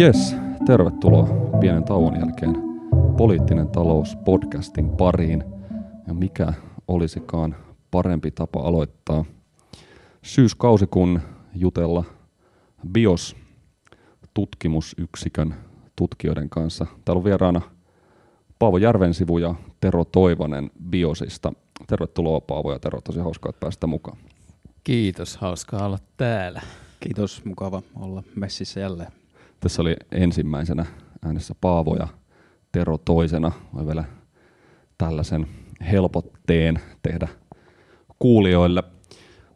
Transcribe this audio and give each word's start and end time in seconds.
Yes, 0.00 0.36
tervetuloa 0.66 1.28
pienen 1.60 1.84
tauon 1.84 2.20
jälkeen 2.20 2.56
Poliittinen 3.16 3.68
talous 3.68 4.16
podcastin 4.16 4.90
pariin. 4.90 5.44
Ja 6.06 6.14
mikä 6.14 6.52
olisikaan 6.88 7.56
parempi 7.90 8.30
tapa 8.30 8.60
aloittaa 8.60 9.24
syyskausi 10.22 10.86
kun 10.86 11.20
jutella 11.54 12.04
BIOS 12.92 13.36
tutkimusyksikön 14.34 15.54
tutkijoiden 15.96 16.50
kanssa. 16.50 16.86
Täällä 17.04 17.18
on 17.18 17.24
vieraana 17.24 17.60
Paavo 18.58 18.78
Järvensivu 18.78 19.38
ja 19.38 19.54
Tero 19.80 20.04
Toivonen 20.04 20.70
BIOSista. 20.90 21.52
Tervetuloa 21.86 22.40
Paavo 22.40 22.72
ja 22.72 22.78
Tero, 22.78 23.00
tosi 23.00 23.20
hauskaa, 23.20 23.50
että 23.50 23.60
päästä 23.60 23.86
mukaan. 23.86 24.18
Kiitos, 24.84 25.36
hauskaa 25.36 25.86
olla 25.86 25.98
täällä. 26.16 26.62
Kiitos, 27.00 27.44
mukava 27.44 27.82
olla 27.96 28.22
messissä 28.36 28.80
jälleen. 28.80 29.19
Tässä 29.60 29.82
oli 29.82 29.96
ensimmäisenä 30.12 30.86
äänessä 31.24 31.54
Paavo 31.60 31.96
ja 31.96 32.08
Tero 32.72 32.98
toisena. 32.98 33.52
Voi 33.74 33.86
vielä 33.86 34.04
tällaisen 34.98 35.46
helpotteen 35.92 36.80
tehdä 37.02 37.28
kuulijoille. 38.18 38.82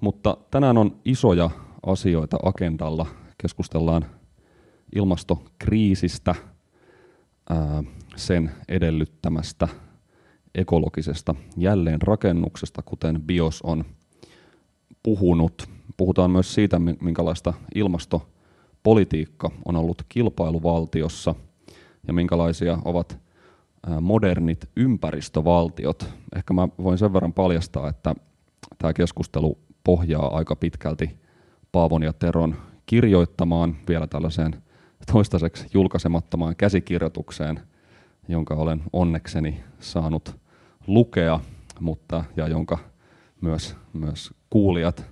Mutta 0.00 0.36
tänään 0.50 0.78
on 0.78 0.96
isoja 1.04 1.50
asioita 1.86 2.36
agendalla. 2.42 3.06
Keskustellaan 3.38 4.06
ilmastokriisistä, 4.94 6.34
sen 8.16 8.50
edellyttämästä 8.68 9.68
ekologisesta 10.54 11.34
jälleenrakennuksesta, 11.56 12.82
kuten 12.82 13.22
BIOS 13.22 13.62
on 13.62 13.84
puhunut. 15.02 15.68
Puhutaan 15.96 16.30
myös 16.30 16.54
siitä, 16.54 16.78
minkälaista 16.78 17.52
ilmastopolitiikka 18.84 19.50
on 19.64 19.76
ollut 19.76 20.02
kilpailuvaltiossa 20.08 21.34
ja 22.06 22.12
minkälaisia 22.12 22.78
ovat 22.84 23.18
modernit 24.00 24.68
ympäristövaltiot. 24.76 26.14
Ehkä 26.36 26.54
mä 26.54 26.68
voin 26.78 26.98
sen 26.98 27.12
verran 27.12 27.32
paljastaa, 27.32 27.88
että 27.88 28.14
tämä 28.78 28.92
keskustelu 28.92 29.58
pohjaa 29.84 30.36
aika 30.36 30.56
pitkälti 30.56 31.10
Paavon 31.72 32.02
ja 32.02 32.12
Teron 32.12 32.54
kirjoittamaan 32.86 33.76
vielä 33.88 34.06
tällaiseen 34.06 34.62
toistaiseksi 35.12 35.66
julkaisemattomaan 35.74 36.56
käsikirjoitukseen, 36.56 37.60
jonka 38.28 38.54
olen 38.54 38.82
onnekseni 38.92 39.60
saanut 39.80 40.36
lukea, 40.86 41.40
mutta 41.80 42.24
ja 42.36 42.48
jonka 42.48 42.78
myös, 43.40 43.76
myös 43.92 44.30
kuulijat 44.50 45.04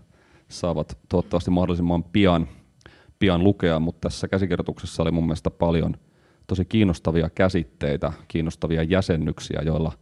saavat 0.49 0.99
toivottavasti 1.09 1.51
mahdollisimman 1.51 2.05
pian, 2.05 2.49
pian 3.23 3.45
lukea, 3.45 3.81
mutta 3.81 4.09
tässä 4.09 4.29
käsikirjoituksessa 4.29 5.03
oli 5.03 5.11
mun 5.11 5.25
mielestä 5.25 5.51
paljon 5.51 5.97
tosi 6.47 6.65
kiinnostavia 6.65 7.31
käsitteitä, 7.31 8.13
kiinnostavia 8.29 8.83
jäsennyksiä, 8.83 9.63
joilla 9.65 9.93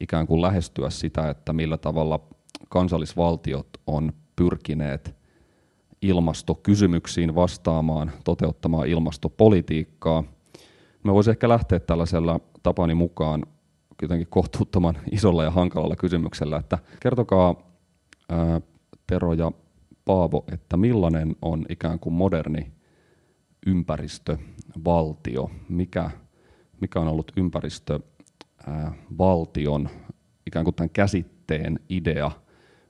ikään 0.00 0.26
kuin 0.26 0.42
lähestyä 0.42 0.90
sitä, 0.90 1.30
että 1.30 1.52
millä 1.52 1.76
tavalla 1.76 2.20
kansallisvaltiot 2.68 3.68
on 3.86 4.12
pyrkineet 4.36 5.16
ilmastokysymyksiin 6.02 7.34
vastaamaan, 7.34 8.12
toteuttamaan 8.24 8.88
ilmastopolitiikkaa. 8.88 10.24
Mä 11.02 11.14
voisin 11.14 11.30
ehkä 11.30 11.48
lähteä 11.48 11.80
tällaisella 11.80 12.40
tapani 12.62 12.94
mukaan 12.94 13.42
jotenkin 14.02 14.28
kohtuuttoman 14.30 14.98
isolla 15.12 15.44
ja 15.44 15.50
hankalalla 15.50 15.96
kysymyksellä, 15.96 16.56
että 16.56 16.78
kertokaa 17.00 17.54
ää, 18.28 18.60
Tero 19.06 19.32
ja 19.32 19.52
Paavo, 20.08 20.44
että 20.52 20.76
millainen 20.76 21.36
on 21.42 21.66
ikään 21.68 21.98
kuin 21.98 22.12
moderni 22.12 22.72
ympäristövaltio, 23.66 25.50
mikä, 25.68 26.10
mikä 26.80 27.00
on 27.00 27.08
ollut 27.08 27.32
ympäristövaltion 27.36 29.88
ikään 30.46 30.64
kuin 30.64 30.74
tämän 30.74 30.90
käsitteen 30.90 31.80
idea, 31.88 32.30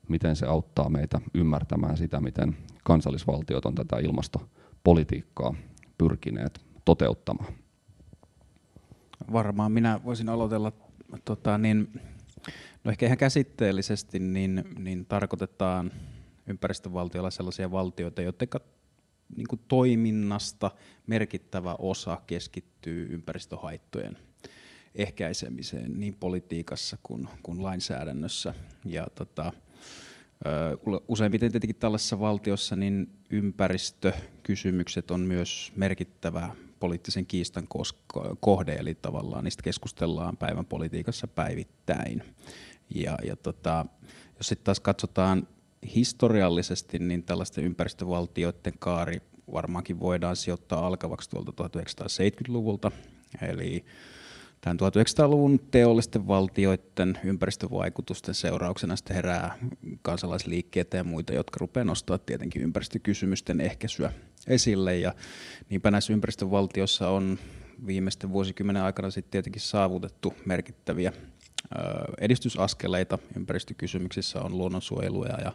miten 0.09 0.37
se 0.37 0.47
auttaa 0.47 0.89
meitä 0.89 1.21
ymmärtämään 1.35 1.97
sitä, 1.97 2.21
miten 2.21 2.57
kansallisvaltiot 2.85 3.67
on 3.67 3.75
tätä 3.75 3.99
ilmastopolitiikkaa 3.99 5.55
pyrkineet 5.99 6.61
toteuttamaan. 6.85 7.53
Varmaan 9.33 9.73
minä 9.73 10.01
voisin 10.05 10.29
aloitella 10.29 10.73
tota, 11.25 11.59
niin, 11.59 12.01
No 12.85 12.91
ehkä 12.91 13.07
ihan 13.07 13.19
käsitteellisesti 13.19 14.19
niin, 14.19 14.65
niin 14.79 15.07
tarkoitetaan 15.07 15.91
ympäristövaltiolla 16.49 17.31
sellaisia 17.31 17.71
valtioita, 17.71 18.23
joiden 18.23 18.49
niin 19.37 19.47
toiminnasta 19.69 20.71
merkittävä 21.07 21.77
osa 21.79 22.23
keskittyy 22.27 23.07
ympäristöhaittojen 23.11 24.19
ehkäisemiseen 24.95 26.01
niin 26.01 26.15
politiikassa 26.15 26.99
kuin, 27.03 27.29
kuin 27.43 27.63
lainsäädännössä. 27.63 28.55
Ja 28.85 29.07
tota, 29.15 29.53
useimmiten 31.09 31.53
tietenkin 31.53 31.77
tällaisessa 31.77 32.21
valtiossa 32.21 32.77
niin 32.77 33.09
ympäristökysymykset 33.31 35.11
on 35.11 35.21
myös 35.21 35.73
merkittävä 35.77 36.57
poliittisen 36.81 37.27
kiistan 37.27 37.69
kohde, 38.41 38.75
eli 38.75 38.95
tavallaan 38.95 39.45
niistä 39.45 39.63
keskustellaan 39.63 40.37
päivän 40.37 40.67
politiikassa 40.67 41.27
päivittäin. 41.27 42.23
Ja, 42.95 43.19
ja 43.25 43.37
tota, 43.37 43.87
jos 44.37 44.49
sitten 44.49 44.65
taas 44.65 44.81
katsotaan 44.81 45.49
historiallisesti, 45.95 46.99
niin 46.99 47.23
tällaisten 47.23 47.65
ympäristövaltioiden 47.65 48.73
kaari 48.79 49.21
varmaankin 49.53 50.01
voidaan 50.01 50.37
sijoittaa 50.37 50.87
alkavaksi 50.87 51.31
tuolta 51.31 51.69
1970-luvulta. 51.69 52.91
Eli 53.43 53.85
tämän 54.61 54.79
1900-luvun 54.81 55.61
teollisten 55.71 56.27
valtioiden 56.27 57.19
ympäristövaikutusten 57.25 58.35
seurauksena 58.35 58.97
sitten 58.97 59.17
herää 59.17 59.59
kansalaisliikkeitä 60.03 60.97
ja 60.97 61.05
muita, 61.05 61.33
jotka 61.33 61.57
rupeaa 61.61 61.85
nostaa 61.85 62.19
tietenkin 62.19 62.63
ympäristökysymysten 62.63 63.61
ehkäisyä 63.61 64.13
esille. 64.47 64.99
Ja 64.99 65.15
niinpä 65.71 65.91
näissä 65.91 66.13
ympäristövaltioissa 66.13 67.09
on 67.09 67.39
viimeisten 67.87 68.33
vuosikymmenen 68.33 68.83
aikana 68.83 69.11
sitten 69.11 69.31
tietenkin 69.31 69.63
saavutettu 69.63 70.35
merkittäviä 70.45 71.13
edistysaskeleita 72.21 73.19
ympäristökysymyksissä 73.37 74.41
on 74.41 74.59
luonnonsuojelua 74.59 75.27
ja 75.27 75.53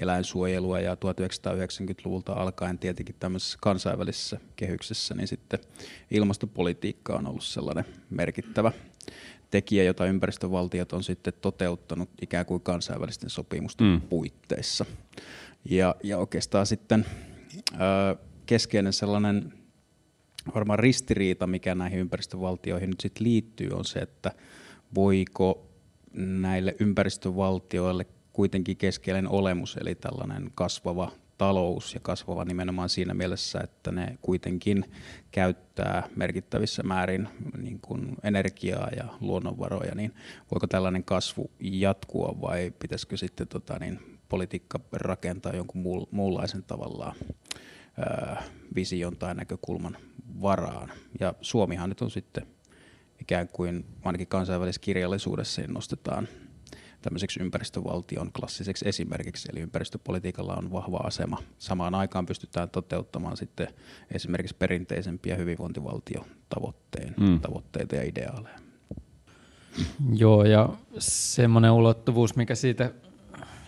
eläinsuojelua 0.00 0.80
ja 0.80 0.94
1990-luvulta 0.94 2.32
alkaen 2.32 2.78
tietenkin 2.78 3.16
tämmöisessä 3.18 3.58
kansainvälisessä 3.60 4.40
kehyksessä 4.56 5.14
niin 5.14 5.28
sitten 5.28 5.58
ilmastopolitiikka 6.10 7.16
on 7.16 7.26
ollut 7.26 7.44
sellainen 7.44 7.84
merkittävä 8.10 8.72
tekijä, 9.50 9.84
jota 9.84 10.06
ympäristövaltiot 10.06 10.92
on 10.92 11.04
sitten 11.04 11.32
toteuttanut 11.40 12.10
ikään 12.22 12.46
kuin 12.46 12.62
kansainvälisten 12.62 13.30
sopimusten 13.30 13.86
mm. 13.86 14.00
puitteissa. 14.00 14.84
Ja, 15.64 15.94
ja 16.02 16.18
oikeastaan 16.18 16.66
sitten 16.66 17.06
ö, 17.72 18.16
keskeinen 18.46 18.92
sellainen 18.92 19.52
varmaan 20.54 20.78
ristiriita, 20.78 21.46
mikä 21.46 21.74
näihin 21.74 21.98
ympäristövaltioihin 21.98 22.90
nyt 22.90 23.00
sitten 23.00 23.24
liittyy, 23.24 23.70
on 23.70 23.84
se, 23.84 23.98
että 23.98 24.32
voiko 24.94 25.66
näille 26.16 26.76
ympäristövaltioille 26.80 28.06
kuitenkin 28.32 28.76
keskeinen 28.76 29.28
olemus, 29.28 29.76
eli 29.76 29.94
tällainen 29.94 30.50
kasvava 30.54 31.12
talous 31.38 31.94
ja 31.94 32.00
kasvava 32.00 32.44
nimenomaan 32.44 32.88
siinä 32.88 33.14
mielessä, 33.14 33.60
että 33.60 33.92
ne 33.92 34.18
kuitenkin 34.22 34.84
käyttää 35.30 36.08
merkittävissä 36.16 36.82
määrin 36.82 37.28
niin 37.58 37.80
kuin 37.80 38.16
energiaa 38.22 38.88
ja 38.96 39.04
luonnonvaroja, 39.20 39.94
niin 39.94 40.14
voiko 40.50 40.66
tällainen 40.66 41.04
kasvu 41.04 41.50
jatkua 41.60 42.36
vai 42.40 42.72
pitäisikö 42.78 43.16
sitten 43.16 43.48
tota, 43.48 43.78
niin, 43.78 44.18
politiikka 44.28 44.80
rakentaa 44.92 45.56
jonkun 45.56 46.06
muunlaisen 46.10 46.62
tavallaan 46.62 47.16
ää, 47.98 48.42
vision 48.74 49.16
tai 49.16 49.34
näkökulman 49.34 49.96
varaan. 50.42 50.92
Ja 51.20 51.34
Suomihan 51.40 51.88
nyt 51.88 52.02
on 52.02 52.10
sitten 52.10 52.46
ikään 53.26 53.48
kuin 53.48 53.84
ainakin 54.04 54.26
kansainvälisessä 54.26 54.80
kirjallisuudessa 54.80 55.60
niin 55.60 55.74
nostetaan 55.74 56.28
tämmöiseksi 57.02 57.42
ympäristövaltion 57.42 58.32
klassiseksi 58.32 58.88
esimerkiksi, 58.88 59.48
eli 59.52 59.60
ympäristöpolitiikalla 59.60 60.54
on 60.54 60.72
vahva 60.72 60.96
asema. 60.96 61.42
Samaan 61.58 61.94
aikaan 61.94 62.26
pystytään 62.26 62.70
toteuttamaan 62.70 63.36
sitten 63.36 63.68
esimerkiksi 64.14 64.56
perinteisempiä 64.58 65.36
hyvinvointivaltiotavoitteen 65.36 67.14
mm. 67.20 67.40
tavoitteita 67.40 67.96
ja 67.96 68.02
ideaaleja. 68.02 68.58
Joo, 70.14 70.44
ja 70.44 70.68
semmoinen 70.98 71.70
ulottuvuus, 71.70 72.36
mikä 72.36 72.54
siitä 72.54 72.92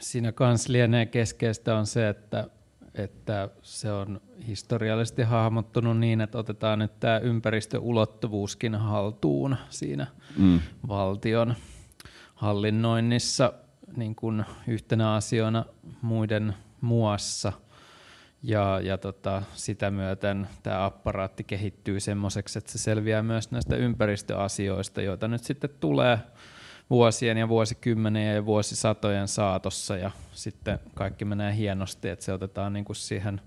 siinä 0.00 0.32
kanssa 0.32 0.72
lienee 0.72 1.06
keskeistä, 1.06 1.76
on 1.76 1.86
se, 1.86 2.08
että 2.08 2.48
että 2.98 3.48
se 3.62 3.92
on 3.92 4.20
historiallisesti 4.46 5.22
hahmottunut 5.22 5.98
niin, 5.98 6.20
että 6.20 6.38
otetaan 6.38 6.78
nyt 6.78 7.00
tämä 7.00 7.18
ympäristöulottuvuuskin 7.18 8.74
haltuun 8.74 9.56
siinä 9.68 10.06
mm. 10.36 10.60
valtion 10.88 11.54
hallinnoinnissa 12.34 13.52
niin 13.96 14.14
kuin 14.14 14.44
yhtenä 14.66 15.14
asiana 15.14 15.64
muiden 16.02 16.54
muassa. 16.80 17.52
ja, 18.42 18.80
ja 18.82 18.98
tota, 18.98 19.42
sitä 19.54 19.90
myöten 19.90 20.48
tämä 20.62 20.84
apparaatti 20.84 21.44
kehittyy 21.44 22.00
semmoiseksi, 22.00 22.58
että 22.58 22.72
se 22.72 22.78
selviää 22.78 23.22
myös 23.22 23.50
näistä 23.50 23.76
ympäristöasioista, 23.76 25.02
joita 25.02 25.28
nyt 25.28 25.44
sitten 25.44 25.70
tulee 25.80 26.18
vuosien 26.90 27.38
ja 27.38 27.48
vuosikymmenien 27.48 28.34
ja 28.34 28.46
vuosisatojen 28.46 29.28
saatossa 29.28 29.96
ja 29.96 30.10
sitten 30.32 30.78
kaikki 30.94 31.24
menee 31.24 31.56
hienosti, 31.56 32.08
että 32.08 32.24
se 32.24 32.32
otetaan 32.32 32.72
niin 32.72 32.84
kuin 32.84 32.96
siihen 32.96 33.40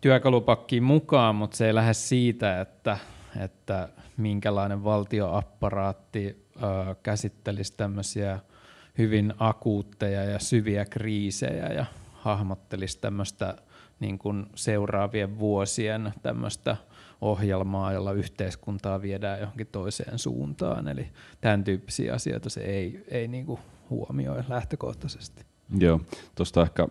työkalupakkiin 0.00 0.82
mukaan, 0.82 1.34
mutta 1.34 1.56
se 1.56 1.66
ei 1.66 1.74
lähde 1.74 1.94
siitä, 1.94 2.60
että, 2.60 2.98
että 3.40 3.88
minkälainen 4.16 4.84
valtioapparaatti 4.84 6.46
käsittelisi 7.02 7.74
tämmöisiä 7.76 8.38
hyvin 8.98 9.34
akuutteja 9.38 10.24
ja 10.24 10.38
syviä 10.38 10.84
kriisejä 10.84 11.68
ja 11.72 11.84
hahmottelisi 12.12 12.98
tämmöistä 13.00 13.56
niin 14.00 14.18
kuin 14.18 14.46
seuraavien 14.54 15.38
vuosien 15.38 16.12
tämmöistä 16.22 16.76
ohjelmaa, 17.20 17.92
jolla 17.92 18.12
yhteiskuntaa 18.12 19.02
viedään 19.02 19.40
johonkin 19.40 19.66
toiseen 19.72 20.18
suuntaan. 20.18 20.88
Eli 20.88 21.06
tämän 21.40 21.64
tyyppisiä 21.64 22.14
asioita 22.14 22.50
se 22.50 22.60
ei, 22.60 23.04
ei 23.08 23.28
niin 23.28 23.46
kuin 23.46 23.60
huomioi 23.90 24.42
lähtökohtaisesti. 24.48 25.44
Joo, 25.78 26.00
tuosta 26.34 26.62
ehkä 26.62 26.88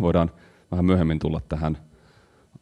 voidaan 0.00 0.30
vähän 0.70 0.84
myöhemmin 0.84 1.18
tulla 1.18 1.40
tähän. 1.48 1.78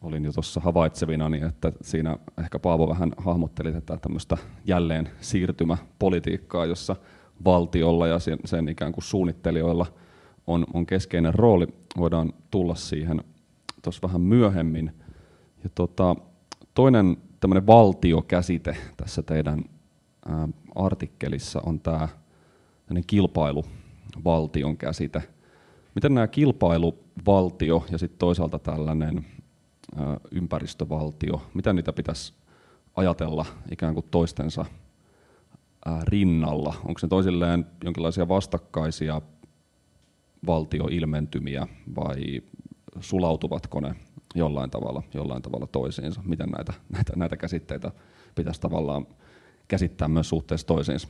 Olin 0.01 0.25
jo 0.25 0.31
tuossa 0.31 0.59
havaitsevina, 0.59 1.29
niin 1.29 1.43
että 1.43 1.71
siinä 1.81 2.17
ehkä 2.37 2.59
Paavo 2.59 2.89
vähän 2.89 3.13
hahmotteli 3.17 3.71
tätä 3.71 3.97
tämmöistä 3.97 4.37
jälleen 4.65 5.09
siirtymäpolitiikkaa, 5.21 6.65
jossa 6.65 6.95
valtiolla 7.45 8.07
ja 8.07 8.19
sen, 8.19 8.39
sen 8.45 8.69
ikään 8.69 8.91
kuin 8.91 9.03
suunnittelijoilla 9.03 9.85
on, 10.47 10.65
on 10.73 10.85
keskeinen 10.85 11.33
rooli. 11.33 11.67
Voidaan 11.97 12.33
tulla 12.51 12.75
siihen 12.75 13.23
tuossa 13.81 14.07
vähän 14.07 14.21
myöhemmin. 14.21 14.91
Ja 15.63 15.69
tota, 15.75 16.15
toinen 16.73 17.17
tämmöinen 17.39 17.67
valtiokäsite 17.67 18.77
tässä 18.97 19.21
teidän 19.21 19.63
artikkelissa 20.75 21.61
on 21.65 21.79
tämä 21.79 22.07
kilpailuvaltion 23.07 24.77
käsite. 24.77 25.23
Miten 25.95 26.13
nämä 26.13 26.27
kilpailuvaltio 26.27 27.85
ja 27.91 27.97
sitten 27.97 28.19
toisaalta 28.19 28.59
tällainen 28.59 29.25
ympäristövaltio, 30.31 31.41
mitä 31.53 31.73
niitä 31.73 31.93
pitäisi 31.93 32.33
ajatella 32.95 33.45
ikään 33.71 33.93
kuin 33.93 34.05
toistensa 34.11 34.65
rinnalla? 36.03 36.73
Onko 36.77 36.99
ne 37.01 37.07
toisilleen 37.07 37.65
jonkinlaisia 37.83 38.27
vastakkaisia 38.27 39.21
valtioilmentymiä 40.47 41.67
vai 41.95 42.41
sulautuvatko 42.99 43.79
ne 43.79 43.95
jollain 44.35 44.69
tavalla, 44.69 45.03
jollain 45.13 45.41
tavalla 45.41 45.67
toisiinsa? 45.67 46.21
Miten 46.25 46.49
näitä, 46.49 46.73
näitä, 46.89 47.13
näitä 47.15 47.37
käsitteitä 47.37 47.91
pitäisi 48.35 48.61
tavallaan 48.61 49.07
käsittää 49.67 50.07
myös 50.07 50.29
suhteessa 50.29 50.67
toisiinsa? 50.67 51.07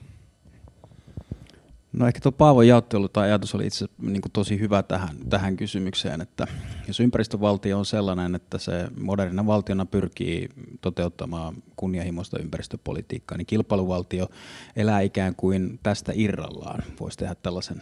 No 1.94 2.08
ehkä 2.08 2.20
tuo 2.20 2.32
Paavon 2.32 2.68
jaottelu 2.68 3.10
tai 3.10 3.28
ajatus 3.28 3.56
oli 3.56 3.68
itse 3.68 3.86
niin 4.02 4.22
kuin 4.22 4.32
tosi 4.32 4.60
hyvä 4.60 4.84
tähän, 4.84 5.18
tähän 5.30 5.58
kysymykseen, 5.58 6.22
että 6.22 6.48
jos 6.88 7.00
ympäristövaltio 7.00 7.80
on 7.80 7.86
sellainen, 7.86 8.36
että 8.36 8.58
se 8.58 8.88
modernina 9.00 9.46
valtiona 9.46 9.86
pyrkii 9.86 10.50
toteuttamaan 10.82 11.56
kunnianhimoista 11.76 12.40
ympäristöpolitiikkaa, 12.40 13.38
niin 13.38 13.46
kilpailuvaltio 13.46 14.28
elää 14.76 15.02
ikään 15.02 15.36
kuin 15.36 15.80
tästä 15.84 16.12
irrallaan. 16.16 16.84
Voisi 17.00 17.18
tehdä 17.18 17.36
tällaisen 17.36 17.82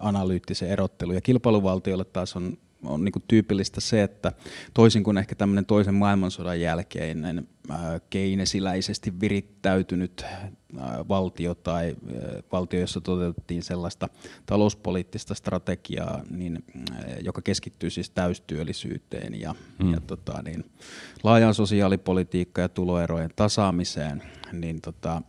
analyyttisen 0.00 0.70
erottelun. 0.70 1.14
Ja 1.14 1.20
kilpailuvaltiolle 1.20 2.04
taas 2.04 2.36
on 2.36 2.58
on 2.82 3.04
niin 3.04 3.12
tyypillistä 3.28 3.80
se, 3.80 4.02
että 4.02 4.32
toisin 4.74 5.04
kuin 5.04 5.18
ehkä 5.18 5.34
tämmöinen 5.34 5.66
toisen 5.66 5.94
maailmansodan 5.94 6.60
jälkeinen 6.60 7.48
keinesiläisesti 8.10 9.20
virittäytynyt 9.20 10.24
valtio 11.08 11.54
tai 11.54 11.96
valtio, 12.52 12.80
jossa 12.80 13.00
toteutettiin 13.00 13.62
sellaista 13.62 14.08
talouspoliittista 14.46 15.34
strategiaa, 15.34 16.22
niin, 16.30 16.64
joka 17.20 17.42
keskittyy 17.42 17.90
siis 17.90 18.10
täystyöllisyyteen 18.10 19.40
ja, 19.40 19.54
mm. 19.78 19.92
ja 19.92 20.00
tota, 20.00 20.42
niin, 20.42 20.64
laajaan 21.22 21.54
sosiaalipolitiikkaan 21.54 22.64
ja 22.64 22.68
tuloerojen 22.68 23.30
tasaamiseen, 23.36 24.22
niin 24.52 24.80
tota, 24.80 25.22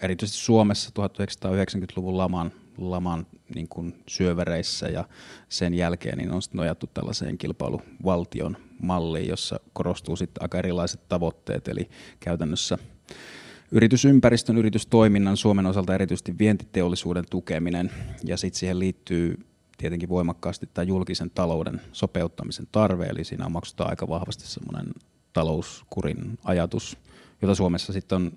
erityisesti 0.00 0.44
Suomessa 0.44 0.90
1990-luvun 0.90 2.18
laman 2.18 2.52
laman 2.78 3.26
niin 3.54 3.68
kuin 3.68 3.94
syövereissä 4.08 4.88
ja 4.88 5.04
sen 5.48 5.74
jälkeen 5.74 6.18
niin 6.18 6.30
on 6.30 6.40
nojattu 6.52 6.86
tällaiseen 6.86 7.38
kilpailuvaltion 7.38 8.56
malliin, 8.82 9.28
jossa 9.28 9.60
korostuu 9.72 10.16
sitten 10.16 10.42
aika 10.42 10.58
erilaiset 10.58 11.08
tavoitteet, 11.08 11.68
eli 11.68 11.90
käytännössä 12.20 12.78
yritysympäristön, 13.72 14.58
yritystoiminnan 14.58 15.36
Suomen 15.36 15.66
osalta 15.66 15.94
erityisesti 15.94 16.38
vientiteollisuuden 16.38 17.24
tukeminen. 17.30 17.90
Ja 18.24 18.36
sitten 18.36 18.58
siihen 18.58 18.78
liittyy 18.78 19.46
tietenkin 19.78 20.08
voimakkaasti 20.08 20.68
tämä 20.74 20.82
julkisen 20.84 21.30
talouden 21.30 21.80
sopeuttamisen 21.92 22.66
tarve, 22.72 23.06
eli 23.06 23.24
siinä 23.24 23.46
on 23.46 23.52
maksutaan 23.52 23.90
aika 23.90 24.08
vahvasti 24.08 24.46
semmoinen 24.46 24.86
talouskurin 25.32 26.38
ajatus, 26.44 26.96
jota 27.42 27.54
Suomessa 27.54 27.92
sitten 27.92 28.16
on 28.16 28.32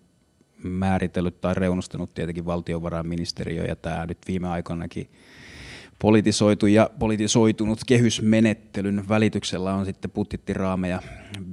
määritellyt 0.63 1.42
tai 1.42 1.54
reunustanut 1.54 2.13
tietenkin 2.13 2.45
valtiovarainministeriö 2.45 3.65
ja 3.65 3.75
tämä 3.75 4.06
nyt 4.06 4.18
viime 4.27 4.48
aikoinakin 4.48 5.09
politisoitu 6.00 6.68
ja 6.68 6.89
politisoitunut 7.00 7.80
kehysmenettelyn 7.88 9.09
välityksellä 9.09 9.74
on 9.74 9.86
sitten 9.86 10.12
budjettiraameja 10.12 11.01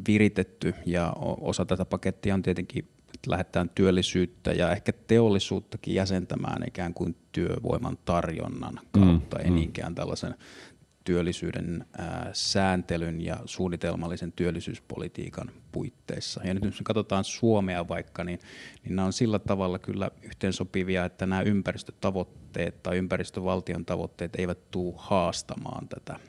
viritetty 0.08 0.74
ja 0.86 1.12
osa 1.40 1.64
tätä 1.64 1.84
pakettia 1.84 2.34
on 2.34 2.42
tietenkin 2.42 2.88
että 3.14 3.30
lähdetään 3.30 3.70
työllisyyttä 3.74 4.52
ja 4.52 4.72
ehkä 4.72 4.92
teollisuuttakin 4.92 5.94
jäsentämään 5.94 6.62
ikään 6.68 6.94
kuin 6.94 7.16
työvoiman 7.32 7.98
tarjonnan 8.04 8.80
kautta, 8.92 9.36
mm, 9.36 9.44
ei 9.44 9.50
mm. 9.50 9.56
niinkään 9.56 9.94
tällaisen 9.94 10.34
työllisyyden 11.04 11.86
ää, 11.98 12.30
sääntelyn 12.32 13.20
ja 13.20 13.36
suunnitelmallisen 13.44 14.32
työllisyyspolitiikan 14.32 15.50
puitteissa. 15.72 16.40
Ja 16.44 16.54
nyt 16.54 16.64
jos 16.64 16.80
katsotaan 16.84 17.24
Suomea 17.24 17.88
vaikka, 17.88 18.24
niin, 18.24 18.38
niin 18.84 18.96
nämä 18.96 19.06
on 19.06 19.12
sillä 19.12 19.38
tavalla 19.38 19.78
kyllä 19.78 20.10
yhteensopivia, 20.22 21.04
että 21.04 21.26
nämä 21.26 21.42
ympäristötavoitteet 21.42 22.82
tai 22.82 22.96
ympäristövaltion 22.96 23.84
tavoitteet 23.84 24.36
eivät 24.36 24.70
tule 24.70 24.94
haastamaan 24.96 25.88
tätä 25.88 26.20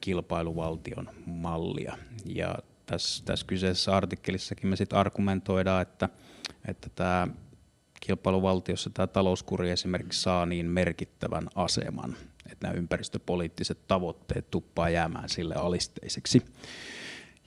kilpailuvaltion 0.00 1.08
mallia. 1.26 1.98
Ja 2.24 2.58
tässä, 2.86 3.24
tässä 3.24 3.46
kyseisessä 3.46 3.96
artikkelissakin 3.96 4.68
me 4.68 4.76
sitten 4.76 4.98
argumentoidaan, 4.98 5.82
että, 5.82 6.08
että 6.68 6.90
tämä 6.94 7.28
kilpailuvaltiossa 8.00 8.90
tämä 8.90 9.06
talouskuri 9.06 9.70
esimerkiksi 9.70 10.22
saa 10.22 10.46
niin 10.46 10.66
merkittävän 10.66 11.48
aseman, 11.54 12.16
että 12.56 12.66
nämä 12.66 12.78
ympäristöpoliittiset 12.78 13.78
tavoitteet 13.88 14.50
tuppaa 14.50 14.90
jäämään 14.90 15.28
sille 15.28 15.54
alisteiseksi. 15.54 16.42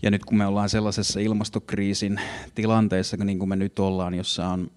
Ja 0.02 0.12
nyt 0.12 0.26
kun 0.26 0.38
me 0.38 0.46
ollaan 0.46 0.70
sellaisessa 0.70 1.20
ilmastokriisin 1.20 2.22
tilanteessa, 2.56 3.18
niin 3.18 3.40
kuin 3.40 3.50
me 3.50 3.56
nyt 3.56 3.80
ollaan, 3.80 4.14
jossa 4.14 4.48
on 4.48 4.72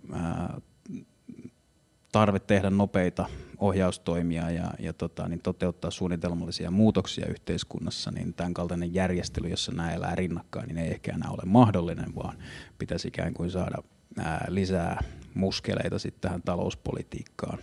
tarve 2.13 2.39
tehdä 2.39 2.71
nopeita 2.71 3.27
ohjaustoimia 3.59 4.51
ja, 4.51 4.71
ja 4.79 4.93
tota, 4.93 5.29
niin 5.29 5.43
toteuttaa 5.43 5.91
suunnitelmallisia 5.91 6.71
muutoksia 6.71 7.27
yhteiskunnassa, 7.27 8.11
niin 8.11 8.35
tämän 8.35 8.55
kaltainen 8.55 8.95
järjestely, 8.95 9.49
jossa 9.49 9.73
nämä 9.73 9.93
elää 9.93 10.15
rinnakkain, 10.15 10.69
niin 10.69 10.79
ei 10.79 10.91
ehkä 10.91 11.13
enää 11.13 11.31
ole 11.31 11.43
mahdollinen, 11.47 12.15
vaan 12.15 12.39
pitäisi 12.79 13.09
ikään 13.09 13.35
kuin 13.35 13.51
saada 13.51 13.83
ää, 14.19 14.47
lisää 14.49 15.05
muskeleita 15.35 15.99
sitten 15.99 16.21
tähän 16.21 16.43
talouspolitiikkaan, 16.43 17.59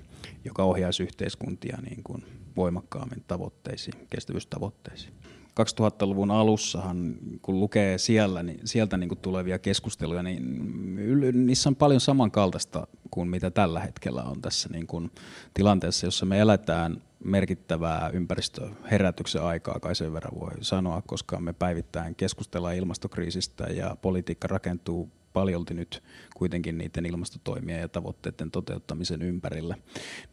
joka 0.50 0.64
ohjaisi 0.64 1.04
yhteiskuntia 1.04 1.78
niin 1.90 2.04
kuin 2.04 2.24
voimakkaammin 2.56 3.24
tavoitteisiin, 3.28 4.08
kestävyystavoitteisiin. 4.10 5.14
2000-luvun 5.60 6.32
alussahan, 6.32 7.16
kun 7.42 7.60
lukee 7.60 7.98
siellä, 7.98 8.44
niin 8.44 8.60
sieltä 8.64 8.98
niin 8.98 9.10
kuin 9.10 9.20
tulevia 9.20 9.60
keskusteluja, 9.60 10.24
niin 10.24 11.46
niissä 11.46 11.70
on 11.70 11.76
paljon 11.76 12.02
samankaltaista 12.02 12.88
kuin 13.12 13.30
mitä 13.30 13.52
tällä 13.52 13.80
hetkellä 13.80 14.24
on 14.24 14.42
tässä 14.42 14.70
niin 14.70 14.88
kuin 14.88 15.12
tilanteessa, 15.54 16.08
jossa 16.08 16.26
me 16.26 16.40
eletään 16.40 17.02
merkittävää 17.24 18.10
ympäristöherätyksen 18.14 19.44
aikaa, 19.44 19.80
kai 19.80 19.96
sen 19.96 20.14
verran 20.14 20.40
voi 20.40 20.52
sanoa, 20.62 21.02
koska 21.08 21.40
me 21.40 21.54
päivittäin 21.54 22.16
keskustellaan 22.16 22.76
ilmastokriisistä 22.76 23.64
ja 23.64 23.98
politiikka 24.02 24.48
rakentuu 24.48 25.12
paljolti 25.34 25.74
nyt 25.74 26.04
kuitenkin 26.36 26.78
niiden 26.78 27.06
ilmastotoimien 27.06 27.82
ja 27.82 27.88
tavoitteiden 27.88 28.52
toteuttamisen 28.52 29.22
ympärillä. 29.22 29.76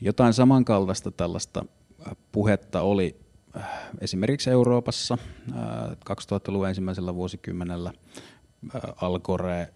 Jotain 0.00 0.32
samankaltaista 0.32 1.10
tällaista 1.10 1.64
puhetta 2.32 2.80
oli 2.80 3.16
äh, 3.56 3.68
esimerkiksi 4.00 4.50
Euroopassa 4.50 5.18
2000-luvun 6.10 6.66
äh, 6.66 6.68
ensimmäisellä 6.68 7.14
vuosikymmenellä 7.14 7.92
äh, 8.74 8.82
Al 8.96 9.18
Gore 9.18 9.68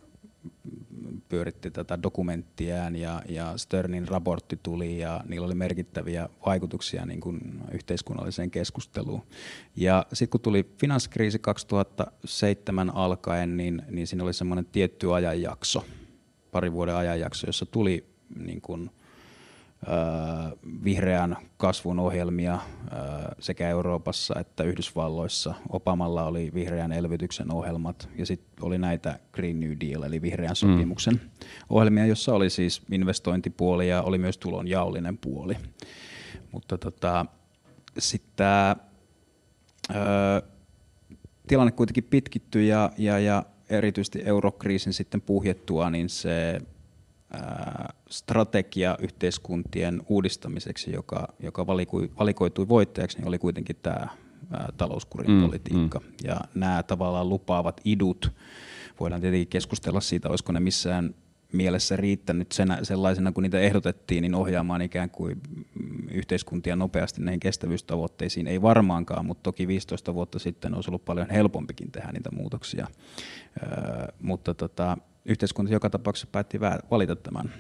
pyöritti 1.28 1.70
tätä 1.70 2.02
dokumenttiään 2.02 2.96
ja, 2.96 3.22
ja 3.28 3.56
Sternin 3.56 4.08
raportti 4.08 4.58
tuli 4.62 4.98
ja 4.98 5.24
niillä 5.28 5.46
oli 5.46 5.54
merkittäviä 5.54 6.28
vaikutuksia 6.46 7.06
niin 7.06 7.20
kuin 7.20 7.60
yhteiskunnalliseen 7.72 8.50
keskusteluun. 8.50 9.22
Ja 9.76 10.06
sitten 10.12 10.28
kun 10.30 10.40
tuli 10.40 10.70
finanssikriisi 10.78 11.38
2007 11.38 12.90
alkaen, 12.90 13.56
niin, 13.56 13.82
niin 13.90 14.06
siinä 14.06 14.24
oli 14.24 14.34
semmoinen 14.34 14.66
tietty 14.72 15.14
ajanjakso, 15.14 15.84
pari 16.52 16.72
vuoden 16.72 16.94
ajanjakso, 16.94 17.46
jossa 17.46 17.66
tuli 17.66 18.04
niin 18.38 18.60
kuin 18.60 18.90
vihreän 20.84 21.36
kasvun 21.56 21.98
ohjelmia 21.98 22.58
sekä 23.38 23.68
Euroopassa 23.68 24.34
että 24.40 24.64
Yhdysvalloissa. 24.64 25.54
Opamalla 25.68 26.24
oli 26.24 26.50
vihreän 26.54 26.92
elvytyksen 26.92 27.52
ohjelmat 27.52 28.08
ja 28.16 28.26
sitten 28.26 28.64
oli 28.64 28.78
näitä 28.78 29.18
Green 29.32 29.60
New 29.60 29.72
Deal 29.80 30.02
eli 30.02 30.22
vihreän 30.22 30.50
mm. 30.50 30.54
sopimuksen 30.54 31.14
mm. 31.14 31.30
ohjelmia, 31.70 32.06
jossa 32.06 32.34
oli 32.34 32.50
siis 32.50 32.82
investointipuoli 32.90 33.88
ja 33.88 34.02
oli 34.02 34.18
myös 34.18 34.38
tulonjaollinen 34.38 35.18
puoli. 35.18 35.56
Mutta 36.52 36.78
tota, 36.78 37.26
sitten 37.98 38.32
tämä 38.36 38.76
tilanne 41.48 41.72
kuitenkin 41.72 42.04
pitkittyi 42.04 42.68
ja, 42.68 42.90
ja, 42.98 43.18
ja 43.18 43.42
erityisesti 43.70 44.22
eurokriisin 44.24 44.92
sitten 44.92 45.20
puhjettua, 45.20 45.90
niin 45.90 46.08
se 46.08 46.60
strategia 48.10 48.96
yhteiskuntien 49.00 50.02
uudistamiseksi, 50.08 50.92
joka, 50.92 51.28
joka 51.40 51.66
valikui, 51.66 52.10
valikoitui 52.18 52.68
voittajaksi, 52.68 53.18
niin 53.18 53.28
oli 53.28 53.38
kuitenkin 53.38 53.76
tämä 53.82 54.08
talouskurin 54.76 55.30
mm, 55.30 55.42
politiikka. 55.42 55.98
Mm. 55.98 56.06
Ja 56.24 56.40
nämä 56.54 56.82
tavallaan 56.82 57.28
lupaavat 57.28 57.80
idut, 57.84 58.32
voidaan 59.00 59.20
tietenkin 59.20 59.48
keskustella 59.48 60.00
siitä, 60.00 60.28
olisiko 60.28 60.52
ne 60.52 60.60
missään 60.60 61.14
mielessä 61.52 61.96
riittänyt 61.96 62.52
sen, 62.52 62.78
sellaisena, 62.82 63.32
kun 63.32 63.42
niitä 63.42 63.60
ehdotettiin, 63.60 64.22
niin 64.22 64.34
ohjaamaan 64.34 64.82
ikään 64.82 65.10
kuin 65.10 65.40
yhteiskuntia 66.10 66.76
nopeasti 66.76 67.22
näihin 67.22 67.40
kestävyystavoitteisiin. 67.40 68.46
Ei 68.46 68.62
varmaankaan, 68.62 69.26
mutta 69.26 69.42
toki 69.42 69.68
15 69.68 70.14
vuotta 70.14 70.38
sitten 70.38 70.74
olisi 70.74 70.90
ollut 70.90 71.04
paljon 71.04 71.30
helpompikin 71.30 71.92
tehdä 71.92 72.12
niitä 72.12 72.30
muutoksia. 72.32 72.86
Öö, 73.62 74.06
mutta 74.22 74.54
tota, 74.54 74.98
yhteiskunta 75.24 75.72
joka 75.72 75.90
tapauksessa 75.90 76.28
päätti 76.32 76.60
valita 76.90 77.16
tämän 77.16 77.52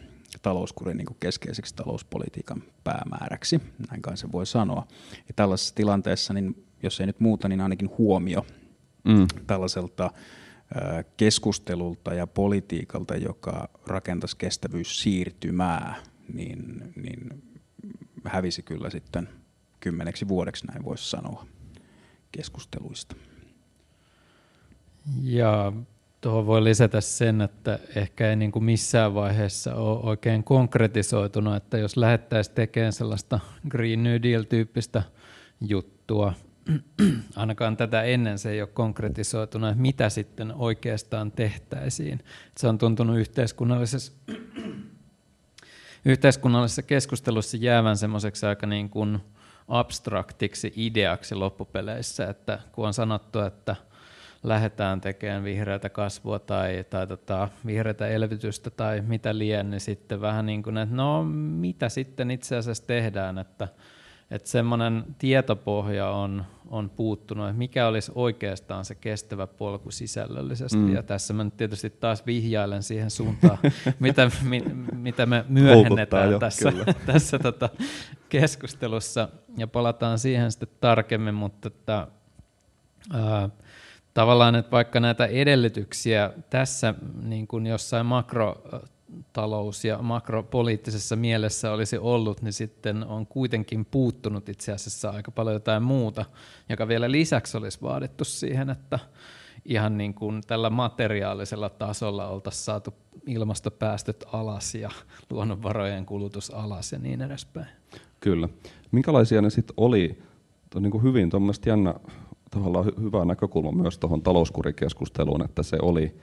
talouskurin 0.42 0.96
niin 0.96 1.06
keskeiseksi 1.20 1.74
talouspolitiikan 1.74 2.62
päämääräksi, 2.84 3.60
näin 3.90 4.02
kai 4.02 4.16
se 4.16 4.32
voi 4.32 4.46
sanoa. 4.46 4.86
Ja 5.28 5.34
tällaisessa 5.36 5.74
tilanteessa, 5.74 6.34
niin 6.34 6.64
jos 6.82 7.00
ei 7.00 7.06
nyt 7.06 7.20
muuta, 7.20 7.48
niin 7.48 7.60
ainakin 7.60 7.90
huomio 7.98 8.46
mm. 9.04 9.26
tällaiselta 9.46 10.10
keskustelulta 11.16 12.14
ja 12.14 12.26
politiikalta, 12.26 13.16
joka 13.16 13.68
rakentaisi 13.86 14.36
kestävyyssiirtymää, 14.36 15.94
niin, 16.34 16.92
niin 16.96 17.42
hävisi 18.24 18.62
kyllä 18.62 18.90
sitten 18.90 19.28
kymmeneksi 19.80 20.28
vuodeksi, 20.28 20.66
näin 20.66 20.84
voisi 20.84 21.10
sanoa, 21.10 21.46
keskusteluista. 22.32 23.16
Ja 25.22 25.72
Tuohon 26.20 26.46
voi 26.46 26.64
lisätä 26.64 27.00
sen, 27.00 27.40
että 27.40 27.78
ehkä 27.96 28.30
ei 28.30 28.36
niin 28.36 28.52
kuin 28.52 28.64
missään 28.64 29.14
vaiheessa 29.14 29.74
ole 29.74 30.00
oikein 30.02 30.44
konkretisoitunut, 30.44 31.56
että 31.56 31.78
jos 31.78 31.96
lähettäisiin 31.96 32.54
tekemään 32.54 32.92
sellaista 32.92 33.40
Green 33.68 34.02
New 34.02 34.22
Deal-tyyppistä 34.22 35.02
juttua, 35.60 36.32
ainakaan 37.36 37.76
tätä 37.76 38.02
ennen 38.02 38.38
se 38.38 38.50
ei 38.50 38.62
ole 38.62 38.68
konkretisoitunut, 38.68 39.70
että 39.70 39.82
mitä 39.82 40.08
sitten 40.08 40.54
oikeastaan 40.54 41.32
tehtäisiin. 41.32 42.24
Se 42.56 42.68
on 42.68 42.78
tuntunut 42.78 43.18
yhteiskunnallisessa, 43.18 44.12
yhteiskunnallisessa 46.04 46.82
keskustelussa 46.82 47.56
jäävän 47.56 47.96
semmoiseksi 47.96 48.46
aika 48.46 48.66
niin 48.66 48.90
kuin 48.90 49.18
abstraktiksi 49.68 50.72
ideaksi 50.76 51.34
loppupeleissä, 51.34 52.28
että 52.28 52.58
kun 52.72 52.86
on 52.86 52.94
sanottu, 52.94 53.38
että– 53.38 53.76
lähdetään 54.42 55.00
tekemään 55.00 55.44
vihreätä 55.44 55.88
kasvua 55.88 56.38
tai, 56.38 56.84
tai 56.90 57.06
tota, 57.06 57.48
vihreätä 57.66 58.06
elvytystä 58.06 58.70
tai 58.70 59.00
mitä 59.00 59.38
lien, 59.38 59.70
niin 59.70 59.80
sitten 59.80 60.20
vähän 60.20 60.46
niin 60.46 60.62
kuin, 60.62 60.78
että 60.78 60.94
no 60.94 61.24
mitä 61.58 61.88
sitten 61.88 62.30
itse 62.30 62.56
asiassa 62.56 62.86
tehdään, 62.86 63.38
että, 63.38 63.68
että 64.30 64.48
semmoinen 64.48 65.04
tietopohja 65.18 66.10
on, 66.10 66.44
on 66.68 66.90
puuttunut, 66.90 67.46
että 67.46 67.58
mikä 67.58 67.86
olisi 67.86 68.12
oikeastaan 68.14 68.84
se 68.84 68.94
kestävä 68.94 69.46
polku 69.46 69.90
sisällöllisesti. 69.90 70.76
Mm. 70.76 70.94
Ja 70.94 71.02
tässä 71.02 71.34
mä 71.34 71.44
nyt 71.44 71.56
tietysti 71.56 71.90
taas 71.90 72.26
vihjailen 72.26 72.82
siihen 72.82 73.10
suuntaan, 73.10 73.58
mitä, 73.98 74.30
mi, 74.42 74.62
mitä 74.92 75.26
me 75.26 75.44
myöhennetään 75.48 76.30
jo, 76.30 76.38
tässä, 76.38 76.72
tässä 77.06 77.38
tota 77.38 77.68
keskustelussa. 78.28 79.28
Ja 79.56 79.66
palataan 79.66 80.18
siihen 80.18 80.52
sitten 80.52 80.68
tarkemmin, 80.80 81.34
mutta 81.34 81.68
että, 81.68 82.06
ää, 83.12 83.48
tavallaan, 84.14 84.54
että 84.54 84.70
vaikka 84.70 85.00
näitä 85.00 85.26
edellytyksiä 85.26 86.30
tässä 86.50 86.94
niin 87.22 87.46
kuin 87.46 87.66
jossain 87.66 88.06
makrotalous- 88.06 89.84
ja 89.84 89.98
makropoliittisessa 90.02 91.16
mielessä 91.16 91.72
olisi 91.72 91.98
ollut, 91.98 92.42
niin 92.42 92.52
sitten 92.52 93.04
on 93.04 93.26
kuitenkin 93.26 93.84
puuttunut 93.84 94.48
itse 94.48 94.72
asiassa 94.72 95.10
aika 95.10 95.30
paljon 95.30 95.54
jotain 95.54 95.82
muuta, 95.82 96.24
joka 96.68 96.88
vielä 96.88 97.10
lisäksi 97.10 97.56
olisi 97.56 97.78
vaadittu 97.82 98.24
siihen, 98.24 98.70
että 98.70 98.98
ihan 99.64 99.98
niin 99.98 100.14
kuin 100.14 100.42
tällä 100.46 100.70
materiaalisella 100.70 101.68
tasolla 101.68 102.28
oltaisiin 102.28 102.64
saatu 102.64 102.94
ilmastopäästöt 103.26 104.24
alas 104.32 104.74
ja 104.74 104.90
luonnonvarojen 105.30 106.06
kulutus 106.06 106.50
alas 106.50 106.92
ja 106.92 106.98
niin 106.98 107.22
edespäin. 107.22 107.66
Kyllä. 108.20 108.48
Minkälaisia 108.90 109.42
ne 109.42 109.50
sitten 109.50 109.74
oli? 109.76 110.22
Tuo 110.70 110.80
niin 110.80 110.90
kuin 110.90 111.02
hyvin 111.02 111.30
tuommoista 111.30 111.68
jännä 111.68 111.94
tavallaan 112.50 112.84
hy- 112.86 113.00
hyvä 113.02 113.24
näkökulma 113.24 113.72
myös 113.72 113.98
tuohon 113.98 114.22
talouskurikeskusteluun, 114.22 115.44
että 115.44 115.62
se 115.62 115.78
oli 115.82 116.16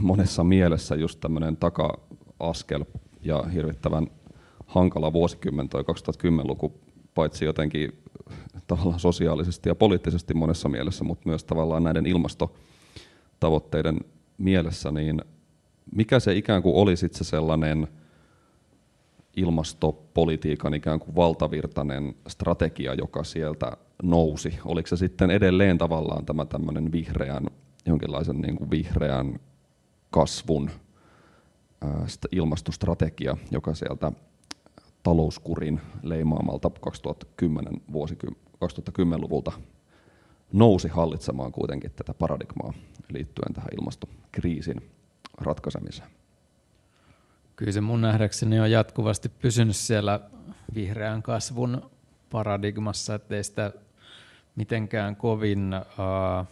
monessa 0.00 0.44
mielessä 0.44 0.94
just 0.94 1.20
tämmöinen 1.20 1.56
taka-askel 1.56 2.84
ja 3.22 3.42
hirvittävän 3.42 4.06
hankala 4.66 5.12
vuosikymmen 5.12 5.68
toi 5.68 5.82
2010-luku, 5.82 6.80
paitsi 7.14 7.44
jotenkin 7.44 7.92
tavallaan 8.66 9.00
sosiaalisesti 9.00 9.68
ja 9.68 9.74
poliittisesti 9.74 10.34
monessa 10.34 10.68
mielessä, 10.68 11.04
mutta 11.04 11.28
myös 11.28 11.44
tavallaan 11.44 11.82
näiden 11.82 12.06
ilmastotavoitteiden 12.06 14.00
mielessä, 14.38 14.90
niin 14.90 15.20
mikä 15.94 16.20
se 16.20 16.34
ikään 16.34 16.62
kuin 16.62 16.74
oli 16.74 16.96
sitten 16.96 17.18
se 17.18 17.24
sellainen 17.24 17.88
ilmastopolitiikan 19.36 20.74
ikään 20.74 21.00
kuin 21.00 21.16
valtavirtainen 21.16 22.14
strategia, 22.28 22.94
joka 22.94 23.24
sieltä 23.24 23.76
nousi? 24.02 24.58
Oliko 24.64 24.86
se 24.86 24.96
sitten 24.96 25.30
edelleen 25.30 25.78
tavallaan 25.78 26.26
tämä 26.26 26.44
tämmöinen 26.44 26.92
vihreän, 26.92 27.46
jonkinlaisen 27.86 28.40
niin 28.40 28.56
kuin 28.56 28.70
vihreän 28.70 29.40
kasvun 30.10 30.70
ää, 31.80 32.06
ilmastostrategia, 32.32 33.36
joka 33.50 33.74
sieltä 33.74 34.12
talouskurin 35.02 35.80
leimaamalta 36.02 36.70
2010 36.80 37.82
vuosikym- 37.92 38.36
2010-luvulta 38.64 39.52
nousi 40.52 40.88
hallitsemaan 40.88 41.52
kuitenkin 41.52 41.90
tätä 41.90 42.14
paradigmaa 42.14 42.72
liittyen 43.08 43.54
tähän 43.54 43.70
ilmastokriisin 43.78 44.90
ratkaisemiseen. 45.38 46.10
Kyllä 47.56 47.72
se 47.72 47.80
mun 47.80 48.00
nähdäkseni 48.00 48.60
on 48.60 48.70
jatkuvasti 48.70 49.28
pysynyt 49.28 49.76
siellä 49.76 50.20
vihreän 50.74 51.22
kasvun 51.22 51.90
paradigmassa, 52.30 53.14
ettei 53.14 53.44
sitä 53.44 53.72
mitenkään 54.56 55.16
kovin 55.16 55.74
uh, 55.74 56.46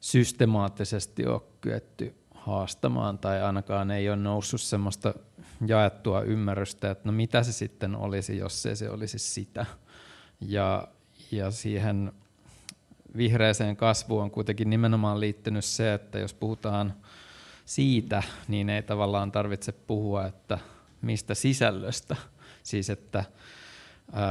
systemaattisesti 0.00 1.26
ole 1.26 1.42
kyetty 1.60 2.14
haastamaan 2.34 3.18
tai 3.18 3.42
ainakaan 3.42 3.90
ei 3.90 4.08
ole 4.08 4.16
noussut 4.16 4.60
semmoista 4.60 5.14
jaettua 5.66 6.22
ymmärrystä, 6.22 6.90
että 6.90 7.08
no 7.08 7.12
mitä 7.12 7.42
se 7.42 7.52
sitten 7.52 7.96
olisi, 7.96 8.36
jos 8.36 8.62
se, 8.62 8.76
se 8.76 8.90
olisi 8.90 9.18
sitä. 9.18 9.66
Ja, 10.40 10.88
ja 11.30 11.50
siihen 11.50 12.12
vihreäseen 13.16 13.76
kasvuun 13.76 14.22
on 14.22 14.30
kuitenkin 14.30 14.70
nimenomaan 14.70 15.20
liittynyt 15.20 15.64
se, 15.64 15.94
että 15.94 16.18
jos 16.18 16.34
puhutaan 16.34 16.94
siitä, 17.64 18.22
niin 18.48 18.70
ei 18.70 18.82
tavallaan 18.82 19.32
tarvitse 19.32 19.72
puhua, 19.72 20.26
että 20.26 20.58
mistä 21.02 21.34
sisällöstä. 21.34 22.16
Siis 22.62 22.90
että 22.90 23.24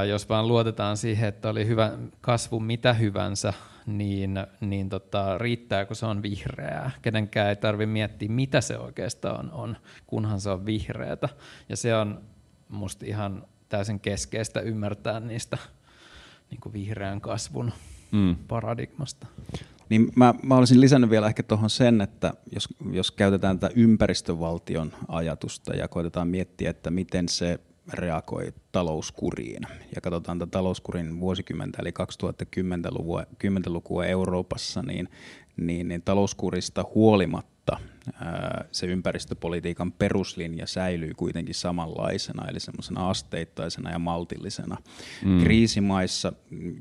jos 0.10 0.30
vaan 0.30 0.48
luotetaan 0.48 0.98
siihen, 0.98 1.30
että 1.30 1.50
oli 1.50 1.68
hyvä 1.68 1.92
kasvu 2.22 2.60
mitä 2.60 2.94
hyvänsä, 2.94 3.54
niin, 3.86 4.40
niin 4.62 4.90
tota, 4.90 5.38
riittääkö 5.38 5.96
se 5.96 6.06
on 6.06 6.22
vihreää. 6.22 6.92
Kenenkään 7.02 7.50
ei 7.50 7.56
tarvitse 7.56 7.92
miettiä, 7.92 8.30
mitä 8.30 8.62
se 8.62 8.78
oikeastaan 8.78 9.52
on, 9.52 9.78
kunhan 10.08 10.42
se 10.42 10.50
on 10.50 10.66
vihreätä. 10.66 11.30
Ja 11.70 11.78
se 11.78 11.96
on 11.96 12.22
musta 12.70 13.06
ihan 13.06 13.48
täysin 13.70 14.00
keskeistä 14.00 14.60
ymmärtää 14.60 15.20
niistä 15.20 15.58
niin 16.52 16.62
kuin 16.62 16.74
vihreän 16.74 17.22
kasvun 17.22 17.72
mm. 18.12 18.36
paradigmasta. 18.48 19.28
Niin 19.90 20.12
mä, 20.16 20.34
mä 20.44 20.56
olisin 20.56 20.82
lisännyt 20.82 21.10
vielä 21.10 21.28
ehkä 21.28 21.44
tuohon 21.44 21.70
sen, 21.70 22.02
että 22.02 22.34
jos, 22.52 22.68
jos 22.92 23.12
käytetään 23.12 23.60
tätä 23.60 23.74
ympäristövaltion 23.76 24.94
ajatusta 25.08 25.76
ja 25.76 25.88
koitetaan 25.88 26.28
miettiä, 26.28 26.70
että 26.70 26.92
miten 26.92 27.30
se 27.30 27.60
reagoi 27.94 28.54
talouskuriin. 28.72 29.64
Ja 29.96 30.02
katsotaan 30.02 30.40
tätä 30.40 30.52
talouskurin 30.52 31.20
vuosikymmentä, 31.20 31.78
eli 31.82 31.90
2010-lukua 31.90 33.22
10-lukua 33.22 34.06
Euroopassa, 34.06 34.82
niin, 34.82 35.10
niin, 35.58 35.88
niin 35.88 36.02
talouskurista 36.02 36.86
huolimatta 36.96 37.78
ää, 38.14 38.66
se 38.72 38.86
ympäristöpolitiikan 38.86 39.92
peruslinja 39.92 40.68
säilyy 40.68 41.14
kuitenkin 41.14 41.56
samanlaisena, 41.56 42.48
eli 42.48 42.60
semmoisena 42.60 43.10
asteittaisena 43.10 43.92
ja 43.92 44.00
maltillisena. 44.00 44.78
Mm. 45.26 45.44
Kriisimaissa, 45.44 46.34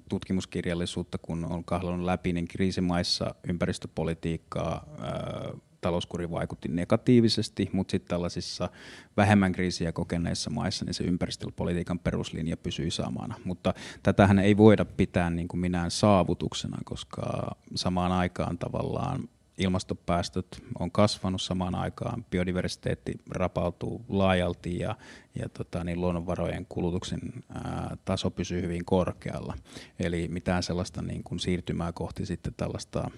tutkimuskirjallisuutta 0.08 1.18
kun 1.18 1.44
on 1.44 1.64
kahlannut 1.64 2.06
läpi, 2.06 2.32
niin 2.32 2.48
kriisimaissa 2.48 3.34
ympäristöpolitiikkaa 3.48 4.86
ää, 4.98 5.52
talouskuri 5.80 6.30
vaikutti 6.30 6.68
negatiivisesti, 6.68 7.70
mutta 7.72 7.90
sitten 7.90 8.08
tällaisissa 8.08 8.68
vähemmän 9.16 9.52
kriisiä 9.52 9.92
kokeneissa 9.92 10.50
maissa 10.50 10.84
niin 10.84 10.94
se 10.94 11.04
ympäristöpolitiikan 11.04 11.98
peruslinja 11.98 12.56
pysyi 12.56 12.90
samana. 12.90 13.34
Mutta 13.44 13.74
tätähän 14.02 14.38
ei 14.38 14.56
voida 14.56 14.84
pitää 14.84 15.30
niin 15.30 15.48
kuin 15.48 15.60
minään 15.60 15.90
saavutuksena, 15.90 16.78
koska 16.84 17.56
samaan 17.74 18.12
aikaan 18.12 18.58
tavallaan 18.58 19.28
ilmastopäästöt 19.60 20.62
on 20.78 20.90
kasvanut 20.90 21.42
samaan 21.42 21.74
aikaan, 21.74 22.24
biodiversiteetti 22.30 23.14
rapautuu 23.30 24.04
laajalti 24.08 24.78
ja, 24.78 24.96
ja 25.38 25.48
tota, 25.48 25.84
niin 25.84 26.00
luonnonvarojen 26.00 26.66
kulutuksen 26.68 27.20
ää, 27.54 27.96
taso 28.04 28.30
pysyy 28.30 28.62
hyvin 28.62 28.84
korkealla. 28.84 29.54
Eli 29.98 30.28
mitään 30.28 30.62
sellaista 30.62 31.02
niin 31.02 31.22
kuin 31.24 31.40
siirtymää 31.40 31.92
kohti 31.92 32.26
sitten 32.26 32.54
tällaista 32.56 33.10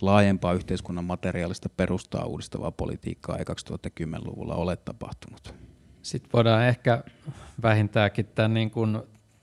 laajempaa 0.00 0.52
yhteiskunnan 0.52 1.04
materiaalista 1.04 1.68
perustaa 1.68 2.24
uudistavaa 2.24 2.70
politiikkaa 2.70 3.38
ei 3.38 3.44
2010-luvulla 3.44 4.54
ole 4.54 4.76
tapahtunut. 4.76 5.54
Sitten 6.02 6.30
voidaan 6.32 6.64
ehkä 6.64 7.04
vähintäänkin 7.62 8.26
tämän 8.26 8.54
niin 8.54 8.70
kuin 8.70 8.98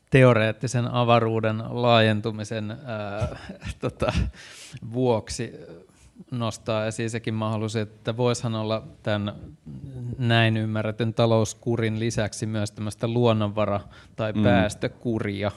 teoreettisen 0.09 0.87
avaruuden 0.87 1.63
laajentumisen 1.69 2.71
ää, 2.71 3.37
tota, 3.79 4.13
vuoksi 4.93 5.53
nostaa 6.31 6.85
esiin 6.85 7.09
sekin 7.09 7.33
mahdollisuus, 7.33 7.75
että 7.75 8.17
voisihan 8.17 8.55
olla 8.55 8.83
tämän 9.03 9.35
näin 10.17 10.57
ymmärretyn 10.57 11.13
talouskurin 11.13 11.99
lisäksi 11.99 12.45
myös 12.45 12.71
tämmöistä 12.71 13.07
luonnonvara- 13.07 13.87
tai 14.15 14.33
mm. 14.33 14.43
päästökuria. 14.43 15.51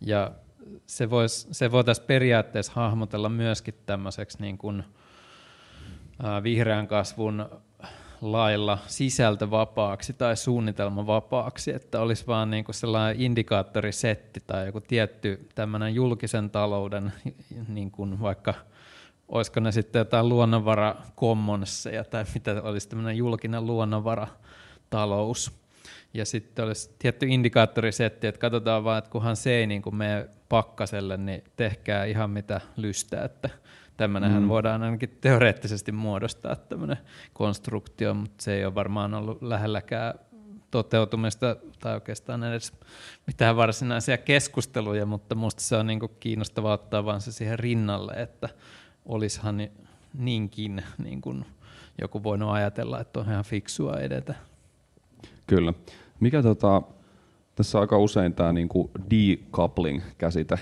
Ja 0.00 0.30
se, 0.88 1.10
vois, 1.10 1.48
se 1.50 1.72
voitaisiin 1.72 2.06
periaatteessa 2.06 2.72
hahmotella 2.74 3.28
myöskin 3.28 3.74
tämmöiseksi 3.86 4.38
niin 4.40 4.58
kuin, 4.58 4.84
ää, 6.22 6.42
vihreän 6.42 6.88
kasvun 6.88 7.48
lailla 8.20 8.78
sisältövapaaksi 8.86 10.12
tai 10.12 10.36
suunnitelmavapaaksi, 10.36 11.72
että 11.72 12.00
olisi 12.00 12.26
vaan 12.26 12.50
niin 12.50 12.64
kuin 12.64 12.74
sellainen 12.74 13.20
indikaattorisetti 13.20 14.40
tai 14.46 14.66
joku 14.66 14.80
tietty 14.80 15.48
tämmöinen 15.54 15.94
julkisen 15.94 16.50
talouden, 16.50 17.12
niin 17.68 17.90
kuin 17.90 18.20
vaikka 18.20 18.54
olisiko 19.28 19.60
ne 19.60 19.72
sitten 19.72 20.00
jotain 20.00 20.28
luonnonvara 20.28 20.94
tai 22.10 22.24
mitä 22.34 22.62
olisi 22.62 22.88
tämmöinen 22.88 23.16
julkinen 23.16 23.66
luonnonvaratalous, 23.66 25.52
ja 26.14 26.26
sitten 26.26 26.64
olisi 26.64 26.90
tietty 26.98 27.26
indikaattorisetti, 27.28 28.26
että 28.26 28.40
katsotaan 28.40 28.84
vaan, 28.84 28.98
että 28.98 29.10
kunhan 29.10 29.36
se 29.36 29.50
ei 29.50 29.66
niin 29.66 29.82
kuin 29.82 29.96
mene 29.96 30.28
pakkaselle, 30.48 31.16
niin 31.16 31.44
tehkää 31.56 32.04
ihan 32.04 32.30
mitä 32.30 32.60
lystää, 32.76 33.24
että 33.24 33.50
tämmöinenhän 33.96 34.42
mm. 34.42 34.48
voidaan 34.48 34.82
ainakin 34.82 35.18
teoreettisesti 35.20 35.92
muodostaa 35.92 36.56
tämmöinen 36.56 36.98
konstruktio, 37.32 38.14
mutta 38.14 38.44
se 38.44 38.54
ei 38.54 38.64
ole 38.64 38.74
varmaan 38.74 39.14
ollut 39.14 39.42
lähelläkään 39.42 40.14
toteutumista 40.70 41.56
tai 41.80 41.94
oikeastaan 41.94 42.44
edes 42.44 42.72
mitään 43.26 43.56
varsinaisia 43.56 44.18
keskusteluja, 44.18 45.06
mutta 45.06 45.34
minusta 45.34 45.62
se 45.62 45.76
on 45.76 45.86
niin 45.86 46.00
kiinnostavaa 46.20 46.72
ottaa 46.72 47.04
vaan 47.04 47.20
se 47.20 47.32
siihen 47.32 47.58
rinnalle, 47.58 48.12
että 48.12 48.48
olisihan 49.04 49.68
niinkin 50.14 50.82
niin 50.98 51.20
kuin 51.20 51.44
joku 52.00 52.22
voinut 52.22 52.50
ajatella, 52.50 53.00
että 53.00 53.20
on 53.20 53.26
ihan 53.26 53.44
fiksua 53.44 53.96
edetä. 53.96 54.34
Kyllä. 55.46 55.72
Mikä 56.20 56.42
tota, 56.42 56.82
tässä 57.58 57.80
aika 57.80 57.98
usein 57.98 58.34
tämä 58.34 58.52
niinku 58.52 58.90
decoupling-käsite 59.10 60.58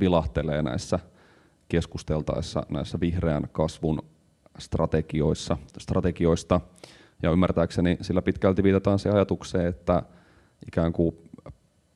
vilahtelee 0.00 0.62
näissä 0.62 0.98
keskusteltaessa 1.68 2.62
näissä 2.68 3.00
vihreän 3.00 3.42
kasvun 3.52 4.02
strategioissa, 4.58 5.56
strategioista. 5.78 6.60
Ja 7.22 7.30
ymmärtääkseni 7.30 7.98
sillä 8.00 8.22
pitkälti 8.22 8.62
viitataan 8.62 8.98
se 8.98 9.10
ajatukseen, 9.10 9.66
että 9.66 10.02
ikään 10.66 10.92
kuin 10.92 11.16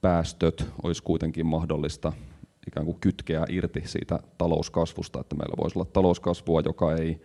päästöt 0.01 0.68
olisi 0.83 1.03
kuitenkin 1.03 1.46
mahdollista 1.46 2.12
ikään 2.66 2.87
kuin 2.87 3.01
kytkeä 3.01 3.44
irti 3.49 3.83
siitä 3.85 4.18
talouskasvusta, 4.38 5.20
että 5.20 5.37
meillä 5.37 5.55
voisi 5.62 5.79
olla 5.79 5.88
talouskasvua, 5.92 6.62
joka 6.64 6.94
ei 6.94 7.23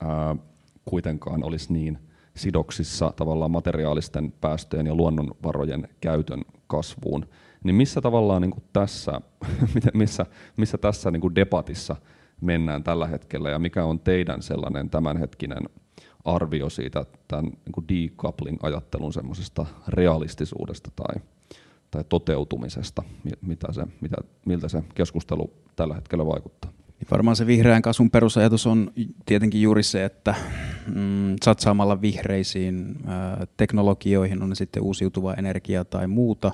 ää, 0.00 0.36
kuitenkaan 0.84 1.44
olisi 1.44 1.72
niin– 1.72 1.98
sidoksissa 2.40 3.12
tavallaan 3.16 3.50
materiaalisten 3.50 4.32
päästöjen 4.40 4.86
ja 4.86 4.94
luonnonvarojen 4.94 5.88
käytön 6.00 6.42
kasvuun, 6.66 7.26
niin 7.64 7.74
missä 7.74 8.00
tavallaan 8.00 8.42
niin 8.42 8.50
kuin 8.50 8.64
tässä, 8.72 9.20
missä, 9.94 10.26
missä 10.56 10.78
tässä 10.78 11.10
niin 11.10 11.20
kuin 11.20 11.34
debatissa 11.34 11.96
mennään 12.40 12.84
tällä 12.84 13.06
hetkellä 13.06 13.50
ja 13.50 13.58
mikä 13.58 13.84
on 13.84 14.00
teidän 14.00 14.42
sellainen 14.42 14.90
tämänhetkinen 14.90 15.62
arvio 16.24 16.70
siitä 16.70 17.06
tämän 17.28 17.44
niin 17.44 17.72
kuin 17.72 17.88
decoupling-ajattelun 17.88 19.12
semmoisesta 19.12 19.66
realistisuudesta 19.88 20.90
tai, 20.96 21.22
tai 21.90 22.04
toteutumisesta, 22.08 23.02
mitä 23.40 23.72
se, 23.72 23.82
mitä, 24.00 24.16
miltä 24.46 24.68
se 24.68 24.82
keskustelu 24.94 25.52
tällä 25.76 25.94
hetkellä 25.94 26.26
vaikuttaa? 26.26 26.70
Niin 27.00 27.08
varmaan 27.10 27.36
se 27.36 27.46
vihreän 27.46 27.82
kasvun 27.82 28.10
perusajatus 28.10 28.66
on 28.66 28.90
tietenkin 29.26 29.62
juuri 29.62 29.82
se, 29.82 30.04
että 30.04 30.34
mm, 30.94 31.36
satsaamalla 31.44 32.00
vihreisiin 32.00 32.96
ää, 33.06 33.46
teknologioihin, 33.56 34.42
on 34.42 34.48
ne 34.48 34.54
sitten 34.54 34.82
uusiutuva 34.82 35.34
energia 35.34 35.84
tai 35.84 36.06
muuta, 36.06 36.52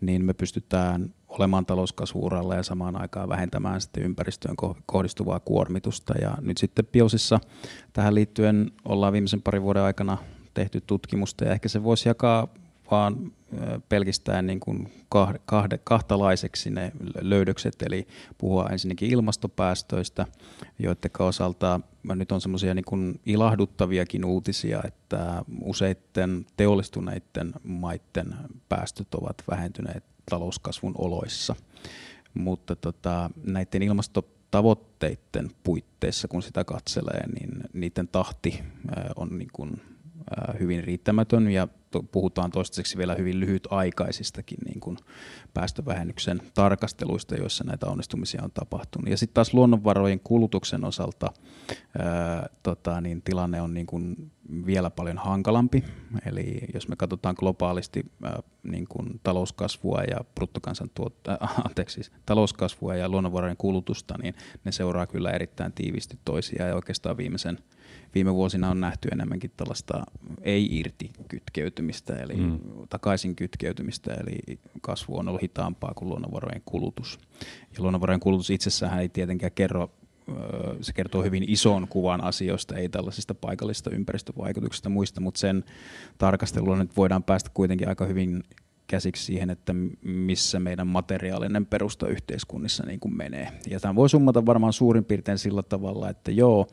niin 0.00 0.24
me 0.24 0.34
pystytään 0.34 1.14
olemaan 1.28 1.66
talouskasvuuralla 1.66 2.54
ja 2.54 2.62
samaan 2.62 3.00
aikaan 3.00 3.28
vähentämään 3.28 3.80
sitten 3.80 4.02
ympäristöön 4.02 4.56
kohdistuvaa 4.86 5.40
kuormitusta. 5.40 6.14
Ja 6.20 6.36
nyt 6.40 6.58
sitten 6.58 6.86
Biosissa 6.86 7.40
tähän 7.92 8.14
liittyen 8.14 8.70
ollaan 8.84 9.12
viimeisen 9.12 9.42
parin 9.42 9.62
vuoden 9.62 9.82
aikana 9.82 10.18
tehty 10.54 10.80
tutkimusta 10.80 11.44
ja 11.44 11.52
ehkä 11.52 11.68
se 11.68 11.84
voisi 11.84 12.08
jakaa 12.08 12.48
vaan 12.90 13.32
pelkistään 13.88 14.46
niin 14.46 14.60
kuin 14.60 14.92
kahde, 15.46 15.78
kahtalaiseksi 15.84 16.70
ne 16.70 16.92
löydökset, 17.20 17.82
eli 17.82 18.06
puhua 18.38 18.68
ensinnäkin 18.68 19.10
ilmastopäästöistä, 19.10 20.26
joiden 20.78 21.10
osalta 21.18 21.80
nyt 22.02 22.32
on 22.32 22.40
semmoisia 22.40 22.74
niin 22.74 23.20
ilahduttaviakin 23.26 24.24
uutisia, 24.24 24.80
että 24.84 25.44
useiden 25.62 26.46
teollistuneiden 26.56 27.52
maiden 27.62 28.34
päästöt 28.68 29.14
ovat 29.14 29.42
vähentyneet 29.50 30.04
talouskasvun 30.30 30.94
oloissa, 30.98 31.54
mutta 32.34 32.76
tota, 32.76 33.30
näiden 33.44 33.82
ilmastotavoitteiden 33.82 35.50
puitteissa, 35.64 36.28
kun 36.28 36.42
sitä 36.42 36.64
katselee, 36.64 37.26
niin 37.26 37.50
niiden 37.72 38.08
tahti 38.08 38.62
on 39.16 39.38
niin 39.38 39.50
kuin 39.52 39.82
hyvin 40.60 40.84
riittämätön. 40.84 41.50
Ja 41.50 41.68
puhutaan 42.12 42.50
toistaiseksi 42.50 42.98
vielä 42.98 43.14
hyvin 43.14 43.40
lyhytaikaisistakin 43.40 44.58
niin 44.64 44.80
kuin 44.80 44.98
päästövähennyksen 45.54 46.42
tarkasteluista, 46.54 47.34
joissa 47.34 47.64
näitä 47.64 47.86
onnistumisia 47.86 48.42
on 48.44 48.50
tapahtunut. 48.50 49.10
Ja 49.10 49.16
sitten 49.16 49.34
taas 49.34 49.54
luonnonvarojen 49.54 50.20
kulutuksen 50.20 50.84
osalta 50.84 51.32
ää, 51.98 52.48
tota, 52.62 53.00
niin 53.00 53.22
tilanne 53.22 53.62
on 53.62 53.74
niin 53.74 53.86
kuin 53.86 54.30
vielä 54.66 54.90
paljon 54.90 55.18
hankalampi. 55.18 55.84
Eli 56.26 56.60
jos 56.74 56.88
me 56.88 56.96
katsotaan 56.96 57.34
globaalisti 57.38 58.04
ää, 58.22 58.42
niin 58.62 58.86
kuin 58.88 59.20
talouskasvua 59.22 60.02
ja 60.02 60.24
bruttokansantuotta, 60.34 61.38
äh, 61.42 61.60
anteeksi, 61.64 61.94
siis 61.94 62.12
talouskasvua 62.26 62.94
ja 62.94 63.08
luonnonvarojen 63.08 63.56
kulutusta, 63.56 64.14
niin 64.22 64.34
ne 64.64 64.72
seuraa 64.72 65.06
kyllä 65.06 65.30
erittäin 65.30 65.72
tiivisti 65.72 66.18
toisiaan 66.24 66.68
ja 66.68 66.74
oikeastaan 66.74 67.16
viimeisen 67.16 67.58
viime 68.14 68.34
vuosina 68.34 68.70
on 68.70 68.80
nähty 68.80 69.08
enemmänkin 69.12 69.50
tällaista 69.56 70.02
ei-irti 70.42 71.10
kytkeytymistä, 71.28 72.16
eli 72.16 72.34
mm. 72.34 72.58
takaisin 72.88 73.36
kytkeytymistä, 73.36 74.14
eli 74.14 74.58
kasvu 74.80 75.18
on 75.18 75.28
ollut 75.28 75.37
hitaampaa 75.42 75.92
kuin 75.94 76.08
luonnonvarojen 76.08 76.62
kulutus. 76.64 77.18
Ja 77.76 77.82
luonnonvarojen 77.82 78.20
kulutus 78.20 78.50
itsessään 78.50 79.00
ei 79.00 79.08
tietenkään 79.08 79.52
kerro 79.52 79.90
se 80.80 80.92
kertoo 80.92 81.22
hyvin 81.22 81.44
ison 81.46 81.88
kuvan 81.88 82.24
asioista, 82.24 82.76
ei 82.76 82.88
tällaisista 82.88 83.34
paikallisista 83.34 83.90
ympäristövaikutuksista 83.90 84.88
muista, 84.88 85.20
mutta 85.20 85.40
sen 85.40 85.64
tarkastelulla 86.18 86.76
nyt 86.76 86.96
voidaan 86.96 87.22
päästä 87.22 87.50
kuitenkin 87.54 87.88
aika 87.88 88.04
hyvin 88.04 88.44
käsiksi 88.88 89.24
siihen, 89.24 89.50
että 89.50 89.74
missä 90.02 90.60
meidän 90.60 90.86
materiaalinen 90.86 91.66
perusta 91.66 92.08
yhteiskunnissa 92.08 92.86
niin 92.86 93.00
kuin 93.00 93.16
menee. 93.16 93.48
Ja 93.70 93.80
tämä 93.80 93.94
voi 93.94 94.08
summata 94.08 94.46
varmaan 94.46 94.72
suurin 94.72 95.04
piirtein 95.04 95.38
sillä 95.38 95.62
tavalla, 95.62 96.10
että 96.10 96.30
joo, 96.30 96.66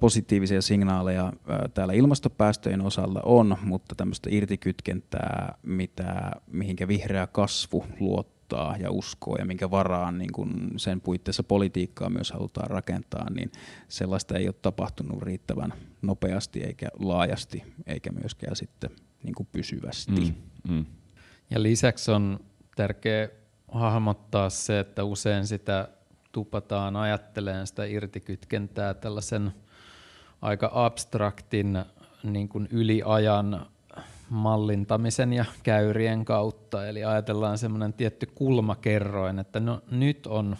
positiivisia 0.00 0.62
signaaleja 0.62 1.32
täällä 1.74 1.92
ilmastopäästöjen 1.92 2.80
osalla 2.80 3.20
on, 3.24 3.56
mutta 3.62 3.94
tämmöistä 3.94 4.28
irtikytkentää, 4.32 5.54
mitä, 5.62 6.30
mihinkä 6.46 6.88
vihreä 6.88 7.26
kasvu 7.26 7.84
luottaa 8.00 8.76
ja 8.78 8.90
uskoo 8.90 9.36
ja 9.38 9.44
minkä 9.44 9.70
varaan 9.70 10.18
niin 10.18 10.32
kun 10.32 10.70
sen 10.76 11.00
puitteissa 11.00 11.42
politiikkaa 11.42 12.10
myös 12.10 12.32
halutaan 12.32 12.70
rakentaa, 12.70 13.30
niin 13.30 13.52
sellaista 13.88 14.38
ei 14.38 14.46
ole 14.46 14.54
tapahtunut 14.62 15.22
riittävän 15.22 15.72
nopeasti 16.02 16.60
eikä 16.60 16.88
laajasti 16.98 17.62
eikä 17.86 18.12
myöskään 18.12 18.56
sitten 18.56 18.90
niin 19.22 19.34
kuin 19.34 19.48
pysyvästi. 19.52 20.34
Mm, 20.68 20.74
mm. 20.74 20.86
Ja 21.50 21.62
lisäksi 21.62 22.10
on 22.10 22.40
tärkeää 22.76 23.28
hahmottaa 23.68 24.50
se, 24.50 24.80
että 24.80 25.04
usein 25.04 25.46
sitä 25.46 25.88
tupataan 26.32 26.96
ajatteleen 26.96 27.66
sitä 27.66 27.84
irtikytkentää 27.84 28.94
tällaisen 28.94 29.52
aika 30.42 30.70
abstraktin 30.74 31.84
niin 32.22 32.48
kuin 32.48 32.68
yliajan 32.70 33.66
mallintamisen 34.30 35.32
ja 35.32 35.44
käyrien 35.62 36.24
kautta. 36.24 36.86
Eli 36.86 37.04
ajatellaan 37.04 37.58
semmoinen 37.58 37.92
tietty 37.92 38.26
kulmakerroin, 38.34 39.38
että 39.38 39.60
no, 39.60 39.82
nyt 39.90 40.26
on 40.26 40.56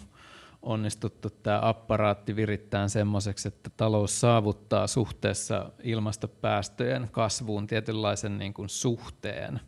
onnistuttu 0.61 1.29
tämä 1.29 1.59
apparaatti 1.61 2.35
virittää 2.35 2.87
semmoiseksi, 2.87 3.47
että 3.47 3.69
talous 3.77 4.21
saavuttaa 4.21 4.87
suhteessa 4.87 5.71
ilmastopäästöjen 5.83 7.09
kasvuun 7.11 7.67
tietynlaisen 7.67 8.37
niin 8.37 8.53
kuin 8.53 8.69
suhteen. 8.69 9.61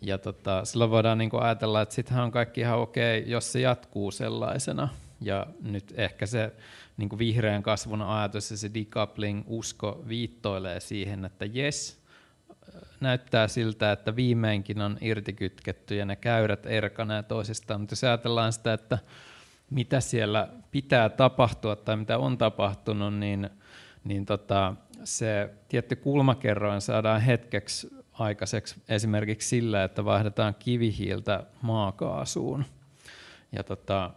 Ja 0.00 0.18
tota, 0.18 0.64
silloin 0.64 0.90
voidaan 0.90 1.18
niin 1.18 1.30
kuin 1.30 1.42
ajatella, 1.42 1.82
että 1.82 1.94
sittenhän 1.94 2.24
on 2.24 2.30
kaikki 2.30 2.60
ihan 2.60 2.78
okei, 2.78 3.24
jos 3.26 3.52
se 3.52 3.60
jatkuu 3.60 4.10
sellaisena. 4.10 4.88
Ja 5.20 5.46
nyt 5.62 5.94
ehkä 5.96 6.26
se 6.26 6.52
niin 6.96 7.08
kuin 7.08 7.18
vihreän 7.18 7.62
kasvun 7.62 8.02
ajatus 8.02 8.50
ja 8.50 8.56
se 8.56 8.70
decoupling-usko 8.74 10.04
viittoilee 10.08 10.80
siihen, 10.80 11.24
että 11.24 11.44
jes, 11.44 12.00
näyttää 13.00 13.48
siltä, 13.48 13.92
että 13.92 14.16
viimeinkin 14.16 14.80
on 14.80 14.98
irtikytketty 15.00 15.96
ja 15.96 16.04
ne 16.04 16.16
käyrät 16.16 16.66
erkanee 16.66 17.22
toisistaan. 17.22 17.80
Mutta 17.80 17.92
jos 17.92 18.04
ajatellaan 18.04 18.52
sitä, 18.52 18.72
että 18.72 18.98
mitä 19.70 20.00
siellä 20.00 20.48
pitää 20.70 21.08
tapahtua 21.08 21.76
tai 21.76 21.96
mitä 21.96 22.18
on 22.18 22.38
tapahtunut, 22.38 23.14
niin, 23.14 23.50
niin 24.04 24.26
tota, 24.26 24.74
se 25.04 25.50
tietty 25.68 25.96
kulmakerroin 25.96 26.80
saadaan 26.80 27.20
hetkeksi 27.20 27.99
aikaiseksi 28.20 28.82
esimerkiksi 28.88 29.48
sillä, 29.48 29.84
että 29.84 30.04
vaihdetaan 30.04 30.54
kivihiiltä 30.54 31.42
maakaasuun. 31.62 32.64
Ja 33.52 33.64
tota, 33.64 34.10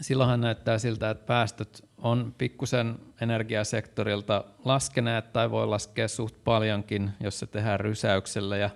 silloinhan 0.00 0.40
näyttää 0.40 0.78
siltä, 0.78 1.10
että 1.10 1.26
päästöt 1.26 1.88
on 1.98 2.34
pikkusen 2.38 2.98
energiasektorilta 3.20 4.44
laskeneet 4.64 5.32
tai 5.32 5.50
voi 5.50 5.66
laskea 5.66 6.08
suht 6.08 6.34
paljonkin, 6.44 7.10
jos 7.20 7.38
se 7.38 7.46
tehdään 7.46 7.80
rysäyksellä 7.80 8.56
ja 8.56 8.70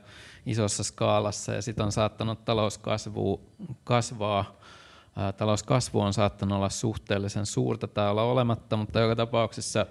isossa 0.46 0.84
skaalassa. 0.84 1.52
Ja 1.52 1.62
sitten 1.62 1.84
on 1.84 1.92
saattanut 1.92 2.44
talouskasvu 2.44 3.40
kasvaa. 3.84 4.60
Talouskasvu 5.36 6.00
on 6.00 6.12
saattanut 6.12 6.56
olla 6.56 6.68
suhteellisen 6.68 7.46
suurta 7.46 7.88
tai 7.88 8.10
olla 8.10 8.22
olematta, 8.22 8.76
mutta 8.76 9.00
joka 9.00 9.16
tapauksessa 9.16 9.86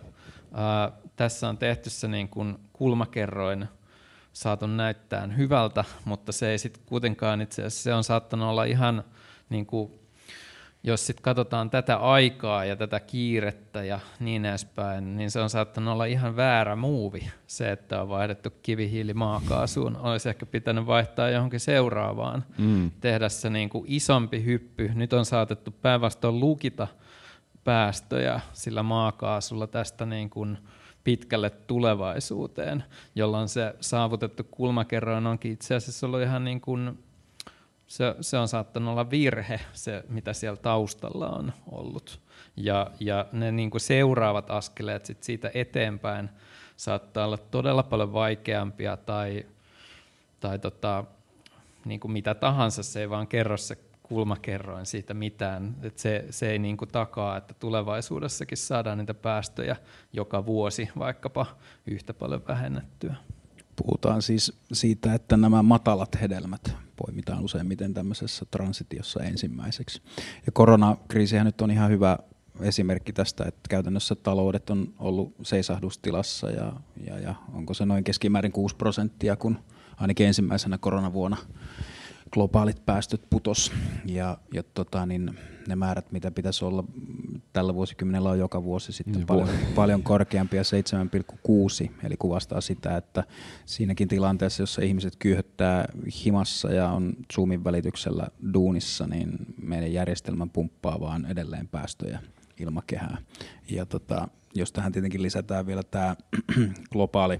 ää, 0.53 0.91
tässä 1.15 1.49
on 1.49 1.57
tehty 1.57 1.89
se 1.89 2.07
niin 2.07 2.29
kuin 2.29 2.57
kulmakerroin 2.73 3.67
saatu 4.33 4.67
näyttää 4.67 5.27
hyvältä, 5.27 5.85
mutta 6.05 6.31
se 6.31 6.51
ei 6.51 6.57
sitten 6.57 6.83
kuitenkaan 6.85 7.41
itse 7.41 7.61
asiassa, 7.61 7.83
se 7.83 7.93
on 7.93 8.03
saattanut 8.03 8.49
olla 8.49 8.63
ihan 8.63 9.03
niin 9.49 9.65
kuin 9.65 9.99
jos 10.83 11.07
sitten 11.07 11.23
katsotaan 11.23 11.69
tätä 11.69 11.97
aikaa 11.97 12.65
ja 12.65 12.75
tätä 12.75 12.99
kiirettä 12.99 13.83
ja 13.83 13.99
niin 14.19 14.45
edespäin, 14.45 15.17
niin 15.17 15.31
se 15.31 15.39
on 15.39 15.49
saattanut 15.49 15.93
olla 15.93 16.05
ihan 16.05 16.35
väärä 16.35 16.75
muuvi. 16.75 17.31
Se, 17.47 17.71
että 17.71 18.01
on 18.01 18.09
vaihdettu 18.09 18.49
kivihiili 18.63 19.13
maakaasuun, 19.13 19.97
olisi 19.97 20.29
ehkä 20.29 20.45
pitänyt 20.45 20.85
vaihtaa 20.85 21.29
johonkin 21.29 21.59
seuraavaan, 21.59 22.45
mm. 22.57 22.91
tehdä 23.01 23.29
se 23.29 23.49
niin 23.49 23.69
kuin 23.69 23.85
isompi 23.87 24.45
hyppy. 24.45 24.91
Nyt 24.95 25.13
on 25.13 25.25
saatettu 25.25 25.71
päinvastoin 25.71 26.39
lukita 26.39 26.87
päästöjä 27.63 28.39
sillä 28.53 28.83
maakaasulla 28.83 29.67
tästä 29.67 30.05
niin 30.05 30.29
kuin 30.29 30.57
pitkälle 31.03 31.49
tulevaisuuteen, 31.49 32.83
jolloin 33.15 33.47
se 33.47 33.75
saavutettu 33.81 34.43
kulmakerroin 34.43 35.27
onkin 35.27 35.51
itse 35.51 35.75
asiassa 35.75 36.07
ollut 36.07 36.21
ihan 36.21 36.43
niin 36.43 36.61
kuin 36.61 36.99
se, 37.87 38.15
se 38.21 38.37
on 38.37 38.47
saattanut 38.47 38.91
olla 38.91 39.09
virhe, 39.09 39.59
se 39.73 40.03
mitä 40.09 40.33
siellä 40.33 40.57
taustalla 40.57 41.29
on 41.29 41.53
ollut. 41.71 42.19
Ja, 42.57 42.91
ja 42.99 43.25
ne 43.31 43.51
niin 43.51 43.69
kuin 43.69 43.81
seuraavat 43.81 44.51
askeleet 44.51 45.05
sit 45.05 45.23
siitä 45.23 45.51
eteenpäin 45.53 46.29
saattaa 46.77 47.25
olla 47.25 47.37
todella 47.37 47.83
paljon 47.83 48.13
vaikeampia 48.13 48.97
tai, 48.97 49.45
tai 50.39 50.59
tota, 50.59 51.03
niin 51.85 51.99
kuin 51.99 52.11
mitä 52.11 52.35
tahansa, 52.35 52.83
se 52.83 53.01
ei 53.01 53.09
vaan 53.09 53.27
kerro 53.27 53.57
se 53.57 53.77
kulmakerroin 54.09 54.85
siitä 54.85 55.13
mitään. 55.13 55.75
Et 55.81 55.97
se, 55.97 56.25
se 56.29 56.51
ei 56.51 56.59
niin 56.59 56.77
kuin 56.77 56.89
takaa, 56.89 57.37
että 57.37 57.53
tulevaisuudessakin 57.53 58.57
saadaan 58.57 58.97
niitä 58.97 59.13
päästöjä 59.13 59.75
joka 60.13 60.45
vuosi 60.45 60.89
vaikkapa 60.97 61.45
yhtä 61.85 62.13
paljon 62.13 62.41
vähennettyä. 62.47 63.15
Puhutaan 63.75 64.21
siis 64.21 64.59
siitä, 64.71 65.13
että 65.13 65.37
nämä 65.37 65.63
matalat 65.63 66.21
hedelmät 66.21 66.75
poimitaan 66.95 67.43
useimmiten 67.43 67.93
tämmöisessä 67.93 68.45
transitiossa 68.51 69.23
ensimmäiseksi. 69.23 70.01
Ja 70.45 70.51
koronakriisihän 70.51 71.45
nyt 71.45 71.61
on 71.61 71.71
ihan 71.71 71.89
hyvä 71.89 72.17
esimerkki 72.61 73.13
tästä, 73.13 73.43
että 73.43 73.69
käytännössä 73.69 74.15
taloudet 74.15 74.69
on 74.69 74.93
ollut 74.99 75.35
seisahdustilassa 75.41 76.49
ja, 76.49 76.73
ja, 77.07 77.19
ja 77.19 77.35
onko 77.53 77.73
se 77.73 77.85
noin 77.85 78.03
keskimäärin 78.03 78.51
6 78.51 78.75
prosenttia, 78.75 79.35
kun 79.35 79.59
ainakin 79.97 80.27
ensimmäisenä 80.27 80.77
koronavuonna 80.77 81.37
globaalit 82.31 82.85
päästöt 82.85 83.21
putos. 83.29 83.71
Ja, 84.05 84.37
ja 84.53 84.63
tota, 84.63 85.05
niin 85.05 85.37
ne 85.67 85.75
määrät, 85.75 86.11
mitä 86.11 86.31
pitäisi 86.31 86.65
olla 86.65 86.83
tällä 87.53 87.73
vuosikymmenellä 87.73 88.29
on 88.29 88.39
joka 88.39 88.63
vuosi 88.63 88.91
sitten 88.91 89.13
niin 89.13 89.27
paljon, 89.27 89.49
paljon 89.75 90.03
korkeampia, 90.03 90.61
7,6, 91.85 91.91
eli 92.03 92.17
kuvastaa 92.17 92.61
sitä, 92.61 92.97
että 92.97 93.23
siinäkin 93.65 94.07
tilanteessa, 94.07 94.63
jossa 94.63 94.81
ihmiset 94.81 95.15
kyyhöttää 95.15 95.85
himassa 96.25 96.73
ja 96.73 96.89
on 96.89 97.13
Zoomin 97.33 97.63
välityksellä 97.63 98.27
duunissa, 98.53 99.07
niin 99.07 99.29
meidän 99.61 99.93
järjestelmä 99.93 100.47
pumppaa 100.53 100.99
vaan 100.99 101.25
edelleen 101.25 101.67
päästöjä 101.67 102.19
ilmakehää. 102.59 103.17
Ja 103.71 103.85
tota, 103.85 104.27
jos 104.55 104.71
tähän 104.71 104.91
tietenkin 104.91 105.21
lisätään 105.21 105.67
vielä 105.67 105.83
tämä 105.83 106.15
globaali 106.91 107.39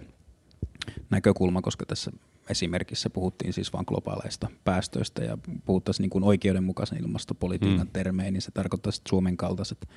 näkökulma, 1.09 1.61
koska 1.61 1.85
tässä 1.85 2.11
esimerkissä 2.49 3.09
puhuttiin 3.09 3.53
siis 3.53 3.73
vain 3.73 3.85
globaaleista 3.87 4.47
päästöistä 4.63 5.23
ja 5.23 5.37
puhuttaisiin 5.65 6.03
niin 6.03 6.09
kuin 6.09 6.23
oikeudenmukaisen 6.23 7.01
ilmastopolitiikan 7.01 7.87
mm. 7.87 7.93
termein, 7.93 8.33
niin 8.33 8.41
se 8.41 8.51
tarkoittaa, 8.51 8.89
että 8.89 9.09
Suomen 9.09 9.37
kaltaiset 9.37 9.89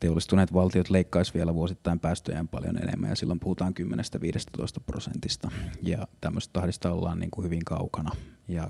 teollistuneet 0.00 0.52
valtiot 0.52 0.90
leikkaisivat 0.90 1.34
vielä 1.34 1.54
vuosittain 1.54 2.00
päästöjään 2.00 2.48
paljon 2.48 2.82
enemmän 2.82 3.10
ja 3.10 3.16
silloin 3.16 3.40
puhutaan 3.40 3.74
10-15 3.80 4.80
prosentista 4.86 5.50
ja 5.82 6.08
tämmöistä 6.20 6.52
tahdista 6.52 6.92
ollaan 6.92 7.18
niin 7.18 7.30
kuin 7.30 7.44
hyvin 7.44 7.64
kaukana 7.64 8.10
ja 8.48 8.68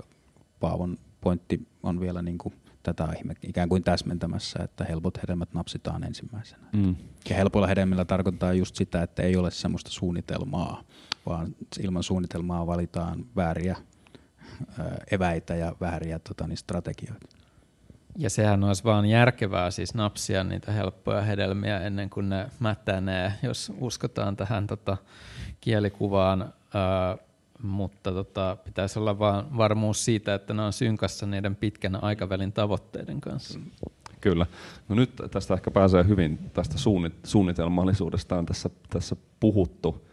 Paavon 0.59 0.97
pointti 1.21 1.67
on 1.83 1.99
vielä 1.99 2.21
niin 2.21 2.37
kuin 2.37 2.53
tätä 2.83 3.07
ikään 3.43 3.69
kuin 3.69 3.83
täsmentämässä, 3.83 4.59
että 4.63 4.83
helpot 4.83 5.17
hedelmät 5.21 5.53
napsitaan 5.53 6.03
ensimmäisenä. 6.03 6.67
Mm. 6.73 6.95
Ja 7.29 7.35
helpolla 7.35 7.67
hedelmillä 7.67 8.05
tarkoittaa 8.05 8.53
just 8.53 8.75
sitä, 8.75 9.03
että 9.03 9.23
ei 9.23 9.35
ole 9.35 9.51
semmoista 9.51 9.91
suunnitelmaa, 9.91 10.83
vaan 11.25 11.55
ilman 11.79 12.03
suunnitelmaa 12.03 12.67
valitaan 12.67 13.25
vääriä 13.35 13.75
eväitä 15.11 15.55
ja 15.55 15.75
vääriä 15.81 16.19
tota, 16.19 16.47
niin 16.47 16.57
strategioita. 16.57 17.27
Ja 18.17 18.29
sehän 18.29 18.63
olisi 18.63 18.83
vaan 18.83 19.05
järkevää 19.05 19.71
siis 19.71 19.93
napsia 19.93 20.43
niitä 20.43 20.71
helppoja 20.71 21.21
hedelmiä 21.21 21.79
ennen 21.79 22.09
kuin 22.09 22.29
ne 22.29 22.47
mättänee, 22.59 23.33
jos 23.43 23.71
uskotaan 23.79 24.37
tähän 24.37 24.67
tota, 24.67 24.97
kielikuvaan. 25.61 26.53
Ää, 26.73 27.17
mutta 27.63 28.11
tota, 28.11 28.57
pitäisi 28.65 28.99
olla 28.99 29.19
vaan 29.19 29.57
varmuus 29.57 30.05
siitä, 30.05 30.33
että 30.33 30.53
ne 30.53 30.61
on 30.61 30.73
synkassa 30.73 31.25
niiden 31.25 31.55
pitkän 31.55 32.03
aikavälin 32.03 32.53
tavoitteiden 32.53 33.21
kanssa. 33.21 33.59
Kyllä. 34.21 34.45
No 34.89 34.95
nyt 34.95 35.15
tästä 35.31 35.53
ehkä 35.53 35.71
pääsee 35.71 36.07
hyvin, 36.07 36.51
tästä 36.53 36.75
suunnitelmallisuudesta 37.23 38.37
on 38.37 38.45
tässä, 38.45 38.69
tässä 38.89 39.15
puhuttu 39.39 40.07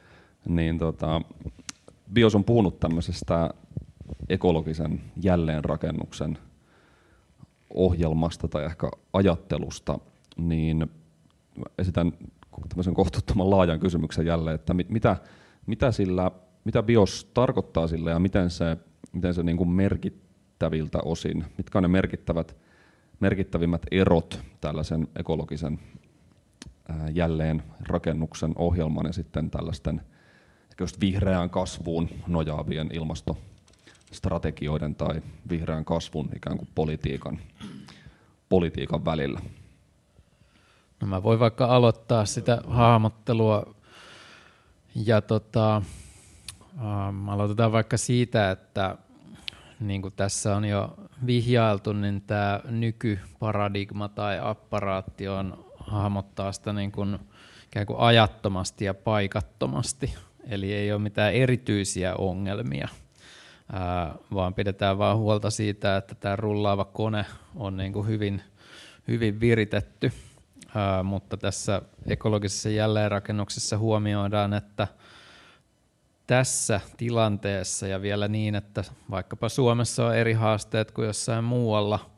niin 0.45 0.79
tota, 0.79 1.21
BIOS 2.13 2.35
on 2.35 2.45
puhunut 2.45 2.81
tämmöisestä 2.81 3.51
ekologisen 4.29 5.01
jälleenrakennuksen 5.23 6.39
ohjelmasta 7.75 8.49
tai 8.49 8.65
ehkä 8.65 8.91
ajattelusta, 9.13 9.99
niin 10.37 10.91
esitän 11.79 12.13
tämmöisen 12.69 12.95
kohtuuttoman 12.95 13.51
laajan 13.51 13.81
kysymyksen 13.81 14.27
jälleen, 14.27 14.55
että 14.55 14.75
mitä, 14.75 15.17
mitä, 15.67 15.93
sillä, 15.93 16.31
mitä 16.65 16.83
BIOS 16.83 17.31
tarkoittaa 17.35 17.87
sille 17.87 18.11
ja 18.11 18.19
miten 18.19 18.51
se 18.51 18.77
miten 19.13 19.35
se 19.35 19.43
niin 19.43 19.57
kuin 19.57 19.69
merkittäviltä 19.69 20.99
osin, 21.05 21.45
mitkä 21.57 21.79
on 21.79 21.83
ne 21.83 21.89
merkittävät, 21.89 22.57
merkittävimmät 23.21 23.83
erot 23.91 24.41
tällaisen 24.61 25.09
ekologisen 25.17 25.79
jälleen 27.13 27.63
rakennuksen 27.81 28.53
ohjelman 28.57 29.07
ja 29.07 29.13
sitten 29.13 29.51
tällaisten 29.51 30.01
just 30.81 31.01
vihreään 31.01 31.51
kasvuun 31.51 32.09
nojaavien 32.27 32.91
ilmastostrategioiden 32.93 34.95
tai 34.95 35.23
vihreän 35.51 35.85
kasvun 35.85 36.31
ikään 36.37 36.59
kuin 36.59 36.69
politiikan, 36.75 37.39
politiikan 38.49 39.05
välillä. 39.05 39.41
No 41.01 41.07
mä 41.07 41.23
voin 41.23 41.41
vaikka 41.41 41.67
aloittaa 41.67 42.25
sitä 42.25 42.63
hahmottelua 42.67 43.75
ja 44.95 45.21
tota, 45.21 45.83
ähm, 46.79 47.29
aloitetaan 47.29 47.73
vaikka 47.73 47.97
siitä, 47.97 48.51
että 48.51 48.97
niin 49.81 50.03
kuin 50.03 50.15
tässä 50.17 50.57
on 50.57 50.65
jo 50.65 50.95
vihjailtu, 51.27 51.93
niin 51.93 52.21
tämä 52.21 52.61
nykyparadigma 52.65 54.09
tai 54.09 54.39
apparaatti 54.43 55.29
on 55.29 55.65
hahmottaa 55.79 56.53
sitä 56.53 56.73
niin 56.73 56.93
kuin, 56.93 57.19
ikään 57.67 57.87
kuin 57.87 57.99
ajattomasti 57.99 58.85
ja 58.85 58.95
paikattomasti. 58.95 60.15
Eli 60.47 60.73
ei 60.75 60.93
ole 60.93 61.03
mitään 61.03 61.35
erityisiä 61.35 62.15
ongelmia, 62.15 62.89
vaan 64.35 64.55
pidetään 64.55 64.99
vain 64.99 65.19
huolta 65.19 65.51
siitä, 65.51 65.97
että 65.97 66.15
tämä 66.15 66.37
rullaava 66.37 66.85
kone 66.85 67.25
on 67.57 67.77
niin 67.77 67.93
kuin 67.93 68.07
hyvin, 68.07 68.43
hyvin 69.09 69.41
viritetty. 69.41 70.13
Mutta 71.05 71.37
tässä 71.37 71.83
ekologisessa 72.07 72.69
jälleenrakennuksessa 72.69 73.79
huomioidaan, 73.79 74.55
että 74.55 74.89
tässä 76.27 76.81
tilanteessa 76.97 77.87
ja 77.87 78.03
vielä 78.03 78.29
niin, 78.29 78.55
että 78.55 78.85
vaikkapa 79.11 79.49
Suomessa 79.49 80.07
on 80.07 80.17
eri 80.17 80.33
haasteet 80.33 80.91
kuin 80.91 81.07
jossain 81.07 81.45
muualla, 81.45 82.11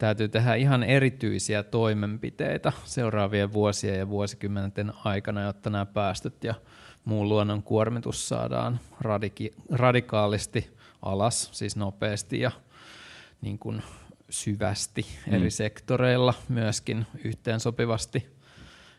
täytyy 0.00 0.28
tehdä 0.28 0.54
ihan 0.54 0.82
erityisiä 0.82 1.62
toimenpiteitä 1.62 2.72
seuraavien 2.84 3.52
vuosien 3.52 3.98
ja 3.98 4.08
vuosikymmenten 4.08 4.92
aikana, 5.04 5.42
jotta 5.42 5.70
nämä 5.70 5.86
päästöt 5.86 6.44
ja 6.44 6.54
muun 7.04 7.28
luonnon 7.28 7.62
kuormitus 7.62 8.28
saadaan 8.28 8.80
radiki- 9.00 9.54
radikaalisti 9.70 10.76
alas, 11.02 11.48
siis 11.52 11.76
nopeasti 11.76 12.40
ja 12.40 12.50
niin 13.40 13.58
kuin 13.58 13.82
syvästi 14.30 15.06
mm. 15.26 15.34
eri 15.34 15.50
sektoreilla 15.50 16.34
myöskin 16.48 17.06
yhteensopivasti. 17.24 18.26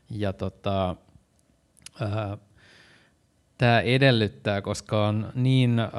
Ja 0.10 0.34
tota, 0.34 0.96
tämä 3.58 3.80
edellyttää, 3.80 4.62
koska 4.62 5.08
on 5.08 5.32
niin 5.36 5.80
ää, 5.80 5.90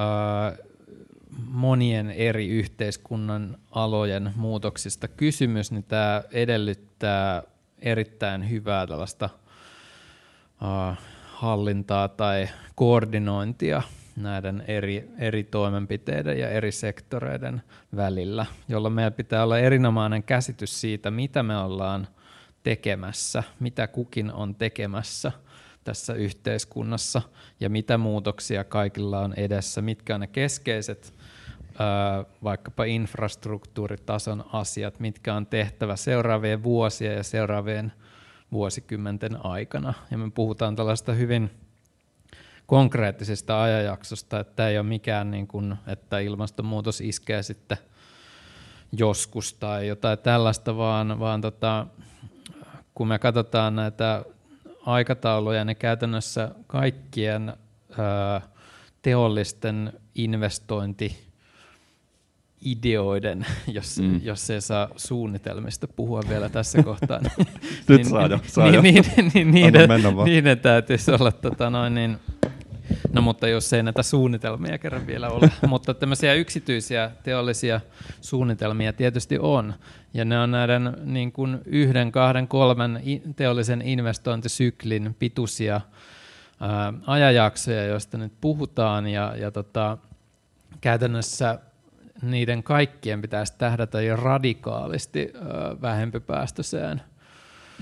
monien 1.46 2.10
eri 2.10 2.48
yhteiskunnan 2.48 3.58
alojen 3.70 4.32
muutoksista 4.36 5.08
kysymys, 5.08 5.72
niin 5.72 5.84
tämä 5.84 6.22
edellyttää 6.32 7.42
erittäin 7.78 8.50
hyvää 8.50 8.86
tällaista 8.86 9.30
hallintaa 11.24 12.08
tai 12.08 12.48
koordinointia 12.74 13.82
näiden 14.16 14.64
eri, 14.66 15.08
eri 15.18 15.44
toimenpiteiden 15.44 16.38
ja 16.38 16.48
eri 16.48 16.72
sektoreiden 16.72 17.62
välillä, 17.96 18.46
jolla 18.68 18.90
meillä 18.90 19.10
pitää 19.10 19.42
olla 19.42 19.58
erinomainen 19.58 20.22
käsitys 20.22 20.80
siitä, 20.80 21.10
mitä 21.10 21.42
me 21.42 21.56
ollaan 21.56 22.08
tekemässä, 22.62 23.42
mitä 23.60 23.86
kukin 23.86 24.32
on 24.32 24.54
tekemässä 24.54 25.32
tässä 25.84 26.14
yhteiskunnassa 26.14 27.22
ja 27.60 27.70
mitä 27.70 27.98
muutoksia 27.98 28.64
kaikilla 28.64 29.20
on 29.20 29.34
edessä, 29.36 29.82
mitkä 29.82 30.14
on 30.14 30.20
ne 30.20 30.26
keskeiset 30.26 31.14
vaikkapa 32.44 32.84
infrastruktuuritason 32.84 34.44
asiat, 34.52 35.00
mitkä 35.00 35.34
on 35.34 35.46
tehtävä 35.46 35.96
seuraavien 35.96 36.62
vuosien 36.62 37.16
ja 37.16 37.22
seuraavien 37.22 37.92
vuosikymmenten 38.52 39.46
aikana. 39.46 39.94
Ja 40.10 40.18
me 40.18 40.30
puhutaan 40.30 40.76
tällaista 40.76 41.12
hyvin 41.12 41.50
konkreettisesta 42.66 43.62
ajanjaksosta, 43.62 44.40
että 44.40 44.68
ei 44.68 44.78
ole 44.78 44.86
mikään, 44.86 45.30
niin 45.30 45.46
kuin, 45.46 45.76
että 45.86 46.18
ilmastonmuutos 46.18 47.00
iskee 47.00 47.42
sitten 47.42 47.78
joskus 48.92 49.54
tai 49.54 49.88
jotain 49.88 50.18
tällaista, 50.18 50.76
vaan, 50.76 51.20
vaan 51.20 51.40
tota, 51.40 51.86
kun 52.94 53.08
me 53.08 53.18
katsotaan 53.18 53.76
näitä 53.76 54.24
aikatauluja, 54.86 55.64
niin 55.64 55.76
käytännössä 55.76 56.50
kaikkien 56.66 57.56
ää, 57.98 58.40
teollisten 59.02 59.92
investointi 60.14 61.31
ideoiden, 62.64 63.46
jos, 63.76 63.98
mm. 64.00 64.20
jos 64.22 64.46
se 64.46 64.60
saa 64.60 64.88
suunnitelmista 64.96 65.88
puhua 65.88 66.22
vielä 66.28 66.48
tässä 66.48 66.82
kohtaa. 66.92 67.18
Niin, 67.18 67.48
Nyt 67.88 67.98
niin, 67.98 68.06
saa 68.06 68.26
jo, 68.26 68.38
saa 68.46 68.64
niin, 68.64 68.74
jo. 68.74 68.82
Niin, 68.82 69.04
niin, 69.34 69.50
niiden, 69.50 69.88
niiden 70.24 70.58
täytyisi 70.58 71.10
olla, 71.10 71.32
tota 71.32 71.70
noin, 71.70 71.94
niin, 71.94 72.18
no 73.12 73.22
mutta 73.22 73.48
jos 73.48 73.72
ei 73.72 73.82
näitä 73.82 74.02
suunnitelmia 74.02 74.78
kerran 74.78 75.06
vielä 75.06 75.28
ole, 75.28 75.50
mutta 75.68 75.94
tämmöisiä 75.94 76.34
yksityisiä 76.34 77.10
teollisia 77.22 77.80
suunnitelmia 78.20 78.92
tietysti 78.92 79.38
on, 79.38 79.74
ja 80.14 80.24
ne 80.24 80.38
on 80.38 80.50
näiden 80.50 80.96
niin 81.04 81.32
kuin 81.32 81.58
yhden, 81.66 82.12
kahden, 82.12 82.48
kolmen 82.48 83.02
teollisen 83.36 83.82
investointisyklin 83.82 85.16
pituisia 85.18 85.80
ää, 86.60 86.92
ajanjaksoja, 87.06 87.84
joista 87.84 88.18
nyt 88.18 88.32
puhutaan, 88.40 89.06
ja, 89.06 89.34
ja 89.36 89.50
tota, 89.50 89.98
käytännössä 90.80 91.58
niiden 92.22 92.62
kaikkien 92.62 93.22
pitäisi 93.22 93.54
tähdätä 93.58 94.00
jo 94.00 94.16
radikaalisti 94.16 95.32
vähempipäästöiseen 95.82 97.02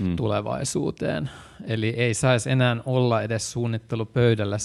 mm. 0.01 0.17
tulevaisuuteen. 0.17 1.31
Eli 1.67 1.89
ei 1.89 2.15
saisi 2.15 2.51
enää 2.51 2.77
olla 2.87 3.23
edes 3.23 3.53
suunnittelupöydällä 3.53 4.59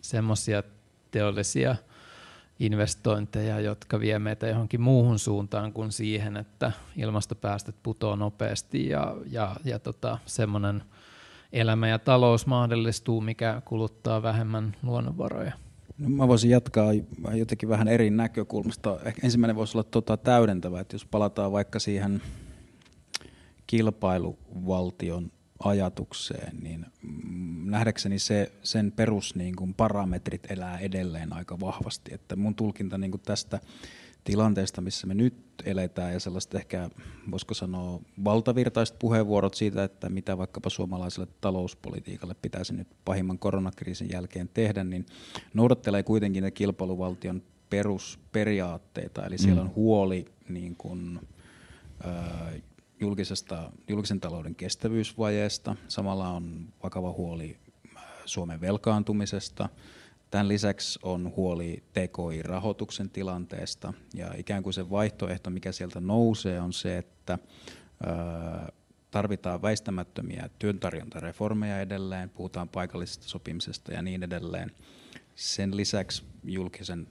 semmoisia 0.00 0.62
teollisia 1.10 1.76
investointeja, 2.58 3.60
jotka 3.60 4.00
vie 4.00 4.18
meitä 4.18 4.46
johonkin 4.46 4.80
muuhun 4.80 5.18
suuntaan 5.18 5.72
kuin 5.72 5.92
siihen, 5.92 6.36
että 6.36 6.72
ilmastopäästöt 6.96 7.76
putoaa 7.82 8.16
nopeasti 8.16 8.88
ja, 8.88 9.16
ja, 9.30 9.56
ja 9.64 9.78
tota, 9.78 10.18
semmoinen 10.26 10.82
elämä 11.52 11.88
ja 11.88 11.98
talous 11.98 12.46
mahdollistuu, 12.46 13.20
mikä 13.20 13.62
kuluttaa 13.64 14.22
vähemmän 14.22 14.76
luonnonvaroja. 14.82 15.52
No, 16.02 16.08
mä 16.08 16.28
voisin 16.28 16.50
jatkaa 16.50 16.92
jotenkin 17.34 17.68
vähän 17.68 17.88
eri 17.88 18.10
näkökulmasta. 18.10 18.98
Ehkä 19.04 19.20
ensimmäinen 19.24 19.56
voisi 19.56 19.78
olla 19.78 19.88
tota 19.90 20.16
täydentävä, 20.16 20.80
että 20.80 20.94
jos 20.94 21.06
palataan 21.06 21.52
vaikka 21.52 21.78
siihen 21.78 22.22
kilpailuvaltion 23.66 25.32
ajatukseen, 25.58 26.56
niin 26.62 26.86
mm, 27.02 27.70
nähdäkseni 27.70 28.18
se, 28.18 28.52
sen 28.62 28.92
perus 28.92 29.34
niin 29.34 29.56
kuin 29.56 29.74
parametrit 29.74 30.50
elää 30.50 30.78
edelleen 30.78 31.32
aika 31.32 31.60
vahvasti. 31.60 32.14
Että 32.14 32.36
mun 32.36 32.54
tulkinta 32.54 32.98
niin 32.98 33.10
kuin 33.10 33.22
tästä 33.24 33.60
tilanteesta, 34.24 34.80
missä 34.80 35.06
me 35.06 35.14
nyt 35.14 35.34
eletään 35.64 36.12
ja 36.12 36.20
sellaista 36.20 36.58
ehkä, 36.58 36.90
voisiko 37.30 37.54
sanoa, 37.54 38.00
valtavirtaiset 38.24 38.98
puheenvuorot 38.98 39.54
siitä, 39.54 39.84
että 39.84 40.08
mitä 40.08 40.38
vaikkapa 40.38 40.70
suomalaiselle 40.70 41.28
talouspolitiikalle 41.40 42.34
pitäisi 42.42 42.74
nyt 42.74 42.88
pahimman 43.04 43.38
koronakriisin 43.38 44.10
jälkeen 44.12 44.50
tehdä, 44.54 44.84
niin 44.84 45.06
noudattelee 45.54 46.02
kuitenkin 46.02 46.42
ne 46.42 46.50
kilpailuvaltion 46.50 47.42
perusperiaatteita, 47.70 49.26
eli 49.26 49.38
siellä 49.38 49.62
mm. 49.62 49.68
on 49.68 49.74
huoli 49.74 50.24
niin 50.48 50.76
kuin, 50.76 51.20
julkisesta, 53.00 53.72
julkisen 53.88 54.20
talouden 54.20 54.54
kestävyysvajeesta, 54.54 55.76
samalla 55.88 56.28
on 56.28 56.68
vakava 56.82 57.12
huoli 57.12 57.56
Suomen 58.24 58.60
velkaantumisesta, 58.60 59.68
Tämän 60.32 60.48
lisäksi 60.48 60.98
on 61.02 61.32
huoli 61.36 61.82
TKI-rahoituksen 61.92 63.10
tilanteesta. 63.10 63.92
Ja 64.14 64.34
ikään 64.36 64.62
kuin 64.62 64.72
se 64.72 64.90
vaihtoehto, 64.90 65.50
mikä 65.50 65.72
sieltä 65.72 66.00
nousee, 66.00 66.60
on 66.60 66.72
se, 66.72 66.98
että 66.98 67.38
tarvitaan 69.10 69.62
väistämättömiä 69.62 70.50
työntarjontareformeja 70.58 71.80
edelleen, 71.80 72.30
puhutaan 72.30 72.68
paikallisesta 72.68 73.28
sopimisesta 73.28 73.92
ja 73.92 74.02
niin 74.02 74.22
edelleen. 74.22 74.70
Sen 75.34 75.76
lisäksi 75.76 76.22
julkisen, 76.44 77.08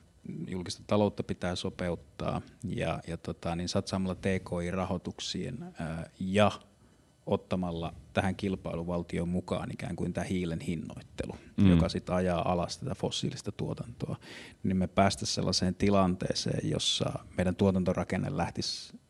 julkista 0.48 0.84
taloutta 0.88 1.24
pitää 1.24 1.56
sopeuttaa. 1.56 2.42
Ja, 2.64 3.02
ja 3.08 3.18
tota, 3.18 3.56
niin 3.56 3.70
satsaamalla 3.70 4.16
TKI-rahoituksiin 4.16 5.66
ja 6.20 6.52
ottamalla 7.26 7.94
tähän 8.14 8.36
kilpailuvaltioon 8.36 9.30
mukaan 9.30 9.72
ikään 9.72 9.96
kuin 9.96 10.14
tämä 10.14 10.26
hiilen 10.26 10.60
hinnoittelu, 10.60 11.36
mm. 11.58 11.70
joka 11.70 11.90
sitten 11.90 12.16
ajaa 12.16 12.52
alas 12.52 12.78
tätä 12.78 12.96
fossiilista 12.96 13.52
tuotantoa, 13.52 14.16
niin 14.64 14.78
me 14.78 14.88
päästä 14.88 15.26
sellaiseen 15.26 15.76
tilanteeseen, 15.76 16.70
jossa 16.70 17.20
meidän 17.38 17.56
tuotantorakenne 17.56 18.38
lähtisi 18.38 19.01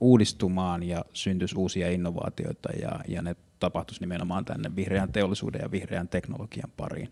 uudistumaan 0.00 0.82
ja 0.82 1.04
syntyisi 1.12 1.58
uusia 1.58 1.90
innovaatioita 1.90 2.68
ja, 2.80 3.00
ja 3.08 3.22
ne 3.22 3.36
tapahtuisi 3.58 4.00
nimenomaan 4.00 4.44
tänne 4.44 4.76
vihreän 4.76 5.12
teollisuuden 5.12 5.60
ja 5.62 5.70
vihreän 5.70 6.08
teknologian 6.08 6.70
pariin. 6.76 7.10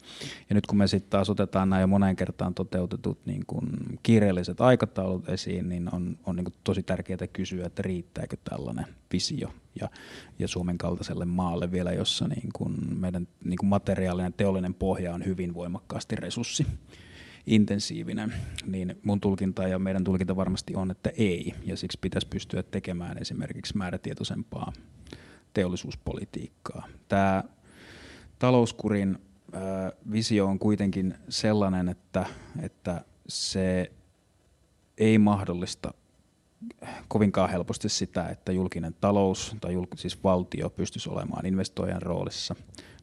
Ja 0.49 0.55
nyt 0.55 0.67
kun 0.67 0.79
me 0.79 0.87
sitten 0.87 1.11
taas 1.11 1.31
otetaan 1.31 1.71
nämä 1.71 1.81
jo 1.81 1.87
moneen 1.87 2.17
kertaan 2.17 2.55
toteutetut 2.55 3.27
niin 3.27 3.47
kuin 3.47 3.69
kiireelliset 4.03 4.61
aikataulut 4.61 5.29
esiin, 5.29 5.69
niin 5.69 5.95
on, 5.95 6.19
on 6.27 6.37
niin 6.37 6.55
tosi 6.65 6.83
tärkeää 6.83 7.27
kysyä, 7.33 7.67
että 7.67 7.83
riittääkö 7.83 8.37
tällainen 8.45 8.87
visio 9.13 9.53
ja, 9.81 9.89
ja 10.39 10.49
Suomen 10.49 10.79
kaltaiselle 10.79 11.25
maalle 11.25 11.73
vielä, 11.73 11.93
jossa 11.93 12.29
niin 12.29 12.49
kuin 12.53 12.99
meidän 12.99 13.29
niin 13.45 13.59
kuin 13.59 13.69
materiaalinen 13.69 14.33
teollinen 14.33 14.75
pohja 14.75 15.15
on 15.15 15.25
hyvin 15.25 15.55
voimakkaasti 15.55 16.17
resurssi 16.17 16.67
intensiivinen, 17.47 18.35
niin 18.67 18.99
mun 19.03 19.21
tulkinta 19.21 19.69
ja 19.69 19.79
meidän 19.79 20.05
tulkinta 20.05 20.37
varmasti 20.37 20.75
on, 20.75 20.91
että 20.91 21.11
ei, 21.17 21.55
ja 21.65 21.77
siksi 21.77 21.99
pitäisi 22.01 22.29
pystyä 22.29 22.63
tekemään 22.63 23.19
esimerkiksi 23.19 23.77
määrätietoisempaa 23.77 24.73
teollisuuspolitiikkaa. 25.55 26.89
Tämä 27.09 27.45
talouskurin 28.39 29.19
visio 30.13 30.47
on 30.47 30.59
kuitenkin 30.59 31.15
sellainen, 31.29 31.89
että, 31.89 32.27
että 32.63 33.05
se 33.29 33.93
ei 34.99 35.19
mahdollista 35.19 35.95
kovinkaan 37.09 37.51
helposti 37.51 37.89
sitä, 37.89 38.29
että 38.29 38.53
julkinen 38.53 38.95
talous 39.01 39.57
tai 39.61 39.73
julk, 39.73 39.89
siis 39.97 40.25
valtio 40.25 40.71
pystyisi 40.71 41.11
olemaan 41.11 41.47
investoijan 41.47 42.03
roolissa. 42.03 42.55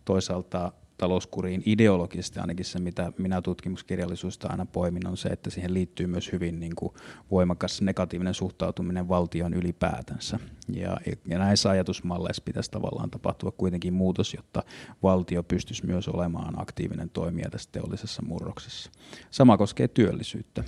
Toisaalta 0.06 0.72
talouskuriin 0.98 1.64
ideologisesti, 1.66 2.40
ainakin 2.40 2.66
se 2.66 2.80
mitä 2.80 3.12
minä 3.18 3.42
tutkimuskirjallisuudesta 3.42 4.48
aina 4.48 4.66
poimin, 4.66 5.08
on 5.08 5.18
se, 5.18 5.30
että 5.30 5.50
siihen 5.50 5.74
liittyy 5.74 6.08
myös 6.08 6.32
hyvin 6.32 6.60
niin 6.60 6.76
kuin 6.76 6.94
voimakas 7.32 7.82
negatiivinen 7.82 8.34
suhtautuminen 8.34 9.08
valtion 9.10 9.54
ylipäätänsä. 9.54 10.40
Ja, 10.74 10.98
ja 11.28 11.40
näissä 11.40 11.70
ajatusmalleissa 11.70 12.44
pitäisi 12.46 12.72
tavallaan 12.72 13.10
tapahtua 13.10 13.52
kuitenkin 13.52 13.94
muutos, 13.94 14.34
jotta 14.34 14.64
valtio 15.04 15.44
pystyisi 15.44 15.86
myös 15.86 16.08
olemaan 16.08 16.62
aktiivinen 16.62 17.10
toimija 17.10 17.50
tässä 17.50 17.70
teollisessa 17.72 18.22
murroksessa. 18.22 18.92
Sama 19.32 19.58
koskee 19.58 19.88
työllisyyttä. 19.88 20.64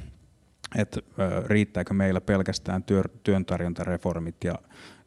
Että 0.76 1.02
riittääkö 1.48 1.94
meillä 1.94 2.22
pelkästään 2.22 2.84
työ, 2.84 3.04
työntarjontareformit 3.24 4.44
ja, 4.44 4.56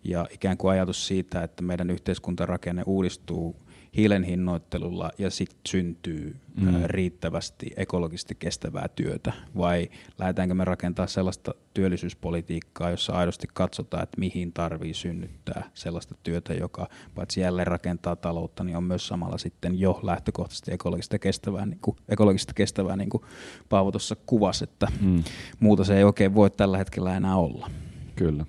ja 0.04 0.26
ikään 0.30 0.56
kuin 0.56 0.72
ajatus 0.72 1.06
siitä, 1.06 1.42
että 1.42 1.62
meidän 1.62 1.90
yhteiskuntarakenne 1.90 2.82
uudistuu 2.86 3.56
hiilen 3.96 4.22
hinnoittelulla 4.22 5.10
ja 5.18 5.30
sitten 5.30 5.58
syntyy 5.68 6.36
mm. 6.60 6.82
riittävästi 6.84 7.70
ekologisesti 7.76 8.34
kestävää 8.34 8.88
työtä? 8.88 9.32
Vai 9.56 9.88
lähdetäänkö 10.18 10.54
me 10.54 10.64
rakentaa 10.64 11.06
sellaista 11.06 11.54
työllisyyspolitiikkaa, 11.74 12.90
jossa 12.90 13.12
aidosti 13.12 13.48
katsotaan, 13.54 14.02
että 14.02 14.20
mihin 14.20 14.52
tarvii 14.52 14.94
synnyttää 14.94 15.70
sellaista 15.74 16.14
työtä, 16.22 16.54
joka 16.54 16.88
paitsi 17.14 17.40
jälleen 17.40 17.66
rakentaa 17.66 18.16
taloutta, 18.16 18.64
niin 18.64 18.76
on 18.76 18.84
myös 18.84 19.08
samalla 19.08 19.38
sitten 19.38 19.80
jo 19.80 20.00
lähtökohtaisesti 20.02 20.72
ekologista 20.72 21.18
kestävää, 21.18 21.66
niin 21.66 21.80
kuin, 21.82 21.96
ekologista 22.08 22.54
kestävää, 22.54 22.96
niin 22.96 23.10
kuin 23.10 23.22
Paavo 23.68 23.90
tuossa 23.90 24.16
kuvasi, 24.26 24.64
että 24.64 24.86
mm. 25.00 25.24
muuta 25.60 25.84
se 25.84 25.96
ei 25.96 26.04
oikein 26.04 26.34
voi 26.34 26.50
tällä 26.50 26.78
hetkellä 26.78 27.16
enää 27.16 27.36
olla. 27.36 27.70
Kyllä. 28.16 28.46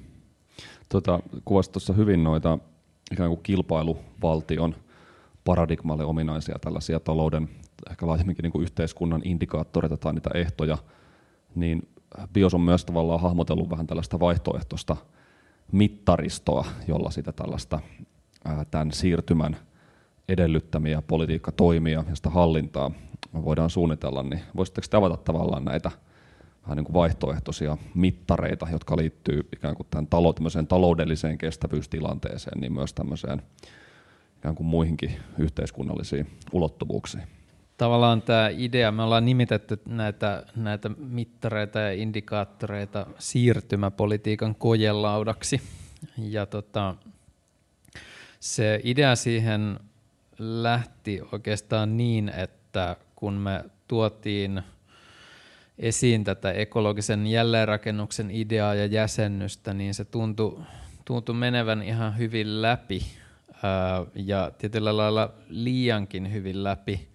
Tota, 0.89 1.19
kuvasit 1.45 1.71
tuossa 1.71 1.93
hyvin 1.93 2.23
noita 2.23 2.59
ikään 3.11 3.29
kuin 3.29 3.43
kilpailuvaltion 3.43 4.75
paradigmalle 5.43 6.05
ominaisia 6.05 6.59
tällaisia 6.61 6.99
talouden, 6.99 7.49
ehkä 7.91 8.07
laajemminkin 8.07 8.43
niin 8.43 8.51
kuin 8.51 8.63
yhteiskunnan 8.63 9.21
indikaattoreita 9.25 9.97
tai 9.97 10.13
niitä 10.13 10.29
ehtoja, 10.33 10.77
niin 11.55 11.87
BIOS 12.33 12.53
on 12.53 12.61
myös 12.61 12.85
tavallaan 12.85 13.21
hahmotellut 13.21 13.69
vähän 13.69 13.87
tällaista 13.87 14.19
vaihtoehtoista 14.19 14.97
mittaristoa, 15.71 16.65
jolla 16.87 17.11
sitä 17.11 17.31
tällaista 17.31 17.79
tämän 18.71 18.91
siirtymän 18.91 19.57
edellyttämiä 20.29 21.01
politiikkatoimia 21.01 22.03
ja 22.09 22.15
sitä 22.15 22.29
hallintaa 22.29 22.91
voidaan 23.33 23.69
suunnitella, 23.69 24.23
niin 24.23 24.41
voisitteko 24.55 24.87
te 24.89 24.97
avata 24.97 25.17
tavallaan 25.17 25.65
näitä 25.65 25.91
vähän 26.63 26.77
niin 26.77 26.85
kuin 26.85 26.93
vaihtoehtoisia 26.93 27.77
mittareita, 27.95 28.67
jotka 28.71 28.97
liittyy 28.97 29.47
ikään 29.53 29.75
kuin 29.75 29.87
tämän 29.89 30.67
taloudelliseen 30.67 31.37
kestävyystilanteeseen, 31.37 32.61
niin 32.61 32.73
myös 32.73 32.93
tämmöiseen 32.93 33.41
ikään 34.43 34.55
kuin 34.55 34.67
muihinkin 34.67 35.15
yhteiskunnallisiin 35.37 36.27
ulottuvuuksiin. 36.51 37.23
Tavallaan 37.77 38.21
tämä 38.21 38.49
idea, 38.57 38.91
me 38.91 39.03
ollaan 39.03 39.25
nimitetty 39.25 39.81
näitä, 39.87 40.43
näitä 40.55 40.89
mittareita 40.89 41.79
ja 41.79 41.91
indikaattoreita 41.91 43.05
siirtymäpolitiikan 43.19 44.55
kojelaudaksi. 44.55 45.61
Ja 46.17 46.45
tota, 46.45 46.95
se 48.39 48.81
idea 48.83 49.15
siihen 49.15 49.79
lähti 50.39 51.21
oikeastaan 51.31 51.97
niin, 51.97 52.29
että 52.29 52.95
kun 53.15 53.33
me 53.33 53.63
tuotiin 53.87 54.61
esiin 55.77 56.23
tätä 56.23 56.51
ekologisen 56.51 57.27
jälleenrakennuksen 57.27 58.31
ideaa 58.31 58.75
ja 58.75 58.85
jäsennystä, 58.85 59.73
niin 59.73 59.93
se 59.93 60.05
tuntui, 60.05 60.59
tuntui 61.05 61.35
menevän 61.35 61.83
ihan 61.83 62.17
hyvin 62.17 62.61
läpi 62.61 63.22
ja 64.15 64.51
tietyllä 64.57 64.97
lailla 64.97 65.33
liiankin 65.49 66.33
hyvin 66.33 66.63
läpi, 66.63 67.07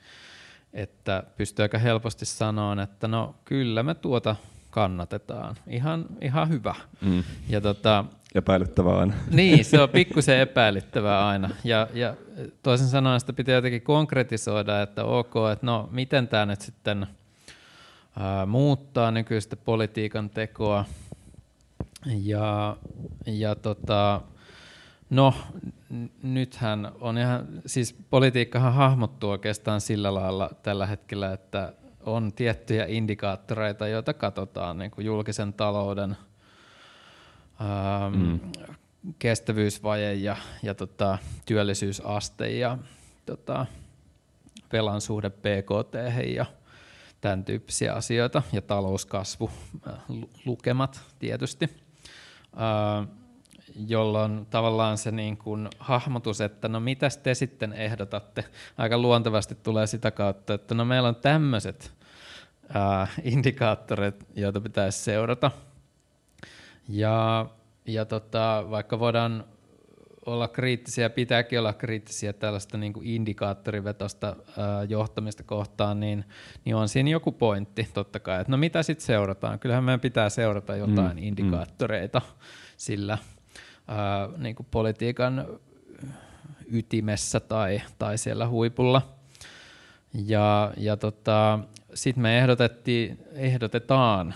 että 0.72 1.22
pystyy 1.37 1.62
aika 1.62 1.78
helposti 1.78 2.26
sanoa, 2.26 2.82
että 2.82 3.08
no 3.08 3.34
kyllä 3.44 3.82
me 3.82 3.94
tuota 3.94 4.37
kannatetaan. 4.70 5.56
Ihan, 5.66 6.06
ihan 6.20 6.48
hyvä. 6.48 6.74
Mm. 7.00 7.24
Ja 7.48 7.61
tota, 7.61 8.04
epäilyttävää 8.34 8.98
aina. 8.98 9.14
Niin, 9.30 9.64
se 9.64 9.80
on 9.80 9.88
pikkusen 9.88 10.38
epäilyttävää 10.38 11.26
aina. 11.26 11.50
Ja, 11.64 11.88
ja 11.94 12.14
toisin 12.62 12.88
sanoen 12.88 13.20
sitä 13.20 13.32
pitää 13.32 13.54
jotenkin 13.54 13.82
konkretisoida, 13.82 14.82
että 14.82 15.04
ok, 15.04 15.34
että 15.52 15.66
no 15.66 15.88
miten 15.92 16.28
tämä 16.28 16.46
nyt 16.46 16.61
sitten 16.61 17.06
ää, 18.18 18.46
muuttaa 18.46 19.11
nykyistä 19.11 19.56
politiikan 19.56 20.30
tekoa. 20.30 20.84
Ja, 22.06 22.76
ja 23.26 23.54
tota, 23.54 24.20
No, 25.11 25.34
nythän 26.22 26.92
on 27.01 27.18
ihan, 27.18 27.46
siis 27.66 27.96
politiikkahan 28.11 28.74
hahmottuu 28.74 29.31
oikeastaan 29.31 29.81
sillä 29.81 30.14
lailla 30.14 30.51
tällä 30.62 30.87
hetkellä, 30.87 31.33
että 31.33 31.72
on 32.01 32.33
tiettyjä 32.33 32.85
indikaattoreita, 32.88 33.88
joita 33.88 34.14
katsotaan 34.14 34.79
niin 34.79 34.90
kuin 34.90 35.05
julkisen 35.05 35.53
talouden 35.53 36.16
ähm, 37.61 38.16
mm. 38.16 38.40
kestävyysvaje 39.18 40.14
ja, 40.14 40.37
ja 40.62 40.74
tota, 40.74 41.18
työllisyysaste 41.46 42.51
ja 42.51 42.79
tota, 43.27 43.66
velan 44.72 45.01
suhde 45.01 45.31
PKT 45.31 45.94
ja 46.35 46.46
tämän 47.20 47.44
tyyppisiä 47.44 47.94
asioita 47.94 48.42
ja 48.53 48.62
talouskasvu, 48.62 49.51
äh, 49.87 49.94
lukemat 50.44 51.01
tietysti. 51.18 51.68
Äh, 52.55 53.09
jolloin 53.87 54.46
tavallaan 54.46 54.98
se 54.98 55.11
niin 55.11 55.37
kuin 55.37 55.68
hahmotus, 55.78 56.40
että 56.40 56.68
no 56.68 56.81
mitäs 56.81 57.16
te 57.16 57.35
sitten 57.35 57.72
ehdotatte, 57.72 58.44
aika 58.78 58.98
luontevasti 58.98 59.54
tulee 59.54 59.87
sitä 59.87 60.11
kautta, 60.11 60.54
että 60.54 60.74
no 60.74 60.85
meillä 60.85 61.09
on 61.09 61.16
tämmöiset 61.16 61.92
indikaattorit, 63.22 64.26
joita 64.35 64.61
pitäisi 64.61 64.98
seurata. 64.98 65.50
Ja, 66.88 67.46
ja 67.87 68.04
tota, 68.04 68.64
vaikka 68.70 68.98
voidaan 68.98 69.44
olla 70.26 70.48
kriittisiä, 70.48 71.11
pitääkin 71.11 71.59
olla 71.59 71.72
kriittisiä 71.72 72.33
tällaista 72.33 72.78
niin 72.78 72.92
kuin 72.92 73.07
indikaattorivetosta 73.07 74.37
ää, 74.57 74.85
johtamista 74.85 75.42
kohtaan, 75.42 76.00
niin, 76.00 76.24
niin 76.64 76.76
on 76.76 76.88
siinä 76.88 77.11
joku 77.11 77.33
pointti 77.33 77.88
totta 77.94 78.20
kai, 78.20 78.40
että 78.40 78.50
no 78.50 78.57
mitä 78.57 78.83
sitten 78.83 79.07
seurataan. 79.07 79.59
Kyllähän 79.59 79.85
meidän 79.85 80.00
pitää 80.00 80.28
seurata 80.28 80.76
jotain 80.76 81.16
mm, 81.16 81.22
mm. 81.22 81.28
indikaattoreita 81.28 82.18
mm. 82.18 82.35
sillä 82.76 83.18
ää, 83.88 84.29
niin 84.37 84.57
kuin 84.57 84.66
politiikan 84.70 85.46
ytimessä 86.72 87.40
tai, 87.40 87.83
tai 87.98 88.18
siellä 88.18 88.48
huipulla. 88.48 89.18
Ja, 90.14 90.72
ja 90.77 90.96
tota, 90.96 91.59
sitten 91.94 92.22
me 92.22 92.38
ehdotettiin, 92.38 93.18
ehdotetaan 93.33 94.35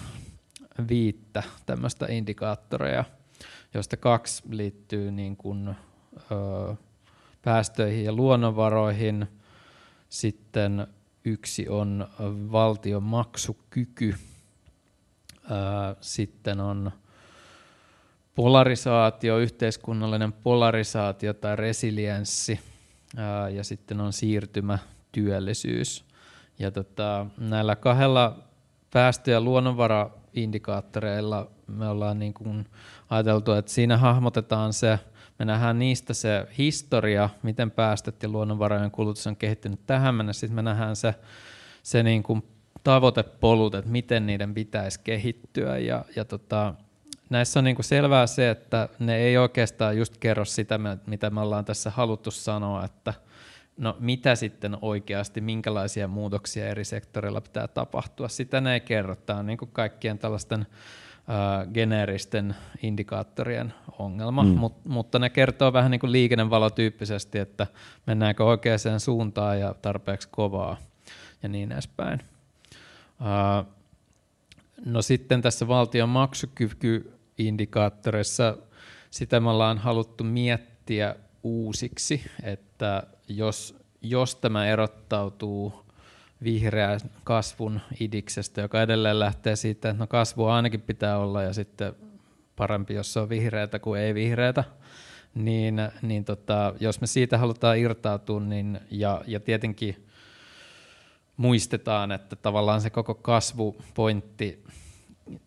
viittä 0.88 1.42
tämmöistä 1.66 2.06
indikaattoreja, 2.08 3.04
joista 3.74 3.96
kaksi 3.96 4.42
liittyy 4.50 5.10
niin 5.10 5.36
kuin, 5.36 5.68
ö, 5.68 5.74
päästöihin 7.42 8.04
ja 8.04 8.12
luonnonvaroihin. 8.12 9.28
Sitten 10.08 10.86
yksi 11.24 11.68
on 11.68 12.08
valtion 12.52 13.02
maksukyky. 13.02 14.14
Ö, 15.44 15.96
sitten 16.00 16.60
on 16.60 16.92
polarisaatio, 18.34 19.38
yhteiskunnallinen 19.38 20.32
polarisaatio 20.32 21.34
tai 21.34 21.56
resilienssi 21.56 22.60
ja 23.54 23.64
sitten 23.64 24.00
on 24.00 24.12
siirtymä, 24.12 24.78
työllisyys. 25.12 26.04
Ja 26.58 26.70
tota, 26.70 27.26
näillä 27.38 27.76
kahdella 27.76 28.38
päästö- 28.90 29.30
ja 29.30 29.40
luonnonvara 29.40 30.10
indikaattoreilla 30.34 31.50
me 31.66 31.88
ollaan 31.88 32.18
niin 32.18 32.34
kuin 32.34 32.66
ajateltu, 33.10 33.52
että 33.52 33.72
siinä 33.72 33.96
hahmotetaan 33.96 34.72
se, 34.72 34.98
me 35.38 35.44
nähdään 35.44 35.78
niistä 35.78 36.14
se 36.14 36.46
historia, 36.58 37.28
miten 37.42 37.70
päästöt 37.70 38.22
ja 38.22 38.28
luonnonvarojen 38.28 38.90
kulutus 38.90 39.26
on 39.26 39.36
kehittynyt 39.36 39.86
tähän 39.86 40.14
mennessä, 40.14 40.40
sitten 40.40 40.54
me 40.54 40.62
nähdään 40.62 40.96
se, 40.96 41.14
se 41.82 42.02
niin 42.02 42.22
kuin 42.22 42.42
tavoitepolut, 42.84 43.74
että 43.74 43.90
miten 43.90 44.26
niiden 44.26 44.54
pitäisi 44.54 45.00
kehittyä 45.04 45.78
ja, 45.78 46.04
ja 46.16 46.24
tota, 46.24 46.74
näissä 47.32 47.60
on 47.60 47.64
niin 47.64 47.76
kuin 47.76 47.84
selvää 47.84 48.26
se, 48.26 48.50
että 48.50 48.88
ne 48.98 49.16
ei 49.16 49.38
oikeastaan 49.38 49.98
just 49.98 50.16
kerro 50.16 50.44
sitä, 50.44 50.80
mitä 51.06 51.30
me 51.30 51.40
ollaan 51.40 51.64
tässä 51.64 51.90
haluttu 51.90 52.30
sanoa, 52.30 52.84
että 52.84 53.14
no 53.76 53.96
mitä 54.00 54.34
sitten 54.34 54.78
oikeasti, 54.82 55.40
minkälaisia 55.40 56.08
muutoksia 56.08 56.68
eri 56.68 56.84
sektoreilla 56.84 57.40
pitää 57.40 57.68
tapahtua. 57.68 58.28
Sitä 58.28 58.60
ne 58.60 58.74
ei 58.74 58.80
kerro. 58.80 59.16
Tämä 59.16 59.38
on 59.38 59.46
niin 59.46 59.58
kuin 59.58 59.70
kaikkien 59.72 60.18
tällaisten 60.18 60.66
geneeristen 61.74 62.56
indikaattorien 62.82 63.74
ongelma, 63.98 64.42
mm. 64.42 64.48
Mut, 64.48 64.84
mutta 64.84 65.18
ne 65.18 65.30
kertoo 65.30 65.72
vähän 65.72 65.90
niin 65.90 66.00
kuin 66.00 66.12
liikennevalotyyppisesti, 66.12 67.38
että 67.38 67.66
mennäänkö 68.06 68.44
oikeaan 68.44 69.00
suuntaan 69.00 69.60
ja 69.60 69.74
tarpeeksi 69.82 70.28
kovaa 70.30 70.76
ja 71.42 71.48
niin 71.48 71.72
edespäin. 71.72 72.20
No 74.86 75.02
sitten 75.02 75.42
tässä 75.42 75.68
valtion 75.68 76.08
maksukykyindikaattorissa 77.32 78.56
sitä 79.10 79.40
me 79.40 79.50
ollaan 79.50 79.78
haluttu 79.78 80.24
miettiä 80.24 81.16
uusiksi, 81.42 82.22
että 82.42 83.02
jos, 83.28 83.76
jos 84.02 84.36
tämä 84.36 84.66
erottautuu 84.66 85.84
vihreän 86.42 87.00
kasvun 87.24 87.80
idiksestä, 88.00 88.60
joka 88.60 88.82
edelleen 88.82 89.18
lähtee 89.18 89.56
siitä, 89.56 89.90
että 89.90 90.02
no 90.02 90.06
kasvua 90.06 90.56
ainakin 90.56 90.80
pitää 90.80 91.18
olla 91.18 91.42
ja 91.42 91.52
sitten 91.52 91.94
parempi, 92.56 92.94
jos 92.94 93.12
se 93.12 93.20
on 93.20 93.28
vihreätä 93.28 93.78
kuin 93.78 94.00
ei 94.00 94.14
vihreätä, 94.14 94.64
niin, 95.34 95.76
niin 96.02 96.24
tota, 96.24 96.74
jos 96.80 97.00
me 97.00 97.06
siitä 97.06 97.38
halutaan 97.38 97.78
irtautua, 97.78 98.40
niin, 98.40 98.80
ja, 98.90 99.22
ja 99.26 99.40
tietenkin 99.40 100.06
muistetaan, 101.36 102.12
että 102.12 102.36
tavallaan 102.36 102.80
se 102.80 102.90
koko 102.90 103.14
kasvupointti 103.14 104.64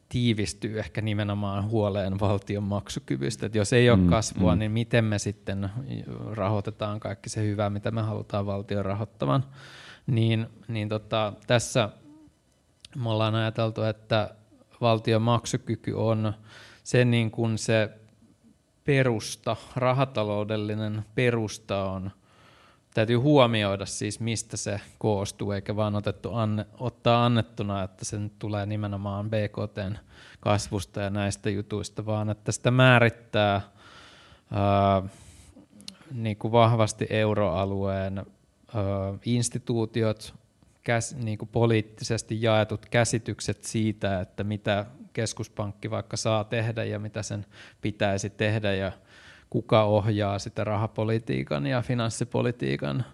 tiivistyy 0.10 0.80
ehkä 0.80 1.02
nimenomaan 1.02 1.70
huoleen 1.70 2.20
valtion 2.20 2.64
maksukyvystä. 2.64 3.46
Että 3.46 3.58
jos 3.58 3.74
ei 3.74 3.90
ole 3.90 3.98
mm, 3.98 4.10
kasvua, 4.10 4.56
mm. 4.56 4.60
niin 4.60 4.72
miten 4.72 5.06
me 5.06 5.20
sitten 5.20 5.70
rahoitetaan 6.32 7.00
kaikki 7.00 7.30
se 7.30 7.44
hyvä, 7.44 7.70
mitä 7.70 7.92
me 7.92 8.02
halutaan 8.02 8.46
valtion 8.46 8.86
rahoittavan. 8.86 9.44
Niin, 10.08 10.48
niin 10.68 10.90
tota, 10.90 11.34
tässä 11.48 11.90
me 12.96 13.10
ollaan 13.10 13.36
ajateltu, 13.36 13.84
että 13.84 14.36
valtion 14.82 15.22
maksukyky 15.22 15.92
on 15.92 16.34
se, 16.84 17.06
niin 17.06 17.32
kuin 17.32 17.58
se 17.58 17.90
perusta, 18.84 19.56
rahataloudellinen 19.76 21.06
perusta 21.16 21.84
on– 21.84 22.12
täytyy 22.96 23.16
huomioida 23.16 23.86
siis, 23.86 24.20
mistä 24.20 24.58
se 24.58 24.82
koostuu, 24.98 25.52
eikä 25.52 25.76
vaan 25.76 25.96
otettu 25.96 26.34
anne, 26.34 26.66
ottaa 26.80 27.26
annettuna, 27.26 27.84
että 27.84 28.06
sen 28.06 28.32
tulee 28.40 28.66
nimenomaan 28.66 29.30
BKTn 29.30 29.96
kasvusta 30.40 31.02
ja 31.02 31.10
näistä 31.10 31.50
jutuista, 31.50 32.06
vaan 32.06 32.30
että 32.30 32.52
sitä 32.52 32.72
määrittää 32.72 33.62
ää, 34.52 35.04
niin 36.12 36.38
kuin 36.38 36.52
vahvasti 36.52 37.08
euroalueen 37.10 38.18
ää, 38.18 38.26
instituutiot, 39.26 40.34
käs, 40.84 41.16
niin 41.16 41.38
kuin 41.38 41.50
poliittisesti 41.50 42.42
jaetut 42.42 42.86
käsitykset 42.86 43.64
siitä, 43.64 44.22
että 44.22 44.44
mitä 44.44 44.86
keskuspankki 45.14 45.92
vaikka 45.92 46.18
saa 46.18 46.44
tehdä 46.44 46.84
ja 46.84 47.00
mitä 47.00 47.24
sen 47.24 47.46
pitäisi 47.82 48.30
tehdä 48.30 48.74
ja 48.74 48.92
kuka 49.50 49.84
ohjaa 49.84 50.40
sitä 50.40 50.64
rahapolitiikan 50.64 51.68
ja 51.68 51.82
finanssipolitiikan 51.82 53.06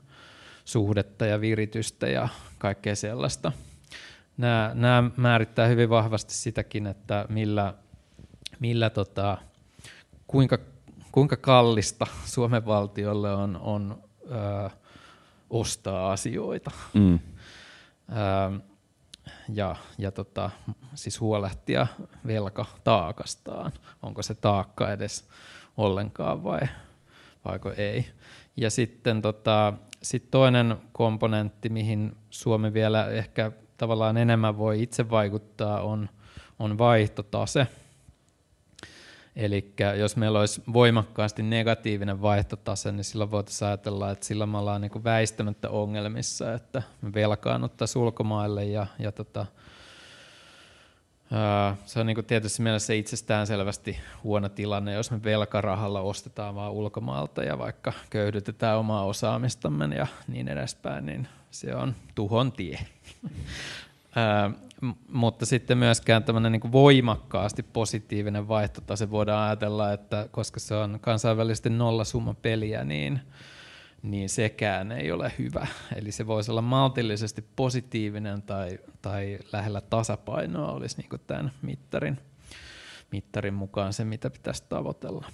suhdetta 0.65 1.25
ja 1.25 1.41
viritystä 1.41 2.07
ja 2.07 2.27
kaikkea 2.57 2.95
sellaista. 2.95 3.51
Nämä, 4.37 4.71
nämä 4.73 5.11
määrittää 5.17 5.67
hyvin 5.67 5.89
vahvasti 5.89 6.33
sitäkin, 6.33 6.87
että 6.87 7.25
millä, 7.29 7.73
millä 8.59 8.89
tota, 8.89 9.37
kuinka, 10.27 10.57
kuinka 11.11 11.37
kallista 11.37 12.07
Suomen 12.25 12.65
valtiolle 12.65 13.33
on, 13.33 13.57
on 13.61 14.03
ö, 14.31 14.69
ostaa 15.49 16.11
asioita. 16.11 16.71
Mm. 16.93 17.19
Ö, 18.09 18.59
ja, 19.49 19.75
ja 19.97 20.11
tota, 20.11 20.49
siis 20.95 21.19
huolehtia 21.19 21.87
velkataakastaan. 22.27 23.71
Onko 24.01 24.21
se 24.21 24.35
taakka 24.35 24.91
edes 24.91 25.27
ollenkaan 25.81 26.43
vai 26.43 26.61
vaiko 27.45 27.71
ei. 27.77 28.05
Ja 28.57 28.69
sitten 28.69 29.21
tota, 29.21 29.73
sit 30.01 30.31
toinen 30.31 30.77
komponentti, 30.91 31.69
mihin 31.69 32.15
Suomi 32.29 32.73
vielä 32.73 33.07
ehkä 33.07 33.51
tavallaan 33.77 34.17
enemmän 34.17 34.57
voi 34.57 34.83
itse 34.83 35.09
vaikuttaa, 35.09 35.81
on, 35.81 36.09
on 36.59 36.77
vaihtotase. 36.77 37.67
Eli 39.35 39.73
jos 39.99 40.15
meillä 40.15 40.39
olisi 40.39 40.61
voimakkaasti 40.73 41.43
negatiivinen 41.43 42.21
vaihtotase, 42.21 42.91
niin 42.91 43.03
silloin 43.03 43.31
voitaisiin 43.31 43.67
ajatella, 43.67 44.11
että 44.11 44.25
sillä 44.25 44.45
me 44.45 44.57
ollaan 44.57 44.81
niin 44.81 45.03
väistämättä 45.03 45.69
ongelmissa, 45.69 46.53
että 46.53 46.83
me 47.01 47.13
velkaannuttaisiin 47.13 48.03
ulkomaille 48.03 48.65
ja, 48.65 48.87
ja 48.99 49.11
tota, 49.11 49.45
se 51.85 51.99
on 51.99 52.05
niin 52.05 52.25
tietysti 52.25 52.61
mielessä 52.61 52.93
itsestään 52.93 53.47
selvästi 53.47 53.99
huono 54.23 54.49
tilanne, 54.49 54.93
jos 54.93 55.11
me 55.11 55.23
velkarahalla 55.23 56.01
ostetaan 56.01 56.55
vaan 56.55 56.71
ulkomailta 56.71 57.43
ja 57.43 57.57
vaikka 57.57 57.93
köyhdytetään 58.09 58.77
omaa 58.77 59.05
osaamistamme 59.05 59.95
ja 59.95 60.07
niin 60.27 60.47
edespäin, 60.47 61.05
niin 61.05 61.27
se 61.51 61.75
on 61.75 61.95
tuhon 62.15 62.51
tie. 62.51 62.79
mutta 65.07 65.45
sitten 65.45 65.77
myöskään 65.77 66.23
tämmöinen 66.23 66.51
niin 66.51 66.71
voimakkaasti 66.71 67.63
positiivinen 67.63 68.47
vaihtotase 68.47 69.11
voidaan 69.11 69.47
ajatella, 69.47 69.93
että 69.93 70.27
koska 70.31 70.59
se 70.59 70.75
on 70.75 70.99
kansainvälisesti 71.01 71.69
nollasumma 71.69 72.33
peliä, 72.33 72.83
niin 72.83 73.19
niin 74.03 74.29
sekään 74.29 74.91
ei 74.91 75.11
ole 75.11 75.31
hyvä. 75.39 75.67
Eli 75.95 76.11
se 76.11 76.27
voisi 76.27 76.51
olla 76.51 76.61
maltillisesti 76.61 77.45
positiivinen 77.55 78.41
tai, 78.41 78.79
tai 79.01 79.39
lähellä 79.51 79.81
tasapainoa 79.81 80.71
olisi 80.71 80.97
niin 80.97 81.09
kuin 81.09 81.21
tämän 81.27 81.51
mittarin, 81.61 82.17
mittarin 83.11 83.53
mukaan 83.53 83.93
se, 83.93 84.05
mitä 84.05 84.29
pitäisi 84.29 84.63
tavoitella. 84.69 85.25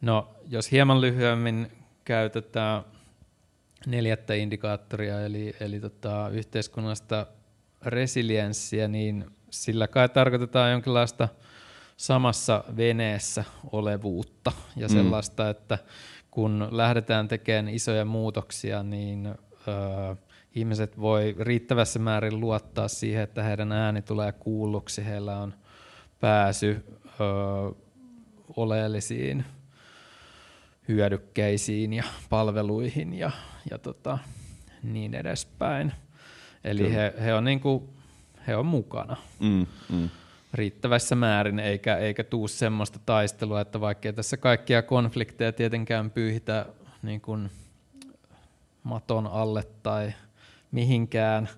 No, 0.00 0.34
jos 0.48 0.72
hieman 0.72 1.00
lyhyemmin 1.00 1.72
käytetään 2.04 2.82
neljättä 3.86 4.34
indikaattoria, 4.34 5.24
eli, 5.24 5.54
eli 5.60 5.80
tota, 5.80 6.28
yhteiskunnallista 6.32 7.26
resilienssiä, 7.82 8.88
niin 8.88 9.24
sillä 9.50 9.88
kai 9.88 10.08
tarkoitetaan 10.08 10.72
jonkinlaista 10.72 11.28
samassa 11.96 12.64
veneessä 12.76 13.44
olevuutta 13.72 14.52
ja 14.76 14.88
mm. 14.88 14.92
sellaista, 14.92 15.50
että 15.50 15.78
kun 16.34 16.68
lähdetään 16.70 17.28
tekemään 17.28 17.68
isoja 17.74 18.04
muutoksia, 18.04 18.82
niin 18.82 19.26
ö, 19.26 20.16
ihmiset 20.54 21.00
voi 21.00 21.36
riittävässä 21.40 21.98
määrin 21.98 22.40
luottaa 22.40 22.88
siihen, 22.88 23.22
että 23.22 23.42
heidän 23.42 23.72
ääni 23.72 24.02
tulee 24.02 24.32
kuulluksi, 24.32 25.04
heillä 25.04 25.38
on 25.38 25.54
pääsy 26.20 26.84
ö, 27.06 27.74
oleellisiin 28.56 29.44
hyödykkeisiin 30.88 31.92
ja 31.92 32.04
palveluihin 32.30 33.14
ja, 33.14 33.30
ja 33.70 33.78
tota, 33.78 34.18
niin 34.82 35.14
edespäin. 35.14 35.92
Eli 36.64 36.94
he, 36.94 37.14
he, 37.24 37.34
on 37.34 37.44
niinku, 37.44 37.94
he 38.46 38.56
on 38.56 38.66
mukana. 38.66 39.16
Mm, 39.40 39.66
mm 39.88 40.08
riittävässä 40.54 41.14
määrin, 41.14 41.58
eikä, 41.58 41.96
eikä 41.96 42.24
tuu 42.24 42.48
semmoista 42.48 42.98
taistelua, 43.06 43.60
että 43.60 43.80
vaikka 43.80 44.12
tässä 44.12 44.36
kaikkia 44.36 44.82
konflikteja 44.82 45.52
tietenkään 45.52 46.10
pyyhitä 46.10 46.66
niin 47.02 47.20
kuin 47.20 47.50
maton 48.82 49.26
alle 49.26 49.62
tai 49.82 50.12
mihinkään, 50.70 51.48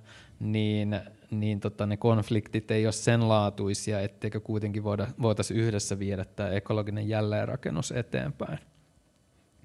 niin, 0.40 1.00
niin 1.30 1.60
tota, 1.60 1.86
ne 1.86 1.96
konfliktit 1.96 2.70
ei 2.70 2.86
ole 2.86 2.92
sen 2.92 3.28
laatuisia, 3.28 4.00
etteikö 4.00 4.40
kuitenkin 4.40 4.84
voida, 4.84 5.06
voitaisiin 5.22 5.60
yhdessä 5.60 5.98
viedä 5.98 6.24
tämä 6.24 6.48
ekologinen 6.48 7.08
jälleenrakennus 7.08 7.92
eteenpäin. 7.92 8.58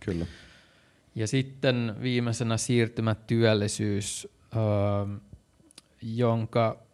Kyllä. 0.05 0.25
Ja 1.15 1.27
sitten 1.27 1.95
viimeisenä 2.01 2.57
siirtymätyöllisyys, 2.57 4.27
öö, 4.55 4.61
jonka 6.01 6.90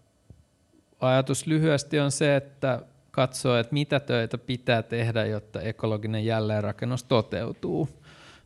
ajatus 1.00 1.48
lyhyesti 1.48 2.00
on 2.00 2.12
se, 2.12 2.36
että 2.36 2.82
katsoo, 3.12 3.58
että 3.58 3.74
mitä 3.74 4.00
töitä 4.00 4.38
pitää 4.38 4.84
tehdä, 4.84 5.26
jotta 5.26 5.62
ekologinen 5.62 6.26
jälleenrakennus 6.26 7.04
toteutuu. 7.04 7.90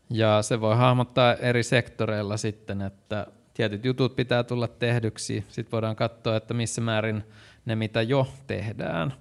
Ja 0.09 0.41
se 0.41 0.61
voi 0.61 0.75
hahmottaa 0.75 1.33
eri 1.33 1.63
sektoreilla 1.63 2.37
sitten, 2.37 2.81
että 2.81 3.27
tietyt 3.53 3.85
jutut 3.85 4.15
pitää 4.15 4.43
tulla 4.43 4.67
tehdyksi. 4.67 5.45
Sitten 5.47 5.71
voidaan 5.71 5.95
katsoa, 5.95 6.35
että 6.35 6.53
missä 6.53 6.81
määrin 6.81 7.23
ne 7.65 7.75
mitä 7.75 8.01
jo 8.01 8.27
tehdään, 8.47 9.13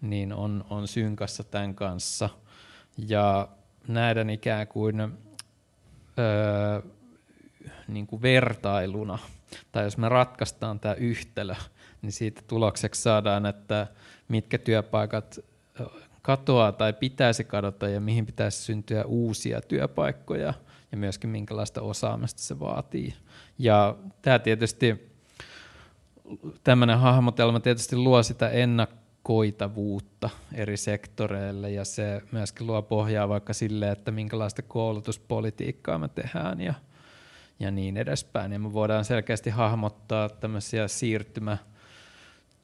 niin 0.00 0.32
on, 0.32 0.64
on 0.70 0.88
synkassa 0.88 1.44
tämän 1.44 1.74
kanssa. 1.74 2.28
Ja 3.08 3.48
näiden 3.88 4.30
ikään 4.30 4.66
kuin, 4.66 5.00
öö, 5.00 6.80
niin 7.88 8.06
kuin 8.06 8.22
vertailuna, 8.22 9.18
tai 9.72 9.84
jos 9.84 9.98
me 9.98 10.08
ratkaistaan 10.08 10.80
tämä 10.80 10.94
yhtälö, 10.94 11.54
niin 12.04 12.12
siitä 12.12 12.42
tulokseksi 12.46 13.02
saadaan, 13.02 13.46
että 13.46 13.86
mitkä 14.28 14.58
työpaikat 14.58 15.40
katoaa 16.22 16.72
tai 16.72 16.92
pitäisi 16.92 17.44
kadota 17.44 17.88
ja 17.88 18.00
mihin 18.00 18.26
pitäisi 18.26 18.62
syntyä 18.62 19.04
uusia 19.04 19.60
työpaikkoja 19.60 20.54
ja 20.92 20.98
myöskin 20.98 21.30
minkälaista 21.30 21.82
osaamista 21.82 22.42
se 22.42 22.60
vaatii. 22.60 23.14
Ja 23.58 23.96
tämä 24.22 24.38
tietysti, 24.38 25.12
tämmöinen 26.64 26.98
hahmotelma 26.98 27.60
tietysti 27.60 27.96
luo 27.96 28.22
sitä 28.22 28.48
ennakoitavuutta 28.48 30.30
eri 30.52 30.76
sektoreille 30.76 31.70
ja 31.70 31.84
se 31.84 32.22
myöskin 32.32 32.66
luo 32.66 32.82
pohjaa 32.82 33.28
vaikka 33.28 33.52
sille, 33.52 33.90
että 33.90 34.10
minkälaista 34.10 34.62
koulutuspolitiikkaa 34.62 35.98
me 35.98 36.08
tehdään 36.08 36.60
ja, 36.60 36.74
ja 37.60 37.70
niin 37.70 37.96
edespäin. 37.96 38.52
Ja 38.52 38.58
me 38.58 38.72
voidaan 38.72 39.04
selkeästi 39.04 39.50
hahmottaa 39.50 40.28
tämmöisiä 40.28 40.88
siirtymä 40.88 41.58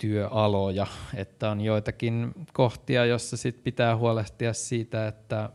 työaloja, 0.00 0.86
että 1.14 1.50
on 1.50 1.60
joitakin 1.60 2.34
kohtia, 2.52 3.04
joissa 3.04 3.36
sit 3.36 3.64
pitää 3.64 3.96
huolehtia 3.96 4.52
siitä, 4.52 5.08
että, 5.08 5.50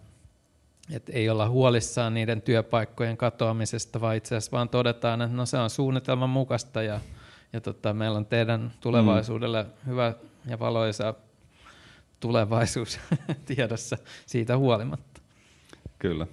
että 0.92 1.12
ei 1.12 1.30
olla 1.30 1.50
huolissaan 1.50 2.14
niiden 2.14 2.42
työpaikkojen 2.42 3.18
katoamisesta, 3.18 4.02
vaan 4.02 4.16
itse 4.16 4.36
asiassa 4.36 4.52
vaan 4.52 4.70
todetaan, 4.70 5.22
että 5.22 5.36
no 5.36 5.46
se 5.46 5.58
on 5.58 5.70
suunnitelman 5.70 6.30
mukaista 6.30 6.82
ja, 6.82 7.00
ja 7.54 7.62
tota, 7.62 7.94
meillä 7.94 8.18
on 8.18 8.26
teidän 8.26 8.74
tulevaisuudelle 8.82 9.64
mm. 9.64 9.70
hyvä 9.86 10.14
ja 10.46 10.60
valoisa 10.60 11.14
tulevaisuus 12.20 13.00
tiedossa 13.46 13.98
siitä 14.26 14.58
huolimatta. 14.58 15.22
Kyllä. 16.00 16.28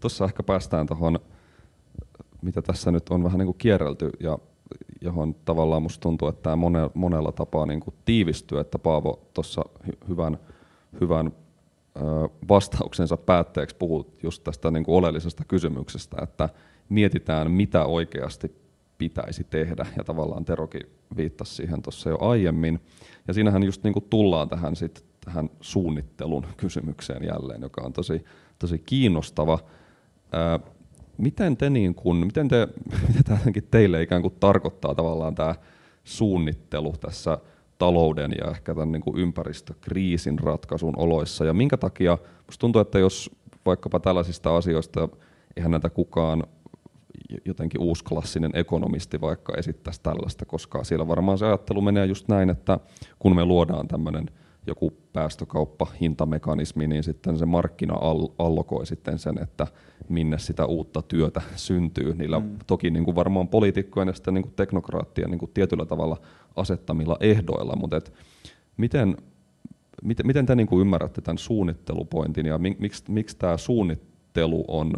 Tuossa 0.00 0.24
ehkä 0.24 0.42
päästään 0.42 0.86
tuohon, 0.86 1.20
mitä 2.42 2.62
tässä 2.62 2.90
nyt 2.90 3.08
on 3.08 3.24
vähän 3.24 3.38
niin 3.38 3.46
kuin 3.46 3.58
kierrelty 3.58 4.10
ja 4.20 4.38
johon 5.00 5.34
tavallaan 5.44 5.82
musta 5.82 6.02
tuntuu, 6.02 6.28
että 6.28 6.42
tämä 6.42 6.56
mone, 6.56 6.90
monella 6.94 7.32
tapaa 7.32 7.66
niin 7.66 7.80
kuin 7.80 7.94
tiivistyy, 8.04 8.60
että 8.60 8.78
Paavo 8.78 9.28
tuossa 9.34 9.62
hy- 9.86 10.08
hyvän, 10.08 10.38
hyvän 11.00 11.32
ö, 11.96 12.00
vastauksensa 12.48 13.16
päätteeksi 13.16 13.76
puhuu 13.76 14.16
just 14.22 14.44
tästä 14.44 14.70
niin 14.70 14.84
kuin 14.84 14.96
oleellisesta 14.96 15.44
kysymyksestä, 15.48 16.16
että 16.22 16.48
mietitään, 16.88 17.50
mitä 17.50 17.84
oikeasti 17.84 18.56
pitäisi 18.98 19.44
tehdä, 19.44 19.86
ja 19.96 20.04
tavallaan 20.04 20.44
Terokin 20.44 20.86
viittasi 21.16 21.54
siihen 21.54 21.82
tuossa 21.82 22.10
jo 22.10 22.18
aiemmin, 22.20 22.80
ja 23.28 23.34
siinähän 23.34 23.62
just 23.62 23.84
niin 23.84 23.92
kuin 23.92 24.06
tullaan 24.10 24.48
tähän, 24.48 24.76
sit, 24.76 25.04
tähän 25.24 25.50
suunnittelun 25.60 26.46
kysymykseen 26.56 27.24
jälleen, 27.24 27.62
joka 27.62 27.82
on 27.84 27.92
tosi, 27.92 28.24
tosi 28.58 28.78
kiinnostava. 28.78 29.58
Ö, 30.34 30.75
miten 31.18 31.56
te, 31.56 31.70
niin 31.70 31.94
kun, 31.94 32.16
miten 32.16 32.48
te, 32.48 32.68
mitä 33.16 33.38
teille 33.70 34.02
ikään 34.02 34.22
kuin 34.22 34.34
tarkoittaa 34.40 34.94
tavallaan 34.94 35.34
tämä 35.34 35.54
suunnittelu 36.04 36.94
tässä 37.00 37.38
talouden 37.78 38.32
ja 38.44 38.50
ehkä 38.50 38.74
tämän 38.74 38.92
niin 38.92 39.02
kuin 39.02 39.18
ympäristökriisin 39.18 40.38
ratkaisun 40.38 40.94
oloissa, 40.96 41.44
ja 41.44 41.54
minkä 41.54 41.76
takia, 41.76 42.18
musta 42.46 42.60
tuntuu, 42.60 42.80
että 42.80 42.98
jos 42.98 43.30
vaikkapa 43.66 44.00
tällaisista 44.00 44.56
asioista, 44.56 45.08
eihän 45.56 45.70
näitä 45.70 45.90
kukaan 45.90 46.44
jotenkin 47.44 47.80
uusklassinen 47.80 48.50
ekonomisti 48.54 49.20
vaikka 49.20 49.54
esittäisi 49.56 50.00
tällaista, 50.02 50.44
koska 50.44 50.84
siellä 50.84 51.08
varmaan 51.08 51.38
se 51.38 51.46
ajattelu 51.46 51.80
menee 51.80 52.06
just 52.06 52.28
näin, 52.28 52.50
että 52.50 52.78
kun 53.18 53.36
me 53.36 53.44
luodaan 53.44 53.88
tämmöinen 53.88 54.30
joku 54.66 54.92
päästökauppa, 55.12 55.86
hintamekanismi, 56.00 56.86
niin 56.86 57.02
sitten 57.02 57.38
se 57.38 57.46
markkina 57.46 57.94
allokoi 58.38 58.86
sitten 58.86 59.18
sen, 59.18 59.42
että 59.42 59.66
minne 60.08 60.38
sitä 60.38 60.66
uutta 60.66 61.02
työtä 61.02 61.42
syntyy. 61.56 62.14
Niillä 62.14 62.40
mm. 62.40 62.58
toki 62.66 62.90
niin 62.90 63.04
kuin 63.04 63.14
varmaan 63.14 63.48
poliitikkojen 63.48 64.08
ja 64.08 64.14
sitten 64.14 64.34
niin 64.34 64.42
kuin 64.42 64.54
teknokraattien 64.56 65.30
niin 65.30 65.38
kuin 65.38 65.50
tietyllä 65.54 65.86
tavalla 65.86 66.16
asettamilla 66.56 67.16
ehdoilla, 67.20 67.76
mutta 67.76 67.96
et 67.96 68.12
miten, 68.76 69.16
miten, 70.02 70.26
miten 70.26 70.46
te 70.46 70.54
niin 70.54 70.66
kuin 70.66 70.80
ymmärrätte 70.80 71.20
tämän 71.20 71.38
suunnittelupointin 71.38 72.46
ja 72.46 72.58
miksi, 72.58 73.04
miksi 73.08 73.36
tämä 73.36 73.56
suunnittelu 73.56 74.64
on 74.68 74.92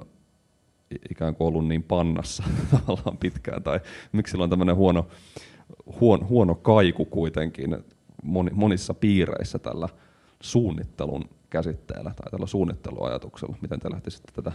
ikään 1.11 1.35
kuin 1.35 1.49
ollut 1.49 1.67
niin 1.67 1.83
pannassa 1.83 2.45
tavallaan 2.87 3.19
pitkään, 3.19 3.63
tai 3.63 3.81
miksi 4.13 4.31
sillä 4.31 4.45
on 4.45 4.51
tämmöinen 4.51 4.77
huono, 4.77 5.07
huono, 6.01 6.27
huono 6.27 6.55
kaiku 6.55 7.05
kuitenkin 7.05 7.77
monissa 8.53 8.95
piireissä 8.95 9.59
tällä 9.59 9.89
suunnittelun 10.41 11.25
käsitteellä 11.51 12.13
tai 12.17 12.31
tällä 12.31 12.47
suunnitteluajatuksella. 12.47 13.57
Miten 13.63 13.81
te 13.81 13.91
lähtisitte 13.91 14.33
tätä, 14.33 14.53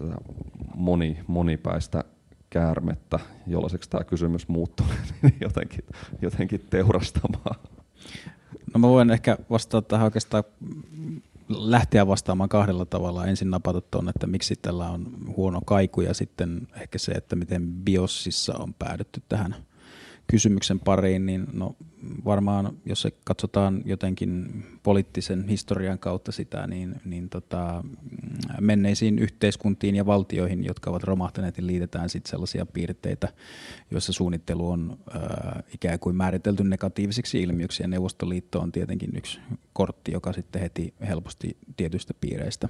tätä 0.00 0.16
moni, 0.74 1.18
monipäistä 1.26 2.04
käärmettä, 2.50 3.18
jollaiseksi 3.46 3.90
tämä 3.90 4.04
kysymys 4.04 4.48
muuttuu, 4.48 4.86
niin 5.22 5.36
jotenkin, 5.40 5.84
jotenkin 6.22 6.66
teurastamaan? 6.70 7.60
No 8.74 8.78
mä 8.78 8.88
voin 8.88 9.10
ehkä 9.10 9.38
vastata 9.50 9.88
tähän 9.88 10.04
oikeastaan 10.04 10.44
lähteä 11.48 12.06
vastaamaan 12.06 12.48
kahdella 12.48 12.84
tavalla. 12.84 13.26
Ensin 13.26 13.50
napata 13.50 13.80
tuonne, 13.80 14.10
että 14.10 14.26
miksi 14.26 14.56
tällä 14.56 14.90
on 14.90 15.06
huono 15.36 15.60
kaiku 15.60 16.00
ja 16.00 16.14
sitten 16.14 16.68
ehkä 16.80 16.98
se, 16.98 17.12
että 17.12 17.36
miten 17.36 17.72
BIOSissa 17.72 18.58
on 18.58 18.74
päädytty 18.74 19.22
tähän 19.28 19.54
kysymyksen 20.30 20.80
pariin, 20.80 21.26
niin 21.26 21.46
no, 21.52 21.76
varmaan 22.24 22.76
jos 22.84 23.02
se 23.02 23.12
katsotaan 23.24 23.82
jotenkin 23.84 24.64
poliittisen 24.82 25.48
historian 25.48 25.98
kautta 25.98 26.32
sitä, 26.32 26.66
niin, 26.66 27.00
niin 27.04 27.28
tota, 27.28 27.84
menneisiin 28.60 29.18
yhteiskuntiin 29.18 29.96
ja 29.96 30.06
valtioihin, 30.06 30.64
jotka 30.64 30.90
ovat 30.90 31.04
romahtaneet, 31.04 31.56
niin 31.56 31.66
liitetään 31.66 32.08
sitten 32.08 32.30
sellaisia 32.30 32.66
piirteitä, 32.66 33.28
joissa 33.90 34.12
suunnittelu 34.12 34.70
on 34.70 34.98
ää, 35.14 35.62
ikään 35.74 35.98
kuin 35.98 36.16
määritelty 36.16 36.64
negatiivisiksi 36.64 37.42
ilmiöksi, 37.42 37.82
ja 37.82 37.88
Neuvostoliitto 37.88 38.60
on 38.60 38.72
tietenkin 38.72 39.10
yksi 39.16 39.40
kortti, 39.72 40.12
joka 40.12 40.32
sitten 40.32 40.62
heti 40.62 40.94
helposti 41.08 41.56
tietyistä 41.76 42.14
piireistä 42.20 42.68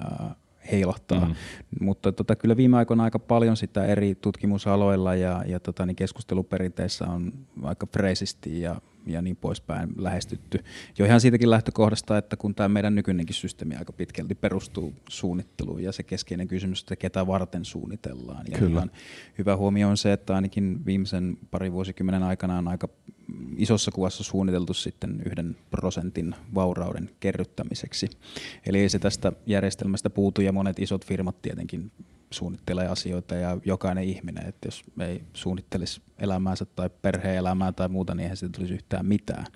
ää, 0.00 0.34
heilahtaa. 0.72 1.24
Mm. 1.28 1.34
Mutta 1.80 2.12
tota, 2.12 2.36
kyllä 2.36 2.56
viime 2.56 2.76
aikoina 2.76 3.04
aika 3.04 3.18
paljon 3.18 3.56
sitä 3.56 3.84
eri 3.84 4.14
tutkimusaloilla 4.14 5.14
ja, 5.14 5.44
ja 5.46 5.60
tota, 5.60 5.86
niin 5.86 5.96
keskusteluperinteissä 5.96 7.06
on 7.06 7.32
aika 7.62 7.86
freesisti 7.86 8.60
ja, 8.60 8.80
ja 9.06 9.22
niin 9.22 9.36
poispäin 9.36 9.88
lähestytty. 9.96 10.64
Jo 10.98 11.06
ihan 11.06 11.20
siitäkin 11.20 11.50
lähtökohdasta, 11.50 12.18
että 12.18 12.36
kun 12.36 12.54
tämä 12.54 12.68
meidän 12.68 12.94
nykyinenkin 12.94 13.34
systeemi 13.34 13.76
aika 13.76 13.92
pitkälti 13.92 14.34
perustuu 14.34 14.94
suunnitteluun 15.08 15.82
ja 15.82 15.92
se 15.92 16.02
keskeinen 16.02 16.48
kysymys, 16.48 16.80
että 16.80 16.96
ketä 16.96 17.26
varten 17.26 17.64
suunnitellaan. 17.64 18.46
Ja 18.50 18.58
kyllä. 18.58 18.86
hyvä 19.38 19.56
huomio 19.56 19.88
on 19.88 19.96
se, 19.96 20.12
että 20.12 20.34
ainakin 20.34 20.86
viimeisen 20.86 21.38
pari 21.50 21.72
vuosikymmenen 21.72 22.22
aikana 22.22 22.58
on 22.58 22.68
aika 22.68 22.88
isossa 23.56 23.90
kuvassa 23.90 24.24
suunniteltu 24.24 24.74
sitten 24.74 25.22
yhden 25.26 25.56
prosentin 25.70 26.34
vaurauden 26.54 27.10
kerryttämiseksi. 27.20 28.10
Eli 28.66 28.78
ei 28.78 28.88
se 28.88 28.98
tästä 28.98 29.32
järjestelmästä 29.46 30.10
puutu 30.10 30.40
ja 30.40 30.52
monet 30.52 30.78
isot 30.78 31.06
firmat 31.06 31.42
tietenkin 31.42 31.92
suunnittelee 32.30 32.88
asioita 32.88 33.34
ja 33.34 33.58
jokainen 33.64 34.04
ihminen, 34.04 34.46
että 34.46 34.68
jos 34.68 34.84
ei 35.00 35.22
suunnittelisi 35.34 36.00
elämäänsä 36.18 36.64
tai 36.64 36.90
perhe-elämää 37.02 37.72
tai 37.72 37.88
muuta, 37.88 38.14
niin 38.14 38.22
eihän 38.22 38.36
siitä 38.36 38.56
tulisi 38.56 38.74
yhtään 38.74 39.06
mitään. 39.06 39.46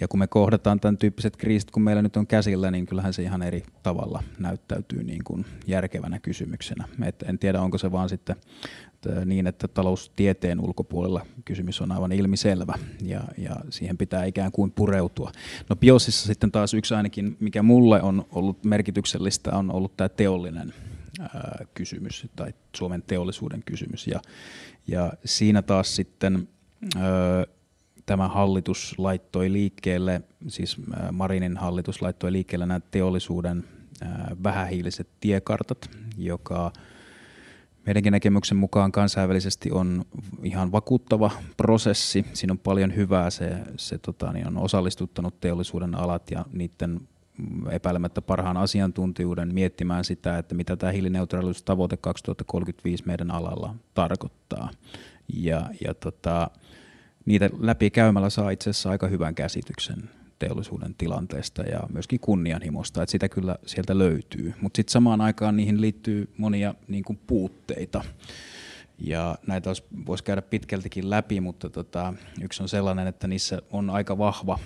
Ja 0.00 0.08
kun 0.08 0.18
me 0.18 0.26
kohdataan 0.26 0.80
tämän 0.80 0.98
tyyppiset 0.98 1.36
kriisit, 1.36 1.70
kun 1.70 1.82
meillä 1.82 2.02
nyt 2.02 2.16
on 2.16 2.26
käsillä, 2.26 2.70
niin 2.70 2.86
kyllähän 2.86 3.12
se 3.12 3.22
ihan 3.22 3.42
eri 3.42 3.62
tavalla 3.82 4.22
näyttäytyy 4.38 5.04
niin 5.04 5.24
kuin 5.24 5.46
järkevänä 5.66 6.18
kysymyksenä. 6.18 6.84
Et 7.04 7.22
en 7.22 7.38
tiedä, 7.38 7.60
onko 7.60 7.78
se 7.78 7.92
vaan 7.92 8.08
sitten 8.08 8.36
niin, 9.24 9.46
että 9.46 9.68
taloustieteen 9.68 10.60
ulkopuolella 10.60 11.26
kysymys 11.44 11.80
on 11.80 11.92
aivan 11.92 12.12
ilmiselvä 12.12 12.74
ja, 13.02 13.20
ja 13.38 13.56
siihen 13.70 13.98
pitää 13.98 14.24
ikään 14.24 14.52
kuin 14.52 14.70
pureutua. 14.70 15.32
No 15.68 15.76
Biosissa 15.76 16.26
sitten 16.26 16.52
taas 16.52 16.74
yksi 16.74 16.94
ainakin, 16.94 17.36
mikä 17.40 17.62
mulle 17.62 18.02
on 18.02 18.26
ollut 18.32 18.64
merkityksellistä, 18.64 19.50
on 19.50 19.72
ollut 19.72 19.96
tämä 19.96 20.08
teollinen 20.08 20.74
kysymys 21.74 22.26
tai 22.36 22.54
Suomen 22.76 23.02
teollisuuden 23.02 23.62
kysymys. 23.66 24.06
Ja, 24.06 24.20
ja 24.86 25.12
siinä 25.24 25.62
taas 25.62 25.96
sitten 25.96 26.48
tämä 28.06 28.28
hallitus 28.28 28.94
laittoi 28.98 29.52
liikkeelle, 29.52 30.22
siis 30.48 30.76
Marinin 31.12 31.56
hallitus 31.56 32.02
laittoi 32.02 32.32
liikkeelle 32.32 32.66
nämä 32.66 32.80
teollisuuden 32.90 33.64
vähähiiliset 34.42 35.08
tiekartat, 35.20 35.90
joka 36.16 36.72
meidänkin 37.86 38.12
näkemyksen 38.12 38.56
mukaan 38.56 38.92
kansainvälisesti 38.92 39.70
on 39.72 40.04
ihan 40.42 40.72
vakuuttava 40.72 41.30
prosessi. 41.56 42.26
Siinä 42.32 42.52
on 42.52 42.58
paljon 42.58 42.96
hyvää. 42.96 43.30
Se, 43.30 43.50
se 43.76 43.98
tota, 43.98 44.32
niin 44.32 44.46
on 44.46 44.58
osallistuttanut 44.58 45.40
teollisuuden 45.40 45.94
alat 45.94 46.30
ja 46.30 46.44
niiden 46.52 47.08
epäilemättä 47.70 48.22
parhaan 48.22 48.56
asiantuntijuuden 48.56 49.54
miettimään 49.54 50.04
sitä, 50.04 50.38
että 50.38 50.54
mitä 50.54 50.76
tämä 50.76 50.92
hiilineutraalisuustavoite 50.92 51.96
2035 51.96 53.06
meidän 53.06 53.30
alalla 53.30 53.74
tarkoittaa. 53.94 54.70
Ja, 55.34 55.70
ja 55.84 55.94
tota, 55.94 56.50
niitä 57.26 57.50
läpi 57.58 57.90
käymällä 57.90 58.30
saa 58.30 58.50
itse 58.50 58.70
asiassa 58.70 58.90
aika 58.90 59.08
hyvän 59.08 59.34
käsityksen 59.34 60.10
teollisuuden 60.38 60.94
tilanteesta 60.94 61.62
ja 61.62 61.80
myöskin 61.92 62.20
kunnianhimosta, 62.20 63.02
että 63.02 63.10
sitä 63.10 63.28
kyllä 63.28 63.56
sieltä 63.66 63.98
löytyy. 63.98 64.54
Mutta 64.60 64.76
sitten 64.76 64.92
samaan 64.92 65.20
aikaan 65.20 65.56
niihin 65.56 65.80
liittyy 65.80 66.32
monia 66.36 66.74
niin 66.88 67.04
kuin 67.04 67.20
puutteita. 67.26 68.04
Ja 68.98 69.38
näitä 69.46 69.70
voisi 70.06 70.24
käydä 70.24 70.42
pitkältikin 70.42 71.10
läpi, 71.10 71.40
mutta 71.40 71.70
tota, 71.70 72.14
yksi 72.42 72.62
on 72.62 72.68
sellainen, 72.68 73.06
että 73.06 73.28
niissä 73.28 73.62
on 73.70 73.90
aika 73.90 74.18
vahva 74.18 74.58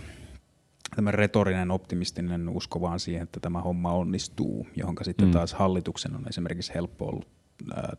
tämä 0.96 1.10
retorinen 1.10 1.70
optimistinen 1.70 2.48
usko 2.48 2.80
vaan 2.80 3.00
siihen, 3.00 3.22
että 3.22 3.40
tämä 3.40 3.60
homma 3.60 3.92
onnistuu, 3.92 4.66
johon 4.76 4.96
sitten 5.02 5.26
mm. 5.26 5.32
taas 5.32 5.54
hallituksen 5.54 6.14
on 6.14 6.28
esimerkiksi 6.28 6.74
helppo 6.74 7.06
ollut 7.06 7.28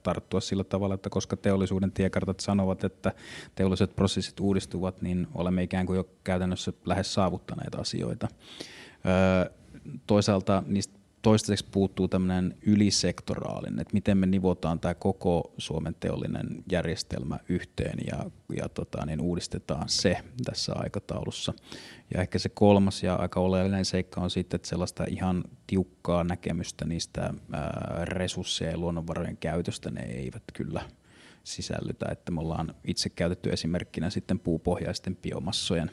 tarttua 0.04 0.40
sillä 0.40 0.64
tavalla, 0.64 0.96
että 0.96 1.10
koska 1.10 1.38
teollisuuden 1.38 1.92
tiekartat 1.92 2.40
sanovat, 2.40 2.84
että 2.84 3.14
teolliset 3.56 3.96
prosessit 3.96 4.40
uudistuvat, 4.40 5.02
niin 5.02 5.28
olemme 5.34 5.64
ikään 5.64 5.86
kuin 5.86 5.98
jo 5.98 6.10
käytännössä 6.24 6.74
lähes 6.86 7.14
saavuttaneet 7.14 7.76
asioita. 7.76 8.28
Toisaalta 10.08 10.64
niistä 10.66 10.97
toistaiseksi 11.22 11.72
puuttuu 11.72 12.08
tämmöinen 12.08 12.58
ylisektoraalinen, 12.62 13.80
että 13.80 13.94
miten 13.94 14.18
me 14.18 14.26
nivotaan 14.26 14.80
tämä 14.80 14.94
koko 14.94 15.54
Suomen 15.58 15.96
teollinen 16.00 16.64
järjestelmä 16.72 17.40
yhteen 17.50 17.98
ja, 18.12 18.32
ja 18.56 18.70
tota, 18.70 19.06
niin 19.06 19.22
uudistetaan 19.22 19.90
se 19.90 20.18
tässä 20.46 20.74
aikataulussa. 20.76 21.54
Ja 22.14 22.22
ehkä 22.22 22.40
se 22.40 22.50
kolmas 22.50 23.04
ja 23.04 23.16
aika 23.16 23.40
oleellinen 23.40 23.86
seikka 23.86 24.22
on 24.22 24.30
sitten, 24.30 24.56
että 24.56 24.68
sellaista 24.68 25.06
ihan 25.10 25.44
tiukkaa 25.68 26.24
näkemystä 26.24 26.86
niistä 26.86 27.34
ää, 27.52 28.06
resursseja 28.06 28.72
ja 28.72 28.78
luonnonvarojen 28.78 29.38
käytöstä 29.38 29.92
ne 29.92 30.02
eivät 30.02 30.44
kyllä 30.54 30.82
sisällytä. 31.44 32.06
Että 32.12 32.32
me 32.32 32.42
ollaan 32.42 32.76
itse 32.84 33.10
käytetty 33.10 33.50
esimerkkinä 33.50 34.10
sitten 34.10 34.40
puupohjaisten 34.40 35.16
biomassojen 35.16 35.92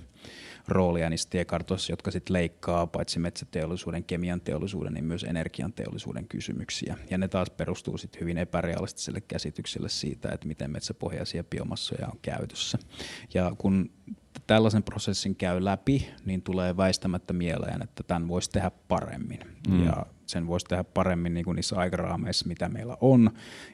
roolia 0.68 1.10
niissä 1.10 1.30
tiekartoissa, 1.30 1.92
jotka 1.92 2.10
sitten 2.10 2.32
leikkaa 2.32 2.86
paitsi 2.86 3.18
metsäteollisuuden, 3.18 4.04
kemian 4.04 4.40
teollisuuden, 4.40 4.94
niin 4.94 5.04
myös 5.04 5.24
energian 5.24 5.72
teollisuuden 5.72 6.28
kysymyksiä. 6.28 6.98
Ja 7.10 7.18
ne 7.18 7.28
taas 7.28 7.50
perustuu 7.50 7.98
sitten 7.98 8.20
hyvin 8.20 8.38
epärealistiselle 8.38 9.20
käsitykselle 9.20 9.88
siitä, 9.88 10.28
että 10.32 10.48
miten 10.48 10.70
metsäpohjaisia 10.70 11.44
biomassoja 11.44 12.06
on 12.06 12.18
käytössä. 12.22 12.78
Ja 13.34 13.52
kun 13.58 13.90
tällaisen 14.46 14.82
prosessin 14.82 15.36
käy 15.36 15.64
läpi, 15.64 16.08
niin 16.24 16.42
tulee 16.42 16.76
väistämättä 16.76 17.32
mieleen, 17.32 17.82
että 17.82 18.02
tämän 18.02 18.28
voisi 18.28 18.50
tehdä 18.50 18.70
paremmin. 18.88 19.40
Mm. 19.68 19.84
Ja 19.84 20.06
sen 20.26 20.46
voisi 20.46 20.66
tehdä 20.66 20.84
paremmin 20.84 21.34
niin 21.34 21.44
kuin 21.44 21.56
niissä 21.56 21.76
aikaraameissa, 21.76 22.48
mitä 22.48 22.68
meillä 22.68 22.96
on, 23.00 23.30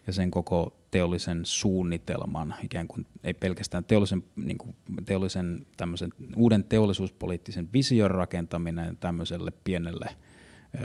ja 0.07 0.13
sen 0.13 0.31
koko 0.31 0.80
teollisen 0.91 1.41
suunnitelman, 1.45 2.55
ikään 2.63 2.89
kuin 2.89 3.07
ei 3.25 3.35
pelkästään 3.35 3.85
teollisen, 3.85 4.25
niin 4.37 4.59
kuin 4.59 4.77
teollisen 5.05 5.67
tämmöisen 5.77 6.13
uuden 6.37 6.65
teollisuuspoliittisen 6.65 7.69
vision 7.73 8.11
rakentaminen 8.11 8.97
tämmöiselle 8.97 9.53
pienelle 9.65 10.07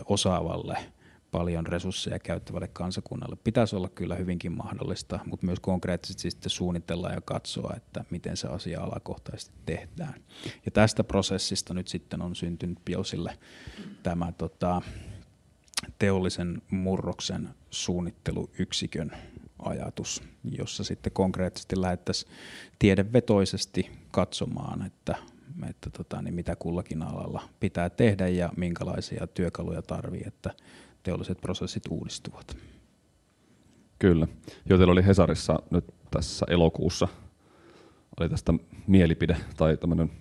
osaavalle 0.06 0.78
paljon 1.32 1.68
resursseja 1.68 2.20
käyttävälle 2.20 2.68
kansakunnalle 2.68 3.36
pitäisi 3.44 3.76
olla 3.76 3.90
kyllä 3.90 4.16
hyvinkin 4.16 4.52
mahdollista, 4.52 5.20
mutta 5.26 5.46
myös 5.46 5.60
konkreettisesti 5.60 6.32
sitten 6.32 6.50
suunnitella 6.50 7.10
ja 7.10 7.22
katsoa, 7.22 7.74
että 7.78 8.06
miten 8.10 8.38
se 8.38 8.48
asia 8.48 8.82
alakohtaisesti 8.82 9.56
tehdään. 9.66 10.14
Ja 10.66 10.72
tästä 10.72 11.04
prosessista 11.04 11.74
nyt 11.74 11.88
sitten 11.88 12.22
on 12.22 12.36
syntynyt 12.36 12.80
Biosille 12.86 13.38
tämä 14.04 14.32
tota, 14.38 14.82
teollisen 16.00 16.62
murroksen 16.72 17.50
suunnitteluyksikön 17.70 19.12
ajatus, 19.60 20.24
jossa 20.44 20.84
sitten 20.84 21.14
konkreettisesti 21.14 21.82
lähdettäisiin 21.82 22.32
tiedevetoisesti 22.80 23.92
katsomaan, 24.12 24.86
että, 24.86 25.16
että 25.70 25.90
tota, 25.90 26.22
niin 26.22 26.34
mitä 26.34 26.56
kullakin 26.56 27.02
alalla 27.02 27.44
pitää 27.60 27.90
tehdä 27.90 28.28
ja 28.28 28.50
minkälaisia 28.58 29.28
työkaluja 29.28 29.82
tarvii, 29.82 30.24
että 30.28 30.54
teolliset 31.04 31.42
prosessit 31.42 31.84
uudistuvat. 31.90 32.58
Kyllä. 34.00 34.28
Jo 34.70 34.78
teillä 34.78 34.92
oli 34.92 35.06
Hesarissa 35.06 35.60
nyt 35.72 35.86
tässä 36.12 36.46
elokuussa 36.50 37.08
oli 38.20 38.30
tästä 38.30 38.54
mielipide 38.88 39.38
tai 39.58 39.78
tämmöinen 39.78 40.12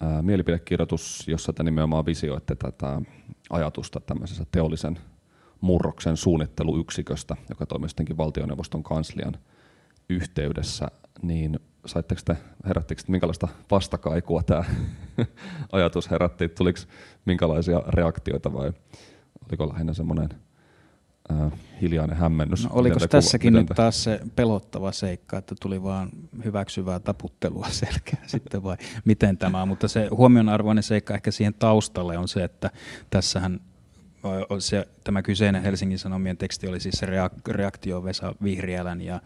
ää, 0.00 0.22
mielipidekirjoitus, 0.22 1.28
jossa 1.28 1.52
te 1.52 1.62
nimenomaan 1.62 2.06
visioitte 2.06 2.54
tätä 2.54 3.02
ajatusta 3.50 4.00
tämmöisestä 4.00 4.46
teollisen 4.52 4.98
murroksen 5.60 6.16
suunnitteluyksiköstä, 6.16 7.36
joka 7.50 7.66
toimii 7.66 7.88
sittenkin 7.88 8.16
valtioneuvoston 8.16 8.82
kanslian 8.82 9.34
yhteydessä, 10.08 10.88
niin 11.22 11.60
saitteko 11.86 12.20
te, 12.24 12.36
herättikö 12.66 13.02
te 13.02 13.12
minkälaista 13.12 13.48
vastakaikua 13.70 14.42
tämä 14.42 14.64
ajatus 15.72 16.10
herätti? 16.10 16.48
Tuliko 16.48 16.78
minkälaisia 17.24 17.82
reaktioita 17.88 18.52
vai 18.52 18.72
oliko 19.48 19.68
lähinnä 19.68 19.94
semmoinen 19.94 20.28
äh, 21.32 21.52
hiljainen 21.80 22.16
hämmennys? 22.16 22.64
No, 22.64 22.70
oliko 22.72 23.00
tässäkin 23.10 23.52
nyt 23.52 23.66
taas 23.76 24.04
se 24.04 24.20
pelottava 24.36 24.92
seikka, 24.92 25.38
että 25.38 25.54
tuli 25.62 25.82
vaan 25.82 26.10
hyväksyvää 26.44 27.00
taputtelua 27.00 27.66
selkeä 27.80 28.18
sitten 28.26 28.62
vai 28.62 28.76
miten 29.04 29.38
tämä? 29.38 29.66
Mutta 29.66 29.88
se 29.88 30.08
huomionarvoinen 30.10 30.82
seikka 30.82 31.14
ehkä 31.14 31.30
siihen 31.30 31.54
taustalle 31.54 32.18
on 32.18 32.28
se, 32.28 32.44
että 32.44 32.70
tässähän 33.10 33.60
se, 34.58 34.88
tämä 35.04 35.22
kyseinen 35.22 35.62
Helsingin 35.62 35.98
Sanomien 35.98 36.36
teksti 36.36 36.68
oli 36.68 36.80
siis 36.80 37.02
reaktio 37.48 38.04
Vesa 38.04 38.34
Vihriälän 38.42 39.00
ja 39.00 39.20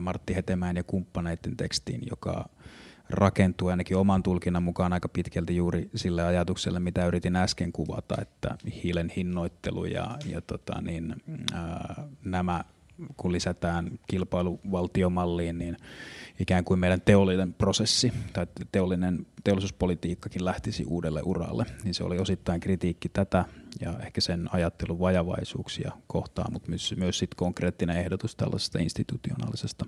Martti 0.00 0.34
Hetemäen 0.34 0.76
ja 0.76 0.84
kumppaneiden 0.84 1.56
tekstiin, 1.56 2.00
joka 2.10 2.48
rakentuu 3.10 3.68
ainakin 3.68 3.96
oman 3.96 4.22
tulkinnan 4.22 4.62
mukaan 4.62 4.92
aika 4.92 5.08
pitkälti 5.08 5.56
juuri 5.56 5.90
sille 5.94 6.22
ajatukselle, 6.22 6.80
mitä 6.80 7.06
yritin 7.06 7.36
äsken 7.36 7.72
kuvata, 7.72 8.14
että 8.22 8.56
hiilen 8.84 9.12
hinnoittelu 9.16 9.84
ja, 9.84 10.18
ja 10.26 10.40
tota 10.40 10.80
niin, 10.80 11.14
ää, 11.54 12.04
nämä 12.24 12.64
kun 13.16 13.32
lisätään 13.32 13.98
kilpailuvaltiomalliin, 14.06 15.58
niin 15.58 15.76
ikään 16.40 16.64
kuin 16.64 16.80
meidän 16.80 17.00
teollinen 17.00 17.54
prosessi 17.54 18.12
tai 18.32 18.46
teollinen, 18.72 19.26
teollisuuspolitiikkakin 19.44 20.44
lähtisi 20.44 20.84
uudelle 20.86 21.22
uralle, 21.24 21.66
niin 21.84 21.94
se 21.94 22.04
oli 22.04 22.18
osittain 22.18 22.60
kritiikki 22.60 23.08
tätä 23.08 23.44
ja 23.80 23.98
ehkä 23.98 24.20
sen 24.20 24.48
ajattelun 24.52 24.98
vajavaisuuksia 24.98 25.92
kohtaan, 26.06 26.52
mutta 26.52 26.68
myös, 26.68 26.94
myös 26.96 27.18
sit 27.18 27.34
konkreettinen 27.34 27.96
ehdotus 27.96 28.36
tällaisesta 28.36 28.78
institutionaalisesta 28.78 29.86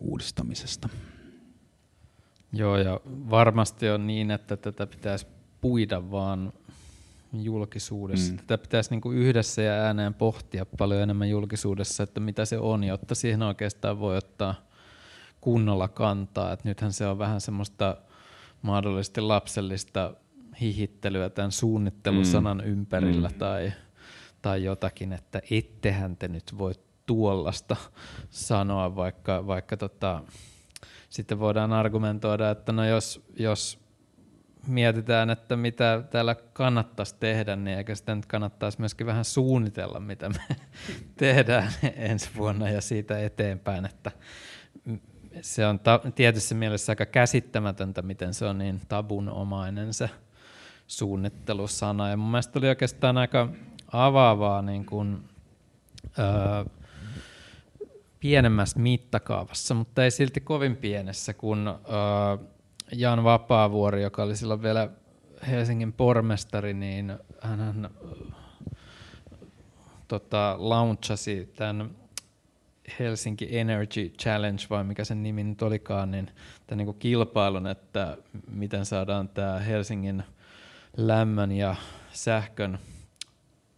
uudistamisesta. 0.00 0.88
Joo, 2.52 2.76
ja 2.76 3.00
varmasti 3.06 3.88
on 3.88 4.06
niin, 4.06 4.30
että 4.30 4.56
tätä 4.56 4.86
pitäisi 4.86 5.26
puida 5.60 6.10
vaan 6.10 6.52
julkisuudessa. 7.32 8.32
Mm. 8.32 8.38
Tätä 8.38 8.58
pitäisi 8.58 8.90
niinku 8.90 9.12
yhdessä 9.12 9.62
ja 9.62 9.72
ääneen 9.72 10.14
pohtia 10.14 10.66
paljon 10.78 11.02
enemmän 11.02 11.30
julkisuudessa, 11.30 12.02
että 12.02 12.20
mitä 12.20 12.44
se 12.44 12.58
on, 12.58 12.84
jotta 12.84 13.14
siihen 13.14 13.42
oikeastaan 13.42 14.00
voi 14.00 14.16
ottaa 14.16 14.54
kunnolla 15.40 15.88
kantaa. 15.88 16.52
Et 16.52 16.64
nythän 16.64 16.92
se 16.92 17.06
on 17.06 17.18
vähän 17.18 17.40
semmoista 17.40 17.96
mahdollisesti 18.62 19.20
lapsellista 19.20 20.14
hihittelyä 20.60 21.30
tämän 21.30 21.52
suunnittelusanan 21.52 22.58
mm. 22.58 22.64
ympärillä 22.64 23.28
mm. 23.28 23.34
tai, 23.34 23.72
tai 24.42 24.64
jotakin, 24.64 25.12
että 25.12 25.42
ettehän 25.50 26.16
te 26.16 26.28
nyt 26.28 26.58
voi 26.58 26.72
tuollasta 27.06 27.76
sanoa, 28.30 28.96
vaikka, 28.96 29.46
vaikka 29.46 29.76
tota, 29.76 30.22
sitten 31.10 31.38
voidaan 31.38 31.72
argumentoida, 31.72 32.50
että 32.50 32.72
no 32.72 32.84
jos, 32.84 33.20
jos 33.36 33.78
mietitään, 34.66 35.30
että 35.30 35.56
mitä 35.56 36.02
täällä 36.10 36.34
kannattaisi 36.52 37.16
tehdä, 37.20 37.56
niin 37.56 37.78
eikö 37.78 37.94
sitä 37.94 38.14
nyt 38.14 38.26
kannattaisi 38.26 38.80
myöskin 38.80 39.06
vähän 39.06 39.24
suunnitella, 39.24 40.00
mitä 40.00 40.28
me 40.28 40.56
tehdään 41.16 41.72
ensi 41.96 42.30
vuonna 42.36 42.68
ja 42.68 42.80
siitä 42.80 43.20
eteenpäin, 43.20 43.84
että 43.84 44.10
se 45.40 45.66
on 45.66 45.80
ta- 45.80 46.00
tietyssä 46.14 46.54
mielessä 46.54 46.92
aika 46.92 47.06
käsittämätöntä, 47.06 48.02
miten 48.02 48.34
se 48.34 48.44
on 48.44 48.58
niin 48.58 48.80
tabunomainen 48.88 49.94
se 49.94 50.10
suunnittelusana. 50.86 52.08
Ja 52.08 52.16
mun 52.16 52.30
mielestä 52.30 52.58
oli 52.58 52.68
oikeastaan 52.68 53.18
aika 53.18 53.48
avaavaa 53.92 54.62
niin 54.62 54.86
kuin, 54.86 55.28
öö, 56.18 56.64
pienemmässä 58.20 58.78
mittakaavassa, 58.78 59.74
mutta 59.74 60.04
ei 60.04 60.10
silti 60.10 60.40
kovin 60.40 60.76
pienessä, 60.76 61.34
kun 61.34 61.68
öö, 61.68 62.46
Jan 62.92 63.24
Vapaavuori, 63.24 64.02
joka 64.02 64.22
oli 64.22 64.36
silloin 64.36 64.62
vielä 64.62 64.90
Helsingin 65.48 65.92
pormestari, 65.92 66.74
niin 66.74 67.18
hän 67.40 67.90
tota, 70.08 70.54
launchasi 70.58 71.52
tämän 71.56 71.90
Helsinki 72.98 73.58
Energy 73.58 74.08
Challenge, 74.08 74.62
vai 74.70 74.84
mikä 74.84 75.04
sen 75.04 75.22
nimi 75.22 75.44
nyt 75.44 75.62
olikaan, 75.62 76.10
niin 76.10 76.30
tämän 76.66 76.86
niin 76.86 76.98
kilpailun, 76.98 77.66
että 77.66 78.16
miten 78.50 78.86
saadaan 78.86 79.28
tämä 79.28 79.58
Helsingin 79.58 80.22
lämmön 80.96 81.52
ja 81.52 81.76
sähkön 82.12 82.78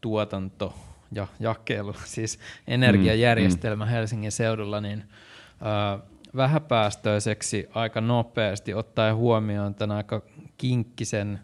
tuotanto 0.01 0.75
ja 1.13 1.27
jakelu, 1.41 1.95
siis 2.05 2.39
energiajärjestelmä 2.67 3.85
mm, 3.85 3.89
mm. 3.89 3.93
Helsingin 3.93 4.33
seudulla, 4.33 4.81
niin 4.81 5.05
äh, 5.63 6.12
vähäpäästöiseksi 6.37 7.69
aika 7.75 8.01
nopeasti, 8.01 8.75
ottaen 8.75 9.17
huomioon 9.17 9.75
tämän 9.75 9.97
aika 9.97 10.23
kinkkisen 10.59 11.41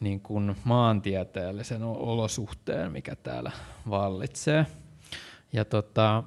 niin 0.00 0.20
kuin 0.20 0.56
maantieteellisen 0.64 1.82
olosuhteen, 1.82 2.92
mikä 2.92 3.16
täällä 3.16 3.52
vallitsee. 3.90 4.66
Ja 5.52 5.64
tota, 5.64 6.24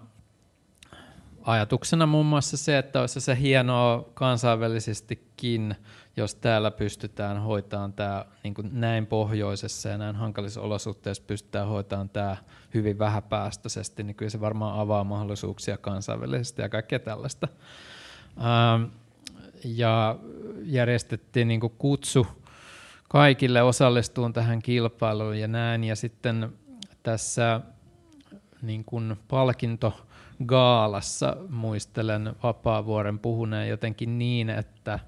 ajatuksena 1.43 2.05
muun 2.05 2.25
muassa 2.25 2.57
se, 2.57 2.77
että 2.77 2.99
olisi 2.99 3.21
se 3.21 3.37
hienoa 3.39 4.09
kansainvälisestikin, 4.13 5.75
jos 6.17 6.35
täällä 6.35 6.71
pystytään 6.71 7.41
hoitamaan 7.41 7.93
tämä 7.93 8.25
niin 8.43 8.53
kuin 8.53 8.69
näin 8.71 9.07
pohjoisessa 9.07 9.89
ja 9.89 9.97
näin 9.97 10.15
hankalissa 10.15 10.61
olosuhteissa 10.61 11.23
pystytään 11.27 11.67
hoitamaan 11.67 12.09
tämä 12.09 12.37
hyvin 12.73 12.99
vähäpäästöisesti, 12.99 14.03
niin 14.03 14.15
kyllä 14.15 14.29
se 14.29 14.41
varmaan 14.41 14.79
avaa 14.79 15.03
mahdollisuuksia 15.03 15.77
kansainvälisesti 15.77 16.61
ja 16.61 16.69
kaikkea 16.69 16.99
tällaista. 16.99 17.47
Ähm, 18.37 18.83
ja 19.63 20.15
järjestettiin 20.63 21.47
niin 21.47 21.59
kuin 21.59 21.73
kutsu 21.77 22.27
kaikille 23.09 23.61
osallistuun 23.61 24.33
tähän 24.33 24.61
kilpailuun 24.61 25.39
ja 25.39 25.47
näin, 25.47 25.83
ja 25.83 25.95
sitten 25.95 26.53
tässä 27.03 27.61
niin 28.61 28.85
kuin 28.85 29.17
palkinto 29.27 29.93
gaalassa 30.45 31.37
muistelen 31.49 32.35
Vapaavuoren 32.43 33.19
puhuneen 33.19 33.69
jotenkin 33.69 34.19
niin, 34.19 34.49
että, 34.49 34.99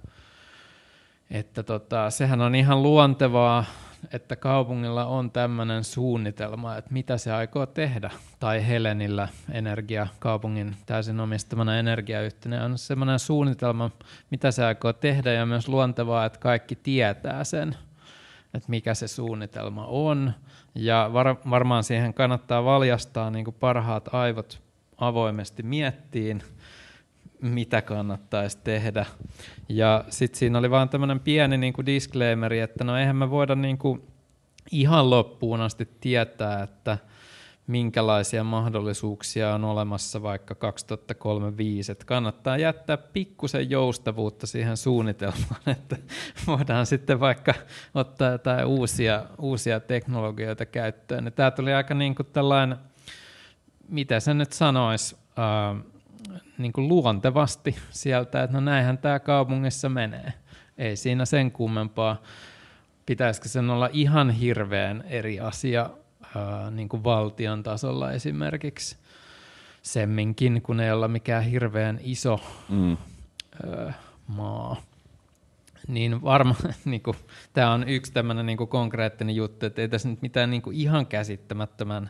että 1.31 1.63
tota, 1.63 2.09
sehän 2.09 2.41
on 2.41 2.55
ihan 2.55 2.83
luontevaa, 2.83 3.65
että 4.13 4.35
kaupungilla 4.35 5.05
on 5.05 5.31
tämmöinen 5.31 5.83
suunnitelma, 5.83 6.77
että 6.77 6.93
mitä 6.93 7.17
se 7.17 7.31
aikoo 7.31 7.65
tehdä. 7.65 8.09
Tai 8.39 8.67
Helenillä 8.67 9.27
energia, 9.51 10.07
kaupungin 10.19 10.75
täysin 10.85 11.19
omistamana 11.19 11.77
energiayhtiönä 11.77 12.65
on 12.65 12.77
semmoinen 12.77 13.19
suunnitelma, 13.19 13.91
mitä 14.31 14.51
se 14.51 14.65
aikoo 14.65 14.93
tehdä 14.93 15.33
ja 15.33 15.45
myös 15.45 15.67
luontevaa, 15.67 16.25
että 16.25 16.39
kaikki 16.39 16.75
tietää 16.75 17.43
sen, 17.43 17.75
että 18.53 18.69
mikä 18.69 18.93
se 18.93 19.07
suunnitelma 19.07 19.85
on. 19.85 20.33
Ja 20.75 21.09
var, 21.13 21.35
varmaan 21.49 21.83
siihen 21.83 22.13
kannattaa 22.13 22.63
valjastaa 22.63 23.31
niin 23.31 23.45
kuin 23.45 23.55
parhaat 23.59 24.13
aivot 24.13 24.62
avoimesti 24.97 25.63
miettiin, 25.63 26.43
mitä 27.41 27.81
kannattaisi 27.81 28.57
tehdä. 28.63 29.05
Ja 29.69 30.05
sitten 30.09 30.39
siinä 30.39 30.59
oli 30.59 30.69
vaan 30.69 30.89
tämmöinen 30.89 31.19
pieni 31.19 31.57
niin 31.57 31.73
kuin 31.73 31.85
disclaimeri, 31.85 32.59
että 32.59 32.83
no 32.83 32.97
eihän 32.97 33.15
me 33.15 33.29
voida 33.29 33.55
niin 33.55 33.77
kuin 33.77 34.01
ihan 34.71 35.09
loppuun 35.09 35.61
asti 35.61 35.89
tietää, 35.99 36.63
että 36.63 36.97
minkälaisia 37.67 38.43
mahdollisuuksia 38.43 39.53
on 39.53 39.63
olemassa 39.63 40.21
vaikka 40.21 40.55
2035. 40.55 41.91
Että 41.91 42.05
kannattaa 42.05 42.57
jättää 42.57 42.97
pikkusen 42.97 43.69
joustavuutta 43.69 44.47
siihen 44.47 44.77
suunnitelmaan, 44.77 45.61
että 45.77 45.97
voidaan 46.47 46.85
sitten 46.85 47.19
vaikka 47.19 47.53
ottaa 47.93 48.31
jotain 48.31 48.65
uusia, 48.65 49.25
uusia 49.37 49.79
teknologioita 49.79 50.65
käyttöön. 50.65 51.25
Ja 51.25 51.31
tämä 51.31 51.51
tuli 51.51 51.73
aika 51.73 51.93
niin 51.93 52.15
kuin 52.15 52.27
tällainen 52.33 52.77
mitä 53.89 54.19
se 54.19 54.33
nyt 54.33 54.53
sanoisi, 54.53 55.15
äh, 55.39 55.83
niin 56.57 56.73
kuin 56.73 56.87
luontevasti 56.87 57.75
sieltä, 57.89 58.43
että 58.43 58.53
no 58.57 58.59
näinhän 58.59 58.97
tämä 58.97 59.19
kaupungissa 59.19 59.89
menee. 59.89 60.33
Ei 60.77 60.95
siinä 60.95 61.25
sen 61.25 61.51
kummempaa. 61.51 62.21
Pitäisikö 63.05 63.49
sen 63.49 63.69
olla 63.69 63.89
ihan 63.93 64.29
hirveän 64.29 65.03
eri 65.07 65.39
asia 65.39 65.89
äh, 66.23 66.71
niin 66.71 66.89
kuin 66.89 67.03
valtion 67.03 67.63
tasolla 67.63 68.11
esimerkiksi 68.11 68.97
semminkin, 69.81 70.61
kun 70.61 70.79
ei 70.79 70.91
olla 70.91 71.07
mikään 71.07 71.43
hirveän 71.43 71.99
iso 72.01 72.39
mm. 72.69 72.97
äh, 73.77 73.95
maa 74.27 74.81
niin 75.87 76.21
varmaan 76.21 76.73
niin 76.85 77.03
tämä 77.53 77.73
on 77.73 77.89
yksi 77.89 78.11
tämmöinen 78.13 78.45
niin 78.45 78.57
konkreettinen 78.57 79.35
juttu, 79.35 79.65
että 79.65 79.81
ei 79.81 79.89
tässä 79.89 80.09
nyt 80.09 80.21
mitään 80.21 80.49
niin 80.49 80.61
kuin 80.61 80.77
ihan 80.77 81.07
käsittämättömän 81.07 82.09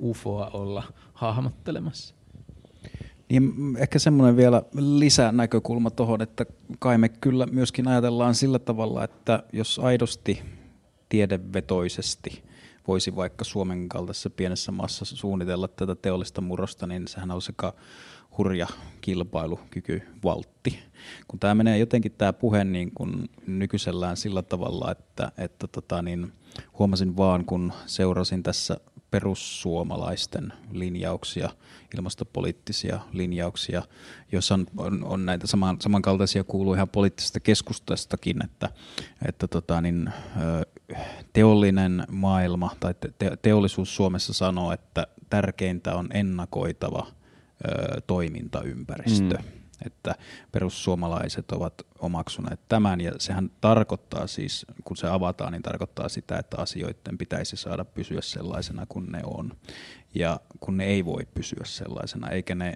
ufoa 0.00 0.50
olla 0.52 0.82
hahmottelemassa. 1.14 2.14
Niin 3.28 3.52
ehkä 3.78 3.98
semmoinen 3.98 4.36
vielä 4.36 4.62
lisänäkökulma 4.74 5.90
tuohon, 5.90 6.22
että 6.22 6.46
kai 6.78 6.98
me 6.98 7.08
kyllä 7.08 7.46
myöskin 7.46 7.88
ajatellaan 7.88 8.34
sillä 8.34 8.58
tavalla, 8.58 9.04
että 9.04 9.42
jos 9.52 9.78
aidosti 9.78 10.42
tiedevetoisesti 11.08 12.43
voisi 12.88 13.16
vaikka 13.16 13.44
Suomen 13.44 13.88
kaltaisessa 13.88 14.30
pienessä 14.30 14.72
maassa 14.72 15.04
suunnitella 15.04 15.68
tätä 15.68 15.94
teollista 15.94 16.40
murrosta, 16.40 16.86
niin 16.86 17.08
sehän 17.08 17.30
on 17.30 17.42
sekä 17.42 17.72
hurja 18.38 18.66
kilpailukyky, 19.00 20.02
valtti. 20.24 20.78
Kun 21.28 21.38
tämä 21.38 21.54
menee 21.54 21.78
jotenkin 21.78 22.12
tämä 22.12 22.32
puhe 22.32 22.64
niin 22.64 22.90
kuin 22.94 23.30
nykyisellään 23.46 24.16
sillä 24.16 24.42
tavalla, 24.42 24.90
että, 24.90 25.32
että 25.38 25.66
tota 25.66 26.02
niin, 26.02 26.32
huomasin 26.78 27.16
vaan, 27.16 27.44
kun 27.44 27.72
seurasin 27.86 28.42
tässä 28.42 28.76
perussuomalaisten 29.10 30.52
linjauksia, 30.72 31.50
ilmastopoliittisia 31.96 33.00
linjauksia, 33.12 33.82
joissa 34.32 34.54
on, 34.54 34.66
on, 34.76 35.04
on 35.04 35.26
näitä 35.26 35.46
saman, 35.46 35.76
samankaltaisia 35.80 36.44
kuuluu 36.44 36.74
ihan 36.74 36.88
poliittisesta 36.88 37.40
keskustastakin, 37.40 38.44
että, 38.44 38.70
että 39.28 39.48
tota 39.48 39.80
niin, 39.80 40.12
teollinen 41.32 42.04
maailma 42.10 42.70
tai 42.80 42.94
te, 43.18 43.36
teollisuus 43.42 43.96
Suomessa 43.96 44.32
sanoo, 44.32 44.72
että 44.72 45.06
tärkeintä 45.30 45.94
on 45.94 46.08
ennakoitava– 46.12 47.06
ö, 47.68 48.00
toimintaympäristö. 48.06 49.38
Mm. 49.38 49.44
Että 49.86 50.14
perussuomalaiset 50.52 51.52
ovat 51.52 51.74
omaksuneet 51.98 52.60
tämän 52.68 53.00
ja 53.00 53.12
sehän 53.18 53.50
tarkoittaa 53.60 54.26
siis, 54.26 54.66
kun 54.84 54.96
se 54.96 55.06
avataan, 55.06 55.52
niin 55.52 55.62
tarkoittaa 55.62 56.08
sitä, 56.08 56.38
että 56.38 56.56
asioiden 56.58 57.18
pitäisi 57.18 57.56
saada 57.56 57.84
pysyä 57.84 58.20
sellaisena 58.20 58.86
kuin 58.88 59.12
ne 59.12 59.20
on. 59.24 59.52
Ja 60.14 60.40
kun 60.60 60.76
ne 60.76 60.84
ei 60.84 61.04
voi 61.04 61.26
pysyä 61.34 61.62
sellaisena, 61.64 62.28
eikä 62.28 62.54
ne, 62.54 62.74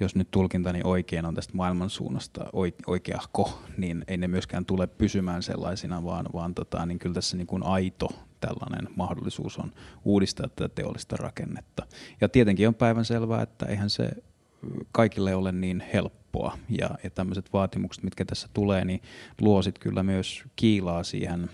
jos 0.00 0.14
nyt 0.14 0.30
tulkintani 0.30 0.80
oikein 0.84 1.24
on 1.24 1.34
tästä 1.34 1.56
maailmansuunnasta 1.56 2.44
oikeahko, 2.86 3.62
niin 3.76 4.04
ei 4.08 4.16
ne 4.16 4.28
myöskään 4.28 4.66
tule 4.66 4.86
pysymään 4.86 5.42
sellaisina, 5.42 6.04
vaan, 6.04 6.26
vaan 6.32 6.54
tota, 6.54 6.86
niin 6.86 6.98
kyllä 6.98 7.14
tässä 7.14 7.36
niin 7.36 7.46
kuin 7.46 7.62
aito 7.62 8.08
tällainen 8.40 8.88
mahdollisuus 8.96 9.58
on 9.58 9.72
uudistaa 10.04 10.48
tätä 10.48 10.74
teollista 10.74 11.16
rakennetta. 11.16 11.86
Ja 12.20 12.28
tietenkin 12.28 12.68
on 12.68 12.74
päivän 12.74 13.04
selvää, 13.04 13.42
että 13.42 13.66
eihän 13.66 13.90
se 13.90 14.10
kaikille 14.92 15.34
ole 15.34 15.52
niin 15.52 15.84
helppoa. 15.92 16.58
Ja, 16.68 16.90
ja 17.04 17.10
tämmöiset 17.10 17.52
vaatimukset, 17.52 18.04
mitkä 18.04 18.24
tässä 18.24 18.48
tulee, 18.54 18.84
niin 18.84 19.02
luosit 19.40 19.78
kyllä 19.78 20.02
myös 20.02 20.44
kiilaa 20.56 21.04
siihen 21.04 21.50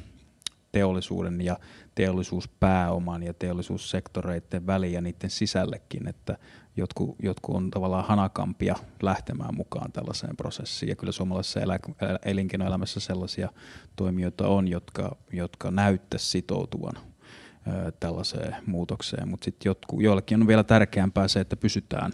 teollisuuden 0.73 1.41
ja 1.41 1.59
teollisuuspääoman 1.95 3.23
ja 3.23 3.35
teollisuussektoreiden 3.35 4.67
väliin 4.67 4.93
ja 4.93 5.01
niiden 5.01 5.31
sisällekin, 5.31 6.09
että 6.09 6.39
jotkut, 6.77 7.17
jotkut 7.23 7.57
on 7.57 7.71
tavallaan 7.71 8.05
hanakampia 8.05 8.75
lähtemään 9.03 9.55
mukaan 9.55 9.93
tällaiseen 9.93 10.37
prosessiin. 10.37 10.89
Ja 10.91 10.97
kyllä 10.97 11.13
suomalaisessa 11.13 11.61
elä, 11.61 11.79
elinkeinoelämässä 12.25 13.01
sellaisia 13.01 13.49
toimijoita 13.97 14.49
on, 14.49 14.69
jotka, 14.69 15.17
jotka 15.33 15.71
näyttäisi 15.71 16.27
sitoutuvan 16.27 16.95
ö, 16.97 17.93
tällaiseen 18.01 18.57
muutokseen, 18.67 19.29
mutta 19.29 19.45
sitten 19.45 19.75
joillekin 19.99 20.41
on 20.41 20.47
vielä 20.47 20.65
tärkeämpää 20.65 21.29
se, 21.29 21.41
että 21.41 21.57
pysytään 21.57 22.13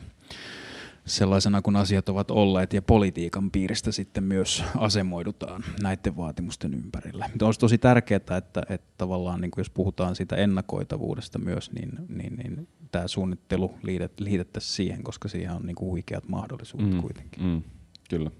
sellaisena 1.08 1.62
kuin 1.62 1.76
asiat 1.76 2.08
ovat 2.08 2.30
olleet 2.30 2.72
ja 2.72 2.82
politiikan 2.82 3.50
piiristä 3.50 3.92
sitten 3.92 4.24
myös 4.24 4.64
asemoidutaan 4.76 5.64
näiden 5.82 6.16
vaatimusten 6.16 6.74
ympärillä. 6.74 7.28
Mutta 7.28 7.46
olisi 7.46 7.60
tosi 7.60 7.78
tärkeää, 7.78 8.16
että, 8.16 8.62
että 8.68 8.92
tavallaan 8.96 9.40
niin 9.40 9.50
kuin 9.50 9.60
jos 9.60 9.70
puhutaan 9.70 10.16
siitä 10.16 10.36
ennakoitavuudesta 10.36 11.38
myös, 11.38 11.72
niin, 11.72 11.92
niin, 12.08 12.36
niin 12.36 12.68
tämä 12.92 13.08
suunnittelu 13.08 13.74
liitet, 13.82 14.20
liitettäisiin 14.20 14.74
siihen, 14.74 15.02
koska 15.02 15.28
siihen 15.28 15.52
on 15.52 15.66
niin 15.66 15.76
kuin 15.76 15.90
huikeat 15.90 16.28
mahdollisuudet 16.28 16.90
mm, 16.90 17.00
kuitenkin. 17.00 17.44
Mm, 17.44 17.62
kyllä. 18.10 18.30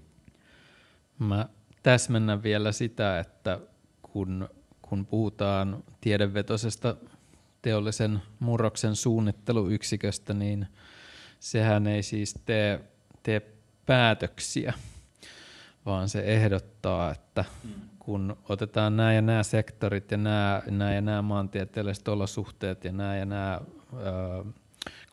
Mä 1.19 1.49
täsmennän 1.83 2.43
vielä 2.43 2.71
sitä, 2.71 3.19
että 3.19 3.59
kun, 4.01 4.49
kun 4.81 5.05
puhutaan 5.05 5.83
tiedevetoisesta 6.01 6.95
teollisen 7.61 8.19
murroksen 8.39 8.95
suunnitteluyksiköstä, 8.95 10.33
niin– 10.33 10.67
sehän 11.39 11.87
ei 11.87 12.03
siis 12.03 12.35
tee, 12.45 12.79
tee 13.23 13.41
päätöksiä, 13.85 14.73
vaan 15.85 16.09
se 16.09 16.19
ehdottaa, 16.19 17.11
että 17.11 17.45
kun 17.99 18.37
otetaan 18.49 18.97
nämä 18.97 19.13
ja 19.13 19.21
nämä 19.21 19.43
sektorit 19.43 20.11
ja 20.11 20.17
nämä, 20.17 20.61
nämä 20.69 20.93
ja 20.93 21.01
nämä 21.01 21.21
maantieteelliset 21.21 22.07
olosuhteet 22.07 22.83
ja 22.83 22.91
nämä 22.91 23.17
ja 23.17 23.25
nämä 23.25 23.61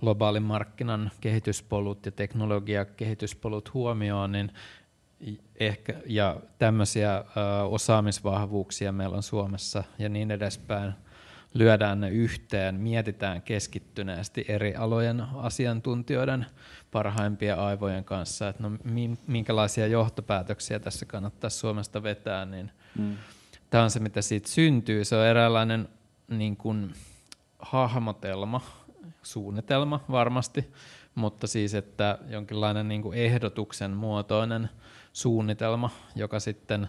globaalin 0.00 0.42
markkinan 0.42 1.10
kehityspolut 1.20 2.06
ja 2.06 2.12
teknologiakehityspolut 2.12 3.74
huomioon, 3.74 4.32
niin 4.32 4.52
ehkä, 5.60 5.94
ja 6.06 6.40
tämmöisiä 6.58 7.16
ö, 7.16 7.24
osaamisvahvuuksia 7.64 8.92
meillä 8.92 9.16
on 9.16 9.22
Suomessa 9.22 9.84
ja 9.98 10.08
niin 10.08 10.30
edespäin 10.30 10.92
lyödään 11.54 12.00
ne 12.00 12.10
yhteen, 12.10 12.74
mietitään 12.74 13.42
keskittyneesti 13.42 14.44
eri 14.48 14.74
alojen 14.74 15.22
asiantuntijoiden 15.36 16.46
parhaimpien 16.90 17.58
aivojen 17.58 18.04
kanssa, 18.04 18.48
että 18.48 18.62
no 18.62 18.70
minkälaisia 19.26 19.86
johtopäätöksiä 19.86 20.78
tässä 20.78 21.06
kannattaisi 21.06 21.58
Suomesta 21.58 22.02
vetää, 22.02 22.44
niin 22.44 22.70
mm. 22.98 23.16
tämä 23.70 23.84
on 23.84 23.90
se, 23.90 24.00
mitä 24.00 24.22
siitä 24.22 24.48
syntyy. 24.48 25.04
Se 25.04 25.16
on 25.16 25.26
eräänlainen 25.26 25.88
niin 26.28 26.56
kuin, 26.56 26.94
hahmotelma, 27.58 28.60
suunnitelma 29.22 30.04
varmasti, 30.10 30.72
mutta 31.14 31.46
siis, 31.46 31.74
että 31.74 32.18
jonkinlainen 32.28 32.88
niin 32.88 33.02
kuin 33.02 33.18
ehdotuksen 33.18 33.90
muotoinen 33.90 34.70
suunnitelma, 35.12 35.90
joka 36.14 36.40
sitten 36.40 36.88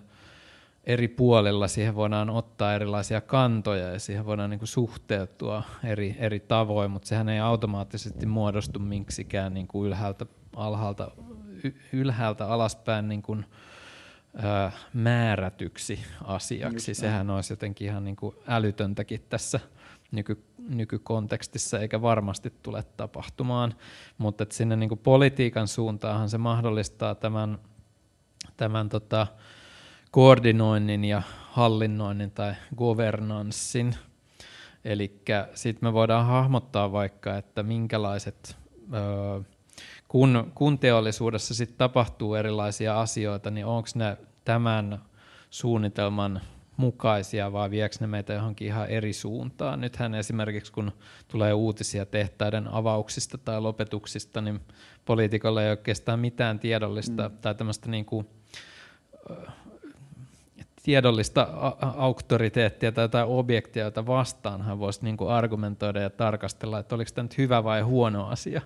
eri 0.84 1.08
puolilla 1.08 1.68
siihen 1.68 1.96
voidaan 1.96 2.30
ottaa 2.30 2.74
erilaisia 2.74 3.22
kantoja 3.22 3.92
ja 3.92 4.00
siihen 4.00 4.26
voidaan 4.26 4.50
niin 4.50 4.60
kuin 4.60 4.68
suhteutua 4.68 5.64
eri, 5.84 6.16
eri 6.20 6.40
tavoin, 6.40 6.92
mutta 6.92 7.08
sehän 7.08 7.30
ei 7.30 7.40
automaattisesti 7.40 8.26
muodostu 8.26 8.80
miksikään 8.80 9.54
niin 9.54 9.68
kuin 9.68 9.88
ylhäältä, 9.88 10.26
alhaalta, 10.56 11.12
ylhäältä 11.94 12.48
alaspäin 12.48 13.08
niin 13.08 13.22
kuin, 13.22 13.46
ää, 14.36 14.72
määrätyksi 14.94 16.00
asiaksi. 16.24 16.94
Sehän 16.94 17.30
olisi 17.30 17.54
jotenkin 17.54 17.88
ihan 17.88 18.04
niin 18.04 18.16
kuin 18.16 18.36
älytöntäkin 18.48 19.26
tässä 19.30 19.60
nyky, 20.12 20.44
nykykontekstissa, 20.68 21.80
eikä 21.80 22.02
varmasti 22.02 22.54
tule 22.64 22.84
tapahtumaan. 22.98 23.74
Mutta 24.18 24.46
sinne 24.52 24.76
niin 24.76 24.90
kuin 24.90 25.00
politiikan 25.00 25.68
suuntaanhan 25.68 26.30
se 26.30 26.38
mahdollistaa 26.38 27.16
tämän, 27.16 27.58
tämän 28.58 28.90
tota, 28.90 29.28
koordinoinnin 30.12 31.06
ja 31.06 31.22
hallinnoinnin 31.52 32.32
tai 32.32 32.54
governanssin. 32.76 33.96
Eli 34.86 35.22
sitten 35.54 35.90
me 35.90 35.94
voidaan 35.94 36.26
hahmottaa 36.26 36.92
vaikka, 36.92 37.38
että 37.38 37.64
minkälaiset, 37.64 38.58
kun, 40.08 40.52
kun 40.56 40.80
teollisuudessa 40.80 41.56
sit 41.56 41.78
tapahtuu 41.78 42.36
erilaisia 42.36 43.02
asioita, 43.02 43.52
niin 43.52 43.66
onko 43.66 43.90
ne 43.96 44.18
tämän 44.46 45.02
suunnitelman 45.50 46.42
mukaisia 46.78 47.54
vai 47.54 47.70
viekö 47.70 47.96
ne 48.00 48.08
meitä 48.08 48.34
johonkin 48.34 48.68
ihan 48.68 48.90
eri 48.90 49.14
suuntaan. 49.14 49.82
Nythän 49.82 50.16
esimerkiksi 50.16 50.72
kun 50.72 50.92
tulee 51.28 51.54
uutisia 51.54 52.06
tehtaiden 52.06 52.68
avauksista 52.68 53.38
tai 53.38 53.62
lopetuksista, 53.62 54.42
niin 54.42 54.60
poliitikolla 55.06 55.64
ei 55.64 55.70
oikeastaan 55.70 56.20
mitään 56.20 56.60
tiedollista 56.60 57.30
mm. 57.30 57.38
tai 57.38 57.56
tämmöistä 57.56 57.90
niin 57.90 58.06
kuin, 58.06 58.28
tiedollista 60.84 61.48
auktoriteettia 61.98 62.92
tai 62.92 63.04
jotain 63.04 63.28
objektia, 63.28 63.84
jota 63.84 64.06
vastaan 64.06 64.62
hän 64.62 64.80
voisi 64.80 65.04
niin 65.04 65.18
kuin 65.18 65.30
argumentoida 65.30 66.02
ja 66.02 66.10
tarkastella, 66.10 66.80
että 66.80 66.96
oliko 66.96 67.12
tämä 67.14 67.24
nyt 67.24 67.38
hyvä 67.38 67.64
vai 67.64 67.82
huono 67.82 68.28
asia. 68.28 68.62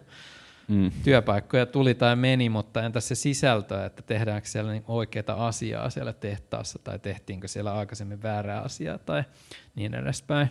Mm. 0.72 0.92
Työpaikkoja 1.04 1.66
tuli 1.66 1.94
tai 1.94 2.16
meni, 2.16 2.50
mutta 2.50 2.84
entä 2.84 3.00
se 3.00 3.16
sisältö, 3.16 3.86
että 3.86 4.02
tehdäänkö 4.02 4.48
siellä 4.48 4.72
niin 4.72 4.84
oikeaa 4.88 5.48
asiaa 5.48 5.90
siellä 5.90 6.14
tehtaassa 6.14 6.80
tai 6.80 7.00
tehtiinkö 7.00 7.48
siellä 7.48 7.74
aikaisemmin 7.74 8.24
väärää 8.24 8.62
asiaa 8.62 8.98
tai 8.98 9.24
niin 9.76 9.94
edespäin. 9.94 10.48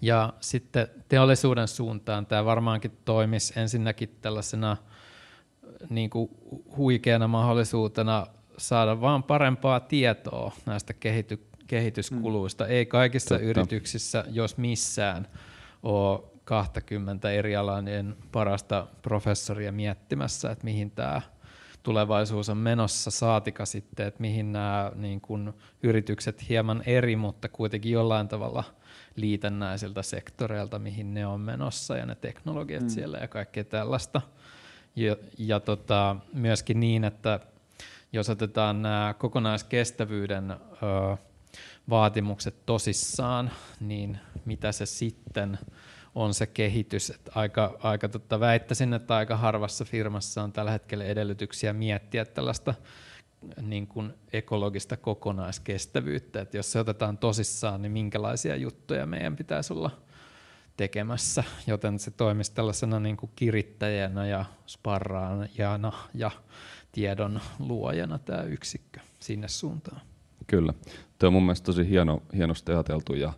Ja 0.00 0.32
sitten 0.40 0.88
teollisuuden 1.08 1.68
suuntaan 1.68 2.26
tämä 2.26 2.44
varmaankin 2.44 2.98
toimisi 3.04 3.60
ensinnäkin 3.60 4.16
tällaisena 4.22 4.76
niin 5.90 6.10
kuin 6.10 6.30
huikeana 6.76 7.28
mahdollisuutena 7.28 8.26
saada 8.58 9.00
vaan 9.00 9.22
parempaa 9.22 9.80
tietoa 9.80 10.52
näistä 10.66 10.92
kehity, 10.92 11.46
kehityskuluista. 11.66 12.64
Mm. 12.64 12.70
Ei 12.70 12.86
kaikissa 12.86 13.34
Totta. 13.34 13.44
yrityksissä, 13.44 14.24
jos 14.30 14.56
missään, 14.56 15.28
ole 15.82 16.33
20 16.44 17.30
eri 17.30 17.56
alainen 17.56 18.16
parasta 18.32 18.86
professoria 19.02 19.72
miettimässä, 19.72 20.50
että 20.50 20.64
mihin 20.64 20.90
tämä 20.90 21.22
tulevaisuus 21.82 22.48
on 22.48 22.56
menossa, 22.56 23.10
saatika 23.10 23.66
sitten, 23.66 24.06
että 24.06 24.20
mihin 24.20 24.52
nämä 24.52 24.92
niin 24.94 25.20
kun, 25.20 25.54
yritykset 25.82 26.48
hieman 26.48 26.82
eri, 26.86 27.16
mutta 27.16 27.48
kuitenkin 27.48 27.92
jollain 27.92 28.28
tavalla 28.28 28.64
liitännäisiltä 29.16 30.02
sektoreilta, 30.02 30.78
mihin 30.78 31.14
ne 31.14 31.26
on 31.26 31.40
menossa 31.40 31.96
ja 31.96 32.06
ne 32.06 32.14
teknologiat 32.14 32.82
mm. 32.82 32.88
siellä 32.88 33.18
ja 33.18 33.28
kaikkea 33.28 33.64
tällaista. 33.64 34.20
Ja, 34.96 35.16
ja 35.38 35.60
tota, 35.60 36.16
myöskin 36.32 36.80
niin, 36.80 37.04
että 37.04 37.40
jos 38.12 38.30
otetaan 38.30 38.82
nämä 38.82 39.14
kokonaiskestävyyden 39.18 40.50
ö, 40.50 40.56
vaatimukset 41.90 42.66
tosissaan, 42.66 43.50
niin 43.80 44.18
mitä 44.44 44.72
se 44.72 44.86
sitten 44.86 45.58
on 46.14 46.34
se 46.34 46.46
kehitys. 46.46 47.10
Että 47.10 47.30
aika, 47.34 47.78
aika 47.82 48.08
totta, 48.08 48.40
väittäisin, 48.40 48.94
että 48.94 49.16
aika 49.16 49.36
harvassa 49.36 49.84
firmassa 49.84 50.42
on 50.42 50.52
tällä 50.52 50.70
hetkellä 50.70 51.04
edellytyksiä 51.04 51.72
miettiä 51.72 52.24
tällaista 52.24 52.74
niin 53.62 53.86
kuin 53.86 54.12
ekologista 54.32 54.96
kokonaiskestävyyttä. 54.96 56.40
Että 56.40 56.56
jos 56.56 56.72
se 56.72 56.80
otetaan 56.80 57.18
tosissaan, 57.18 57.82
niin 57.82 57.92
minkälaisia 57.92 58.56
juttuja 58.56 59.06
meidän 59.06 59.36
pitäisi 59.36 59.72
olla 59.72 59.90
tekemässä, 60.76 61.44
joten 61.66 61.98
se 61.98 62.10
toimisi 62.10 62.52
tällaisena 62.52 63.00
niin 63.00 63.16
kuin 63.16 63.32
kirittäjänä 63.36 64.26
ja 64.26 64.44
sparraajana 64.66 65.92
ja 66.14 66.30
tiedon 66.92 67.40
luojana 67.58 68.18
tämä 68.18 68.42
yksikkö 68.42 69.00
sinne 69.20 69.48
suuntaan. 69.48 70.00
Kyllä. 70.46 70.74
Tuo 71.18 71.26
on 71.26 71.32
mun 71.32 71.42
mielestä 71.42 71.64
tosi 71.64 71.88
hieno, 71.88 72.22
hienosti 72.36 72.72
ajateltu 72.72 73.14
ja 73.14 73.32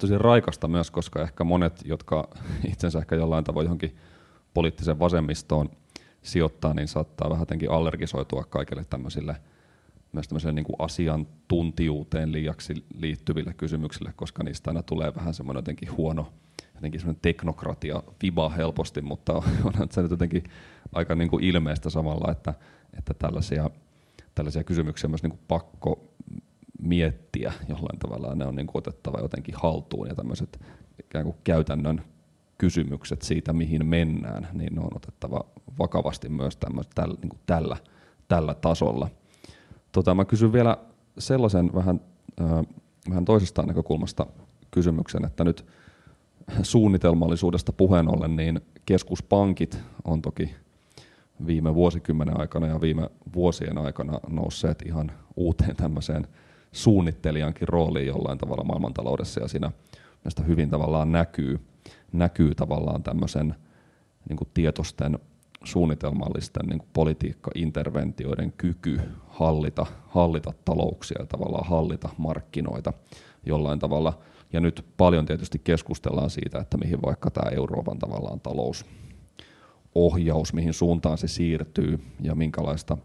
tosi 0.00 0.18
raikasta 0.18 0.68
myös, 0.68 0.90
koska 0.90 1.22
ehkä 1.22 1.44
monet, 1.44 1.82
jotka 1.84 2.28
itsensä 2.72 2.98
ehkä 2.98 3.16
jollain 3.16 3.44
tavoin 3.44 3.64
johonkin 3.64 3.96
poliittiseen 4.54 4.98
vasemmistoon 4.98 5.70
sijoittaa, 6.22 6.74
niin 6.74 6.88
saattaa 6.88 7.30
vähän 7.30 7.42
jotenkin 7.42 7.70
allergisoitua 7.70 8.44
kaikille 8.44 8.84
tämmöisille 8.90 9.36
myös 10.12 10.28
tämmöiselle 10.28 10.52
niin 10.52 10.64
kuin 10.64 10.76
asiantuntijuuteen 10.78 12.32
liiaksi 12.32 12.84
liittyville 12.98 13.54
kysymyksille, 13.54 14.12
koska 14.16 14.42
niistä 14.42 14.70
aina 14.70 14.82
tulee 14.82 15.14
vähän 15.14 15.34
semmoinen 15.34 15.58
jotenkin 15.58 15.96
huono, 15.96 16.32
jotenkin 16.74 17.00
semmoinen 17.00 17.22
teknokratia 17.22 18.02
viba 18.22 18.48
helposti, 18.48 19.00
mutta 19.00 19.32
on 19.64 19.88
se 19.90 20.02
nyt 20.02 20.10
jotenkin 20.10 20.44
aika 20.92 21.14
niin 21.14 21.30
kuin 21.30 21.44
ilmeistä 21.44 21.90
samalla, 21.90 22.32
että 22.32 22.54
että 22.98 23.14
tällaisia, 23.14 23.70
tällaisia 24.34 24.64
kysymyksiä 24.64 25.06
on 25.06 25.10
myös 25.10 25.22
niin 25.22 25.30
kuin 25.30 25.40
pakko 25.48 26.11
miettiä 26.82 27.52
jollain 27.68 27.98
tavalla, 27.98 28.34
ne 28.34 28.46
on 28.46 28.56
niin 28.56 28.66
kuin 28.66 28.78
otettava 28.78 29.20
jotenkin 29.20 29.54
haltuun 29.58 30.08
ja 30.08 30.14
tämmöiset 30.14 30.60
ikään 30.98 31.24
kuin 31.24 31.36
käytännön 31.44 32.02
kysymykset 32.58 33.22
siitä, 33.22 33.52
mihin 33.52 33.86
mennään, 33.86 34.48
niin 34.52 34.74
ne 34.74 34.80
on 34.80 34.96
otettava 34.96 35.44
vakavasti 35.78 36.28
myös 36.28 36.56
tällä, 36.94 37.14
niin 37.22 37.28
kuin 37.28 37.40
tällä, 37.46 37.76
tällä 38.28 38.54
tasolla. 38.54 39.08
Tota, 39.92 40.14
mä 40.14 40.24
kysyn 40.24 40.52
vielä 40.52 40.76
sellaisen 41.18 41.74
vähän, 41.74 42.00
äh, 42.40 42.64
vähän 43.08 43.24
toisesta 43.24 43.62
näkökulmasta 43.62 44.26
kysymyksen, 44.70 45.24
että 45.24 45.44
nyt 45.44 45.66
suunnitelmallisuudesta 46.62 47.72
puheen 47.72 48.08
ollen, 48.08 48.36
niin 48.36 48.60
keskuspankit 48.86 49.78
on 50.04 50.22
toki 50.22 50.54
viime 51.46 51.74
vuosikymmenen 51.74 52.40
aikana 52.40 52.66
ja 52.66 52.80
viime 52.80 53.10
vuosien 53.34 53.78
aikana 53.78 54.20
nousseet 54.28 54.82
ihan 54.86 55.12
uuteen 55.36 55.76
tämmöiseen 55.76 56.26
suunnittelijankin 56.72 57.68
rooliin 57.68 58.06
jollain 58.06 58.38
tavalla 58.38 58.64
maailmantaloudessa 58.64 59.40
ja 59.40 59.48
siinä 59.48 59.72
näistä 60.24 60.42
hyvin 60.42 60.70
tavallaan 60.70 61.12
näkyy, 61.12 61.60
näkyy 62.12 62.54
tavallaan 62.54 63.02
tämmöisen 63.02 63.54
niin 64.28 64.36
kuin 64.36 64.48
tietoisten 64.54 65.18
suunnitelmallisten 65.64 66.66
niin 66.66 66.78
kuin 66.78 66.88
politiikka-interventioiden 66.92 68.52
kyky 68.52 69.00
hallita, 69.28 69.86
hallita 70.06 70.52
talouksia 70.64 71.20
ja 71.20 71.26
tavallaan 71.26 71.68
hallita 71.68 72.08
markkinoita 72.18 72.92
jollain 73.46 73.78
tavalla. 73.78 74.18
Ja 74.52 74.60
nyt 74.60 74.84
paljon 74.96 75.26
tietysti 75.26 75.60
keskustellaan 75.64 76.30
siitä, 76.30 76.58
että 76.58 76.76
mihin 76.76 77.02
vaikka 77.02 77.30
tämä 77.30 77.50
Euroopan 77.50 77.98
tavallaan 77.98 78.40
talous 78.40 78.86
ohjaus, 79.94 80.52
mihin 80.52 80.72
suuntaan 80.72 81.18
se 81.18 81.28
siirtyy 81.28 82.00
ja 82.20 82.34
minkälaista 82.34 82.98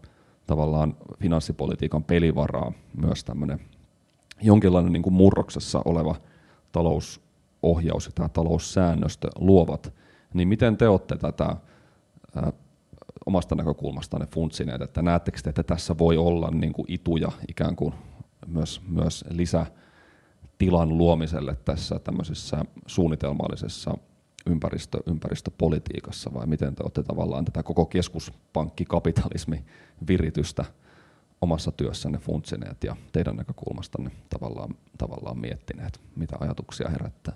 tavallaan 0.48 0.96
finanssipolitiikan 1.20 2.04
pelivaraa 2.04 2.72
myös 2.96 3.24
tämmöinen 3.24 3.60
jonkinlainen 4.42 4.92
niin 4.92 5.02
kuin 5.02 5.14
murroksessa 5.14 5.82
oleva 5.84 6.14
talousohjaus 6.72 8.06
ja 8.06 8.12
tämä 8.14 8.28
taloussäännöstö 8.28 9.28
luovat, 9.38 9.92
niin 10.34 10.48
miten 10.48 10.76
te 10.76 10.88
olette 10.88 11.16
tätä 11.16 11.56
ää, 12.36 12.52
omasta 13.26 13.54
näkökulmastanne 13.54 14.26
funtsineet, 14.26 14.82
että 14.82 15.02
näettekö 15.02 15.38
te, 15.42 15.50
että 15.50 15.62
tässä 15.62 15.98
voi 15.98 16.16
olla 16.16 16.50
niin 16.50 16.72
kuin 16.72 16.86
ituja 16.88 17.32
ikään 17.48 17.76
kuin 17.76 17.94
myös, 18.46 18.80
myös 18.88 19.24
lisätilan 19.30 20.98
luomiselle 20.98 21.56
tässä 21.64 21.98
tämmöisessä 21.98 22.64
suunnitelmallisessa 22.86 23.98
ympäristö, 24.46 24.98
ympäristöpolitiikassa 25.06 26.34
vai 26.34 26.46
miten 26.46 26.74
te 26.74 26.82
olette 26.82 27.02
tavallaan 27.02 27.44
tätä 27.44 27.62
koko 27.62 27.86
keskuspankkikapitalismi 27.86 29.64
viritystä 30.08 30.64
omassa 31.40 31.72
työssänne 31.72 32.18
funtsineet 32.18 32.84
ja 32.84 32.96
teidän 33.12 33.36
näkökulmastanne 33.36 34.10
tavallaan, 34.30 34.74
tavallaan 34.98 35.38
miettineet, 35.38 36.00
mitä 36.16 36.36
ajatuksia 36.40 36.88
herättää? 36.88 37.34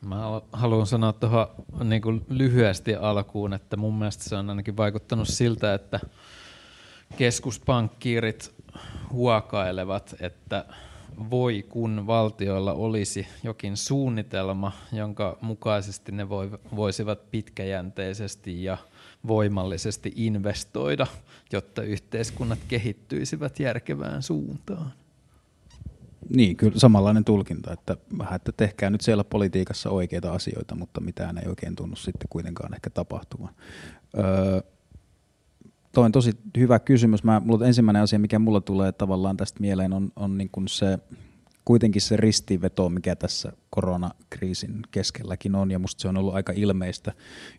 Mä 0.00 0.40
haluan 0.52 0.86
sanoa 0.86 1.12
tuohon 1.12 1.48
niin 1.82 2.24
lyhyesti 2.28 2.94
alkuun, 2.94 3.52
että 3.52 3.76
mun 3.76 3.94
mielestä 3.94 4.24
se 4.24 4.36
on 4.36 4.50
ainakin 4.50 4.76
vaikuttanut 4.76 5.28
siltä, 5.28 5.74
että 5.74 6.00
keskuspankkiirit 7.16 8.54
huokailevat, 9.12 10.14
että 10.20 10.64
voi 11.30 11.64
kun 11.68 12.06
valtioilla 12.06 12.72
olisi 12.72 13.26
jokin 13.42 13.76
suunnitelma, 13.76 14.72
jonka 14.92 15.38
mukaisesti 15.40 16.12
ne 16.12 16.28
voisivat 16.76 17.30
pitkäjänteisesti 17.30 18.64
ja 18.64 18.78
voimallisesti 19.26 20.12
investoida, 20.16 21.06
jotta 21.52 21.82
yhteiskunnat 21.82 22.58
kehittyisivät 22.68 23.60
järkevään 23.60 24.22
suuntaan. 24.22 24.92
Niin, 26.28 26.56
kyllä 26.56 26.78
samanlainen 26.78 27.24
tulkinta, 27.24 27.72
että 27.72 27.96
vähän, 28.18 28.36
että 28.36 28.52
tehkää 28.56 28.90
nyt 28.90 29.00
siellä 29.00 29.24
politiikassa 29.24 29.90
oikeita 29.90 30.32
asioita, 30.32 30.74
mutta 30.74 31.00
mitään 31.00 31.38
ei 31.38 31.48
oikein 31.48 31.76
tunnu 31.76 31.96
sitten 31.96 32.28
kuitenkaan 32.30 32.74
ehkä 32.74 32.90
tapahtumaan. 32.90 33.54
Öö, 34.18 34.60
toi 35.98 36.04
on 36.04 36.12
tosi 36.12 36.32
hyvä 36.58 36.78
kysymys. 36.78 37.24
Mä, 37.24 37.40
mulla 37.44 37.66
ensimmäinen 37.66 38.02
asia, 38.02 38.18
mikä 38.18 38.38
mulla 38.38 38.60
tulee 38.60 38.92
tavallaan 38.92 39.36
tästä 39.36 39.60
mieleen, 39.60 39.92
on, 39.92 40.12
on 40.16 40.38
niin 40.38 40.48
kuin 40.52 40.68
se, 40.68 40.98
kuitenkin 41.64 42.02
se 42.02 42.16
ristiveto, 42.16 42.88
mikä 42.88 43.16
tässä 43.16 43.52
koronakriisin 43.70 44.82
keskelläkin 44.90 45.54
on, 45.54 45.70
ja 45.70 45.78
musta 45.78 46.02
se 46.02 46.08
on 46.08 46.16
ollut 46.16 46.34
aika 46.34 46.52
ilmeistä 46.56 47.12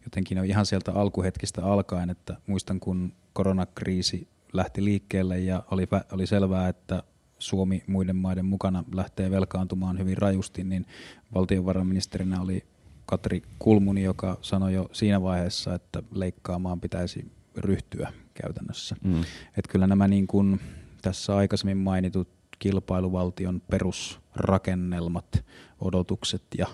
jotenkin 0.06 0.40
on 0.40 0.46
ihan 0.46 0.66
sieltä 0.66 0.94
alkuhetkistä 0.94 1.66
alkaen, 1.66 2.10
että 2.10 2.38
muistan 2.48 2.80
kun 2.80 3.14
koronakriisi 3.34 4.28
lähti 4.54 4.84
liikkeelle 4.84 5.40
ja 5.40 5.64
oli, 5.72 5.88
oli 6.12 6.28
selvää, 6.28 6.68
että 6.68 7.04
Suomi 7.40 7.84
muiden 7.88 8.16
maiden 8.16 8.46
mukana 8.46 8.84
lähtee 8.94 9.32
velkaantumaan 9.32 10.00
hyvin 10.00 10.18
rajusti, 10.18 10.64
niin 10.64 10.86
valtiovarainministerinä 11.34 12.42
oli 12.42 12.64
Katri 13.06 13.42
Kulmuni, 13.60 14.04
joka 14.04 14.38
sanoi 14.42 14.74
jo 14.74 14.90
siinä 14.92 15.22
vaiheessa, 15.22 15.76
että 15.76 16.04
leikkaamaan 16.12 16.82
pitäisi 16.82 17.39
ryhtyä 17.62 18.14
käytännössä. 18.34 18.96
Mm. 19.04 19.22
Et 19.58 19.68
kyllä 19.70 19.88
nämä 19.88 20.08
niin 20.08 20.28
kuin 20.28 20.60
tässä 21.02 21.36
aikaisemmin 21.36 21.78
mainitut 21.78 22.30
kilpailuvaltion 22.60 23.62
perusrakennelmat, 23.72 25.46
odotukset 25.82 26.44
ja, 26.58 26.68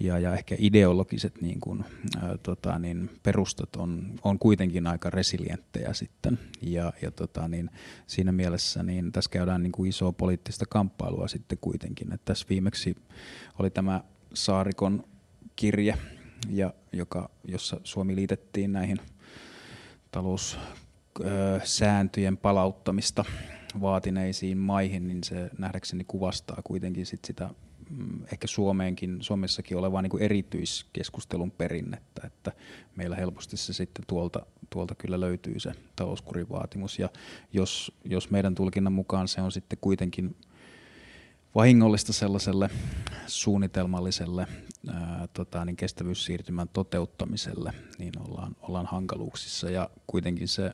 ja, 0.00 0.18
ja 0.18 0.34
ehkä 0.34 0.56
ideologiset 0.58 1.40
niin 1.40 1.60
kuin, 1.60 1.84
ää, 2.22 2.36
tota, 2.42 2.78
niin 2.78 3.10
perustat 3.22 3.76
on, 3.76 4.20
on 4.22 4.38
kuitenkin 4.38 4.86
aika 4.86 5.10
resilienttejä 5.10 5.92
sitten. 5.92 6.38
Ja, 6.62 6.92
ja 7.02 7.10
tota, 7.10 7.48
niin 7.48 7.70
siinä 8.06 8.32
mielessä 8.32 8.82
niin 8.82 9.12
tässä 9.12 9.30
käydään 9.30 9.62
niin 9.62 9.72
kuin 9.72 9.88
isoa 9.88 10.12
poliittista 10.12 10.66
kamppailua 10.66 11.28
sitten 11.28 11.58
kuitenkin. 11.60 12.12
Et 12.12 12.24
tässä 12.24 12.46
viimeksi 12.48 12.96
oli 13.58 13.70
tämä 13.70 14.04
Saarikon 14.34 15.04
kirje, 15.56 15.98
ja 16.48 16.74
joka, 16.92 17.30
jossa 17.44 17.80
Suomi 17.84 18.16
liitettiin 18.16 18.72
näihin 18.72 18.98
taloussääntöjen 20.12 22.36
palauttamista 22.36 23.24
vaatineisiin 23.80 24.58
maihin, 24.58 25.08
niin 25.08 25.24
se 25.24 25.50
nähdäkseni 25.58 26.04
kuvastaa 26.04 26.62
kuitenkin 26.64 27.06
sit 27.06 27.24
sitä 27.24 27.50
mm, 27.90 28.22
ehkä 28.32 28.46
Suomeenkin, 28.46 29.18
Suomessakin 29.20 29.76
olevaa 29.76 30.02
niin 30.02 30.10
kuin 30.10 30.22
erityiskeskustelun 30.22 31.50
perinnettä, 31.50 32.26
että 32.26 32.52
meillä 32.96 33.16
helposti 33.16 33.56
se 33.56 33.72
sitten 33.72 34.04
tuolta, 34.06 34.46
tuolta 34.70 34.94
kyllä 34.94 35.20
löytyy 35.20 35.60
se 35.60 35.72
talouskurivaatimus 35.96 36.98
ja 36.98 37.08
jos, 37.52 37.92
jos 38.04 38.30
meidän 38.30 38.54
tulkinnan 38.54 38.92
mukaan 38.92 39.28
se 39.28 39.40
on 39.40 39.52
sitten 39.52 39.78
kuitenkin 39.80 40.36
vahingollista 41.54 42.12
sellaiselle 42.12 42.70
suunnitelmalliselle 43.26 44.46
ää, 44.92 45.28
tota, 45.32 45.64
niin 45.64 45.76
kestävyyssiirtymän 45.76 46.68
toteuttamiselle, 46.68 47.72
niin 47.98 48.12
ollaan, 48.18 48.56
ollaan 48.62 48.86
hankaluuksissa 48.86 49.70
ja 49.70 49.90
kuitenkin 50.06 50.48
se, 50.48 50.72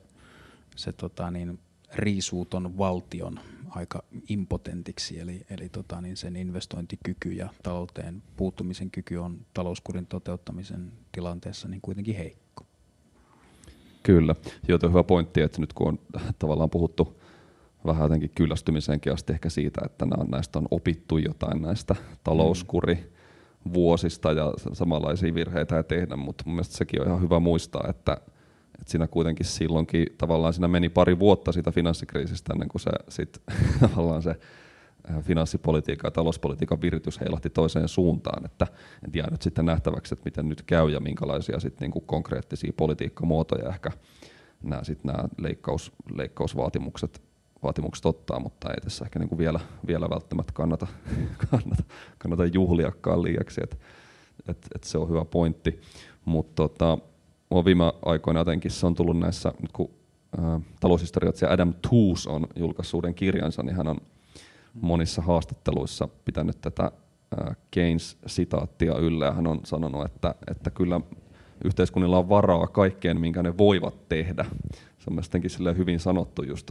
se 0.77 0.93
tota, 0.93 1.31
niin, 1.31 1.59
riisuuton 1.95 2.79
valtion 2.79 3.41
aika 3.71 4.03
impotentiksi, 4.29 5.21
eli, 5.21 5.47
eli 5.51 5.69
tota, 5.69 6.01
niin 6.01 6.17
sen 6.17 6.37
investointikyky 6.37 7.33
ja 7.33 7.49
talouteen 7.63 8.23
puuttumisen 8.37 8.91
kyky 8.91 9.17
on 9.17 9.47
talouskurin 9.55 10.07
toteuttamisen 10.07 10.93
tilanteessa 11.13 11.69
niin 11.69 11.81
kuitenkin 11.81 12.17
heikko. 12.17 12.67
Kyllä, 14.03 14.35
joo, 14.69 14.79
hyvä 14.89 15.03
pointti, 15.03 15.41
että 15.41 15.61
nyt 15.61 15.73
kun 15.73 15.89
on 15.89 15.99
tavallaan 16.39 16.71
puhuttu 16.71 17.18
vähän 17.89 18.03
jotenkin 18.03 18.31
kyllästymiseenkin 18.35 19.13
asti 19.13 19.33
ehkä 19.33 19.51
siitä, 19.51 19.81
että 19.85 20.07
näistä 20.31 20.59
on 20.59 20.69
opittu 20.71 21.19
jotain 21.19 21.63
näistä 21.63 21.95
talouskuri 22.25 23.13
vuosista 23.75 24.33
ja 24.33 24.53
samanlaisia 24.73 25.35
virheitä 25.35 25.77
ei 25.77 25.85
tehdä, 25.85 26.17
mutta 26.17 26.45
mun 26.47 26.55
mielestä 26.55 26.77
sekin 26.77 27.01
on 27.01 27.07
ihan 27.07 27.23
hyvä 27.23 27.39
muistaa, 27.39 27.85
että, 27.89 28.13
että 28.79 28.91
siinä 28.91 29.07
kuitenkin 29.07 29.47
silloinkin 29.47 30.07
tavallaan 30.19 30.53
siinä 30.53 30.69
meni 30.69 30.89
pari 30.89 31.19
vuotta 31.19 31.53
siitä 31.53 31.73
finanssikriisistä 31.73 32.53
ennen 32.53 32.69
kuin 32.69 32.81
se 32.81 32.91
sit, 33.09 33.43
tavallaan 33.81 34.23
se 34.23 34.31
äh, 35.11 35.25
finanssipolitiikan 35.25 36.09
ja 36.09 36.13
talouspolitiikan 36.13 36.81
viritys 36.81 37.21
heilahti 37.21 37.51
toiseen 37.51 37.89
suuntaan, 37.89 38.45
että 38.45 38.67
en 39.05 39.13
tiedä 39.13 39.29
nyt 39.31 39.43
sitten 39.43 39.67
nähtäväksi, 39.67 40.15
että 40.15 40.25
miten 40.25 40.49
nyt 40.49 40.63
käy 40.63 40.91
ja 40.91 41.01
minkälaisia 41.01 41.61
sitten 41.61 41.87
niin 41.87 41.93
kuin 41.93 42.05
konkreettisia 42.07 42.73
politiikkamuotoja 42.77 43.69
ehkä 43.69 43.91
nämä, 44.63 44.85
sit 44.85 45.05
nämä 45.05 45.29
leikkaus, 45.39 45.93
leikkausvaatimukset 46.15 47.28
vaatimukset 47.63 48.07
ottaa, 48.07 48.41
mutta 48.41 48.71
ei 48.71 48.81
tässä 48.81 49.05
ehkä 49.05 49.19
niin 49.19 49.29
kuin 49.29 49.39
vielä, 49.39 49.61
vielä 49.87 50.11
välttämättä 50.11 50.53
kannata, 50.53 50.87
kannata, 51.51 51.83
kannata 52.19 52.47
juhliakaan 52.47 53.23
liiaksi, 53.23 53.61
että 53.65 53.77
et, 54.49 54.69
et 54.75 54.85
se 54.85 54.99
on 54.99 55.09
hyvä 55.09 55.25
pointti. 55.25 55.81
Mutta 56.25 56.55
tota, 56.55 56.99
viime 57.65 57.85
aikoina 58.05 58.41
jotenkin 58.41 58.71
se 58.71 58.87
on 58.87 58.95
tullut 58.95 59.19
näissä, 59.19 59.53
nyt 59.61 59.73
kun 59.73 59.91
ä, 60.39 60.61
Adam 61.51 61.75
Tooze 61.75 62.31
on 62.31 62.47
julkaissut 62.57 62.99
uuden 62.99 63.15
kirjansa, 63.15 63.63
niin 63.63 63.77
hän 63.77 63.89
on 63.89 63.97
monissa 64.81 65.23
haastatteluissa 65.23 66.09
pitänyt 66.25 66.61
tätä 66.61 66.93
Keynes-sitaattia 67.71 68.99
yllä, 68.99 69.25
ja 69.25 69.33
hän 69.33 69.47
on 69.47 69.61
sanonut, 69.65 70.05
että, 70.05 70.35
että 70.51 70.71
kyllä 70.71 71.01
yhteiskunnilla 71.65 72.19
on 72.19 72.29
varaa 72.29 72.67
kaikkeen, 72.67 73.21
minkä 73.21 73.43
ne 73.43 73.59
voivat 73.59 74.09
tehdä. 74.09 74.45
Se 74.75 75.05
on 75.09 75.15
mielestäni 75.15 75.77
hyvin 75.77 76.01
sanottu 76.01 76.43
just 76.43 76.71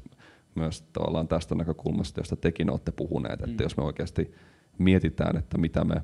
myös 0.57 0.81
tavallaan 0.93 1.27
tästä 1.27 1.55
näkökulmasta, 1.55 2.19
josta 2.19 2.35
tekin 2.35 2.69
olette 2.69 2.91
puhuneet, 2.91 3.41
että 3.41 3.47
mm. 3.47 3.63
jos 3.63 3.77
me 3.77 3.83
oikeasti 3.83 4.33
mietitään, 4.77 5.37
että 5.37 5.57
mitä 5.57 5.83
me 5.83 6.01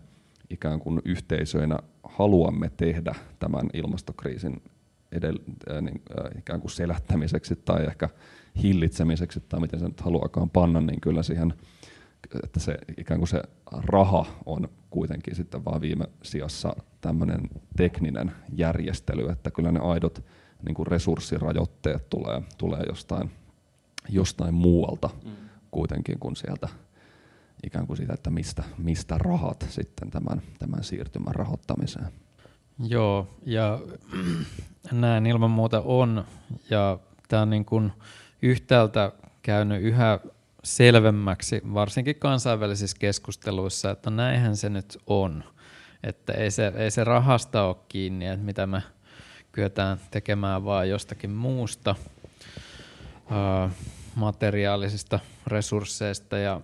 ikään 0.49 0.79
kuin 0.79 1.01
yhteisöinä 1.05 1.77
haluamme 2.03 2.71
tehdä 2.77 3.15
tämän 3.39 3.69
ilmastokriisin 3.73 4.61
edell- 5.15 5.71
äh, 5.71 5.81
niin, 5.81 6.01
äh, 6.19 6.39
ikään 6.39 6.61
kuin 6.61 6.71
selättämiseksi 6.71 7.55
tai 7.55 7.85
ehkä 7.85 8.09
hillitsemiseksi 8.63 9.39
tai 9.49 9.59
miten 9.59 9.79
se 9.79 9.85
nyt 9.85 10.01
haluakaan 10.01 10.49
panna, 10.49 10.81
niin 10.81 11.01
kyllä 11.01 11.23
siihen, 11.23 11.53
että 12.43 12.59
se 12.59 12.77
ikään 12.97 13.19
kuin 13.19 13.27
se 13.27 13.41
raha 13.71 14.25
on 14.45 14.69
kuitenkin 14.89 15.35
sitten 15.35 15.65
vaan 15.65 15.81
viime 15.81 16.05
sijassa 16.23 16.75
tämmöinen 17.01 17.41
tekninen 17.77 18.31
järjestely, 18.55 19.29
että 19.29 19.51
kyllä 19.51 19.71
ne 19.71 19.79
aidot 19.79 20.25
niin 20.65 20.75
kuin 20.75 20.87
resurssirajoitteet 20.87 22.09
tulee, 22.09 22.41
tulee 22.57 22.83
jostain 22.89 23.31
jostain 24.09 24.53
muualta 24.53 25.09
mm. 25.25 25.31
kuitenkin 25.71 26.19
kuin 26.19 26.35
sieltä 26.35 26.69
ikään 27.63 27.87
kuin 27.87 27.97
siitä, 27.97 28.13
että 28.13 28.29
mistä, 28.29 28.63
mistä 28.77 29.17
rahat 29.17 29.65
sitten 29.69 30.11
tämän, 30.11 30.41
tämän 30.59 30.83
siirtymän 30.83 31.35
rahoittamiseen. 31.35 32.07
Joo, 32.87 33.27
ja 33.45 33.79
näin 34.91 35.25
ilman 35.25 35.51
muuta 35.51 35.81
on, 35.81 36.25
ja 36.69 36.99
tämä 37.27 37.41
on 37.41 37.49
niin 37.49 37.65
kuin 37.65 37.91
yhtäältä 38.41 39.11
käynyt 39.41 39.81
yhä 39.81 40.19
selvemmäksi, 40.63 41.61
varsinkin 41.73 42.15
kansainvälisissä 42.15 42.97
keskusteluissa, 42.99 43.91
että 43.91 44.09
näinhän 44.09 44.57
se 44.57 44.69
nyt 44.69 44.97
on. 45.07 45.43
Että 46.03 46.33
ei 46.33 46.51
se, 46.51 46.73
ei 46.75 46.91
se 46.91 47.03
rahasta 47.03 47.63
ole 47.63 47.75
kiinni, 47.89 48.27
että 48.27 48.45
mitä 48.45 48.67
me 48.67 48.83
kyetään 49.51 49.97
tekemään 50.11 50.65
vaan 50.65 50.89
jostakin 50.89 51.29
muusta 51.29 51.95
materiaalisista 54.15 55.19
resursseista 55.47 56.37
ja 56.37 56.61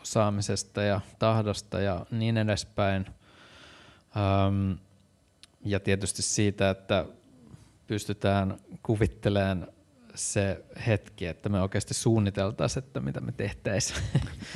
osaamisesta 0.00 0.82
ja 0.82 1.00
tahdosta 1.18 1.80
ja 1.80 2.06
niin 2.10 2.36
edespäin. 2.36 3.06
ja 5.64 5.80
tietysti 5.80 6.22
siitä, 6.22 6.70
että 6.70 7.04
pystytään 7.86 8.56
kuvittelemaan 8.82 9.66
se 10.14 10.64
hetki, 10.86 11.26
että 11.26 11.48
me 11.48 11.62
oikeasti 11.62 11.94
suunniteltaisiin, 11.94 12.84
että 12.84 13.00
mitä 13.00 13.20
me 13.20 13.32
tehtäisiin. 13.32 14.02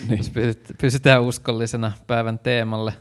Niin. 0.09 0.25
Pysytään 0.81 1.23
uskollisena 1.23 1.93
päivän 2.07 2.39
teemalle. 2.39 2.93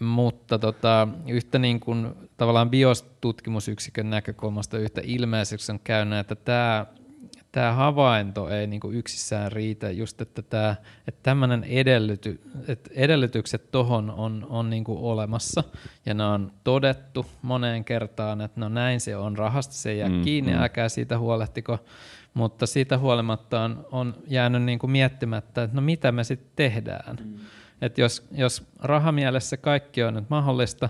Mutta 0.00 0.58
tota, 0.58 1.08
yhtä 1.28 1.58
niin 1.58 1.80
kuin 1.80 2.08
tavallaan 2.36 2.70
biostutkimusyksikön 2.70 4.10
näkökulmasta 4.10 4.78
yhtä 4.78 5.00
ilmeiseksi 5.04 5.72
on 5.72 5.80
käynyt, 5.84 6.18
että 6.18 6.34
tämä, 6.34 6.86
tämä 7.52 7.72
havainto 7.72 8.48
ei 8.48 8.66
niinku 8.66 8.90
yksissään 8.90 9.52
riitä, 9.52 9.90
just 9.90 10.20
että, 10.20 10.42
tämä, 10.42 10.76
että 11.08 11.20
tämmöinen 11.22 11.64
edellyty, 11.64 12.40
että 12.68 12.90
edellytykset 12.94 13.70
tuohon 13.70 14.10
on, 14.10 14.46
on 14.50 14.70
niinku 14.70 15.10
olemassa 15.10 15.64
ja 16.06 16.14
ne 16.14 16.24
on 16.24 16.52
todettu 16.64 17.26
moneen 17.42 17.84
kertaan, 17.84 18.40
että 18.40 18.60
no 18.60 18.68
näin 18.68 19.00
se 19.00 19.16
on, 19.16 19.38
rahasta 19.38 19.74
se 19.74 19.94
jää 19.94 20.08
mm, 20.08 20.22
kiinni, 20.22 20.52
mm. 20.52 20.58
älkää 20.58 20.88
siitä 20.88 21.18
huolehtiko, 21.18 21.78
mutta 22.34 22.66
siitä 22.66 22.98
huolimatta 22.98 23.60
on, 23.60 23.86
on 23.90 24.14
jäänyt 24.26 24.62
niinku 24.62 24.86
miettimättä, 24.86 25.62
että 25.62 25.76
no 25.76 25.82
mitä 25.82 26.12
me 26.12 26.24
sitten 26.24 26.52
tehdään. 26.56 27.16
Mm. 27.24 27.38
Että 27.82 28.00
jos, 28.00 28.26
jos 28.32 28.62
rahamielessä 28.78 29.56
kaikki 29.56 30.02
on 30.02 30.14
nyt 30.14 30.30
mahdollista, 30.30 30.88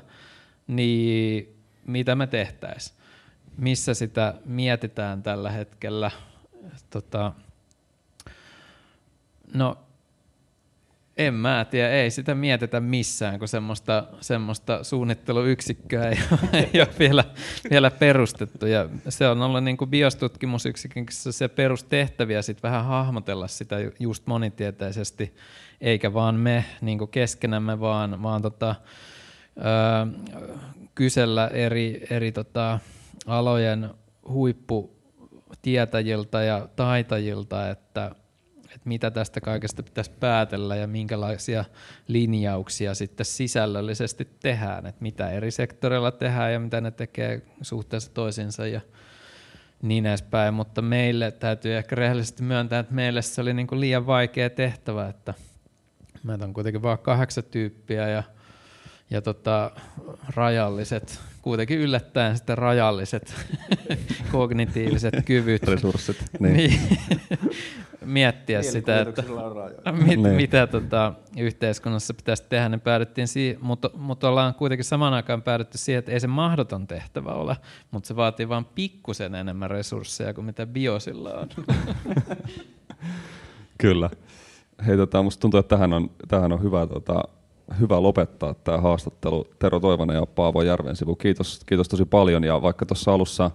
niin 0.66 1.56
mitä 1.86 2.14
me 2.14 2.26
tehtäisiin? 2.26 2.96
Missä 3.56 3.94
sitä 3.94 4.34
mietitään 4.44 5.22
tällä 5.22 5.50
hetkellä? 5.50 6.10
Tota, 6.90 7.32
no, 9.54 9.78
en 11.16 11.34
mä 11.34 11.66
tiedä, 11.70 11.90
ei 11.90 12.10
sitä 12.10 12.34
mietitä 12.34 12.80
missään, 12.80 13.38
kun 13.38 13.48
semmoista, 13.48 14.06
semmoista 14.20 14.84
suunnitteluyksikköä 14.84 16.08
ei 16.08 16.18
ole, 16.30 16.40
ei 16.74 16.80
ole 16.80 16.88
vielä, 16.98 17.24
vielä 17.70 17.90
perustettu. 17.90 18.66
Ja 18.66 18.88
se 19.08 19.28
on 19.28 19.42
ollut 19.42 19.64
niin 19.64 19.76
kuin 19.76 19.90
biostutkimusyksikössä 19.90 21.32
se 21.32 21.48
perustehtäviä 21.48 22.42
sit 22.42 22.62
vähän 22.62 22.84
hahmotella 22.84 23.48
sitä 23.48 23.76
just 23.98 24.26
monitieteisesti, 24.26 25.34
eikä 25.80 26.12
vaan 26.12 26.34
me 26.34 26.64
niin 26.80 27.08
keskenämme, 27.08 27.80
vaan, 27.80 28.22
vaan 28.22 28.42
tota, 28.42 28.74
ö, 29.56 29.60
kysellä 30.94 31.48
eri, 31.48 32.06
eri 32.10 32.32
tota, 32.32 32.78
alojen 33.26 33.90
huipputietäjiltä 34.28 36.42
ja 36.42 36.68
taitajilta, 36.76 37.70
että, 37.70 38.10
että 38.64 38.88
mitä 38.88 39.10
tästä 39.10 39.40
kaikesta 39.40 39.82
pitäisi 39.82 40.10
päätellä 40.20 40.76
ja 40.76 40.86
minkälaisia 40.86 41.64
linjauksia 42.08 42.94
sitten 42.94 43.26
sisällöllisesti 43.26 44.28
tehdään, 44.42 44.86
että 44.86 45.02
mitä 45.02 45.30
eri 45.30 45.50
sektoreilla 45.50 46.10
tehdään 46.10 46.52
ja 46.52 46.60
mitä 46.60 46.80
ne 46.80 46.90
tekee 46.90 47.42
suhteessa 47.62 48.14
toisiinsa 48.14 48.66
ja 48.66 48.80
niin 49.82 50.06
edespäin, 50.06 50.54
mutta 50.54 50.82
meille 50.82 51.30
täytyy 51.30 51.76
ehkä 51.76 51.96
rehellisesti 51.96 52.42
myöntää, 52.42 52.78
että 52.78 52.94
meille 52.94 53.22
se 53.22 53.40
oli 53.40 53.54
niin 53.54 53.66
kuin 53.66 53.80
liian 53.80 54.06
vaikea 54.06 54.50
tehtävä, 54.50 55.08
että 55.08 55.34
meitä 56.22 56.44
on 56.44 56.54
kuitenkin 56.54 56.82
vain 56.82 56.98
kahdeksan 56.98 57.44
tyyppiä 57.44 58.08
ja 58.08 58.22
ja 59.10 59.22
tota, 59.22 59.70
rajalliset, 60.34 61.20
kuitenkin 61.42 61.78
yllättäen 61.78 62.36
sitten 62.36 62.58
rajalliset 62.58 63.34
kognitiiviset 64.32 65.14
kyvyt. 65.24 65.62
Resurssit. 65.62 66.24
Niin. 66.40 66.56
niin. 66.56 66.80
Miettiä 68.04 68.62
sitä, 68.62 69.00
että 69.00 69.22
mit, 69.92 70.06
niin. 70.06 70.34
mitä 70.34 70.66
tota, 70.66 71.12
yhteiskunnassa 71.38 72.14
pitäisi 72.14 72.44
tehdä, 72.48 72.68
niin 72.68 72.80
päädyttiin 72.80 73.28
siihen, 73.28 73.58
mutta, 73.64 73.90
mutta 73.94 74.28
ollaan 74.28 74.54
kuitenkin 74.54 74.84
samaan 74.84 75.14
aikaan 75.14 75.42
päädytty 75.42 75.78
siihen, 75.78 75.98
että 75.98 76.12
ei 76.12 76.20
se 76.20 76.26
mahdoton 76.26 76.86
tehtävä 76.86 77.32
ole, 77.32 77.56
mutta 77.90 78.06
se 78.06 78.16
vaatii 78.16 78.48
vain 78.48 78.64
pikkusen 78.64 79.34
enemmän 79.34 79.70
resursseja 79.70 80.34
kuin 80.34 80.44
mitä 80.44 80.66
biosilla 80.66 81.34
on. 81.34 81.48
Kyllä. 83.78 84.10
Hei, 84.86 84.96
tota, 84.96 85.22
musta 85.22 85.40
tuntuu, 85.40 85.60
että 85.60 85.76
tähän 85.76 85.92
on, 85.92 86.10
tähän 86.28 86.52
on 86.52 86.62
hyvä 86.62 86.86
tota, 86.86 87.22
hyvä 87.80 88.02
lopettaa 88.02 88.54
tämä 88.54 88.78
haastattelu. 88.78 89.46
Tero 89.58 89.80
Toivonen 89.80 90.14
ja 90.16 90.26
Paavo 90.26 90.62
Järvensivu, 90.62 91.16
kiitos, 91.16 91.60
kiitos 91.66 91.88
tosi 91.88 92.04
paljon. 92.04 92.44
Ja 92.44 92.62
vaikka 92.62 92.86
tuossa 92.86 93.14
alussa 93.14 93.50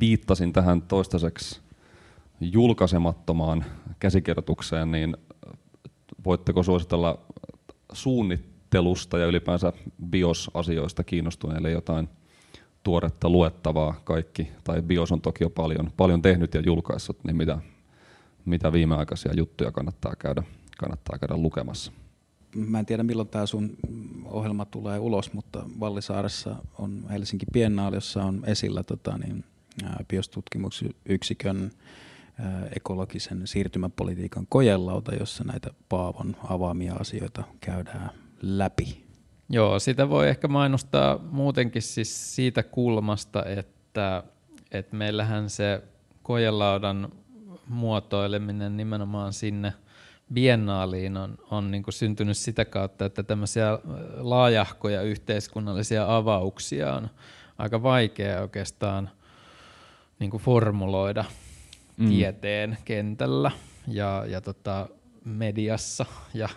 viittasin 0.00 0.52
tähän 0.52 0.82
toistaiseksi 0.82 1.60
julkaisemattomaan 2.40 3.64
käsikirjoitukseen, 3.98 4.90
niin 4.90 5.16
voitteko 6.24 6.62
suositella 6.62 7.18
suunnittelusta 7.92 9.18
ja 9.18 9.26
ylipäänsä 9.26 9.72
BIOS-asioista 10.10 11.04
kiinnostuneille 11.04 11.70
jotain 11.70 12.08
tuoretta 12.82 13.28
luettavaa 13.28 14.00
kaikki, 14.04 14.48
tai 14.64 14.82
BIOS 14.82 15.12
on 15.12 15.20
toki 15.20 15.44
jo 15.44 15.50
paljon, 15.50 15.90
paljon 15.96 16.22
tehnyt 16.22 16.54
ja 16.54 16.60
julkaissut, 16.60 17.24
niin 17.24 17.36
mitä, 17.36 17.58
mitä 18.46 18.72
viimeaikaisia 18.72 19.32
juttuja 19.36 19.72
kannattaa 19.72 20.16
käydä, 20.16 20.42
kannattaa 20.78 21.18
käydä 21.18 21.36
lukemassa? 21.36 21.92
mä 22.56 22.78
en 22.78 22.86
tiedä 22.86 23.02
milloin 23.02 23.28
tämä 23.28 23.46
sun 23.46 23.76
ohjelma 24.24 24.64
tulee 24.64 24.98
ulos, 24.98 25.32
mutta 25.32 25.62
Vallisaaressa 25.80 26.56
on 26.78 27.04
Helsinki 27.10 27.46
Biennaali, 27.52 27.96
jossa 27.96 28.24
on 28.24 28.42
esillä 28.46 28.82
tota, 28.82 29.18
niin, 29.18 29.44
biostutkimusyksikön 30.08 31.70
ekologisen 32.76 33.46
siirtymäpolitiikan 33.46 34.46
kojelauta, 34.48 35.14
jossa 35.14 35.44
näitä 35.44 35.70
Paavon 35.88 36.36
avaamia 36.44 36.94
asioita 36.94 37.44
käydään 37.60 38.10
läpi. 38.42 39.04
Joo, 39.48 39.78
sitä 39.78 40.08
voi 40.08 40.28
ehkä 40.28 40.48
mainostaa 40.48 41.18
muutenkin 41.18 41.82
siis 41.82 42.34
siitä 42.34 42.62
kulmasta, 42.62 43.44
että, 43.44 44.22
että 44.70 44.96
meillähän 44.96 45.50
se 45.50 45.82
kojelaudan 46.22 47.12
muotoileminen 47.68 48.76
nimenomaan 48.76 49.32
sinne– 49.32 49.72
biennaaliin 50.34 51.16
on, 51.16 51.38
on 51.50 51.70
niin 51.70 51.82
kuin 51.82 51.94
syntynyt 51.94 52.36
sitä 52.36 52.64
kautta, 52.64 53.04
että 53.04 53.22
tämmöisiä 53.22 53.78
laajahkoja 54.16 55.02
yhteiskunnallisia 55.02 56.16
avauksia 56.16 56.94
on 56.94 57.10
aika 57.58 57.82
vaikea 57.82 58.40
oikeastaan 58.40 59.10
niin 60.18 60.30
kuin 60.30 60.42
formuloida 60.42 61.24
mm. 61.96 62.08
tieteen 62.08 62.78
kentällä 62.84 63.50
ja, 63.88 64.24
ja 64.28 64.40
tota 64.40 64.88
mediassa 65.24 66.06
ja 66.34 66.48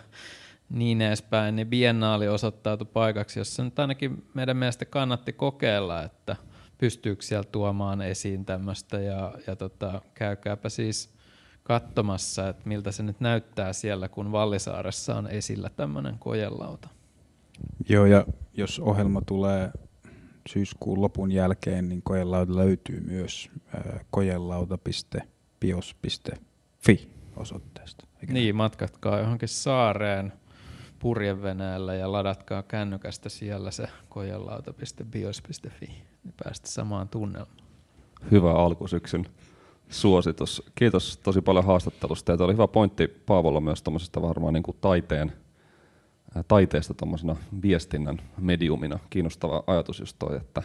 niin 0.70 1.00
edespäin, 1.02 1.56
niin 1.56 1.68
biennaali 1.68 2.28
osoittautui 2.28 2.88
paikaksi, 2.92 3.40
jossa 3.40 3.64
nyt 3.64 3.78
ainakin 3.78 4.24
meidän 4.34 4.56
mielestä 4.56 4.84
kannatti 4.84 5.32
kokeilla, 5.32 6.02
että 6.02 6.36
pystyykö 6.80 7.22
siellä 7.22 7.48
tuomaan 7.52 8.02
esiin 8.02 8.44
tämmöistä 8.44 9.00
ja, 9.00 9.34
ja 9.46 9.56
tota, 9.56 10.02
käykääpä 10.14 10.68
siis 10.68 11.14
katsomassa, 11.62 12.48
että 12.48 12.68
miltä 12.68 12.92
se 12.92 13.02
nyt 13.02 13.20
näyttää 13.20 13.72
siellä, 13.72 14.08
kun 14.08 14.32
Vallisaaressa 14.32 15.16
on 15.16 15.26
esillä 15.26 15.70
tämmöinen 15.76 16.18
kojelauta. 16.18 16.88
Joo, 17.88 18.06
ja 18.06 18.26
jos 18.52 18.78
ohjelma 18.78 19.22
tulee 19.26 19.70
syyskuun 20.48 21.00
lopun 21.00 21.32
jälkeen, 21.32 21.88
niin 21.88 22.02
kojelauta 22.02 22.56
löytyy 22.56 23.00
myös 23.00 23.50
äh, 23.74 23.82
kojelauta.bios.fi 24.10 27.10
osoitteesta. 27.36 28.06
Niin, 28.28 28.56
matkatkaa 28.56 29.18
johonkin 29.18 29.48
saareen 29.48 30.32
purjeveneellä 30.98 31.94
ja 31.94 32.12
ladatkaa 32.12 32.62
kännykästä 32.62 33.28
siellä 33.28 33.70
se 33.70 33.88
kojelauta.bios.fi, 34.08 36.09
niin 36.24 36.34
päästä 36.44 36.68
samaan 36.68 37.08
tunnelmaan. 37.08 37.56
Hyvä 38.30 38.52
alkusyksyn 38.52 39.26
suositus. 39.88 40.62
Kiitos 40.74 41.16
tosi 41.22 41.40
paljon 41.40 41.64
haastattelusta. 41.64 42.32
Ja 42.32 42.44
oli 42.44 42.52
hyvä 42.52 42.68
pointti 42.68 43.08
Paavolla 43.08 43.60
myös 43.60 43.82
varmaan 44.22 44.54
niin 44.54 44.62
kuin 44.62 44.76
taiteen, 44.80 45.32
taiteesta 46.48 46.94
viestinnän 47.62 48.20
mediumina. 48.38 48.98
Kiinnostava 49.10 49.64
ajatus 49.66 50.00
just 50.00 50.16
toi, 50.18 50.36
että 50.36 50.62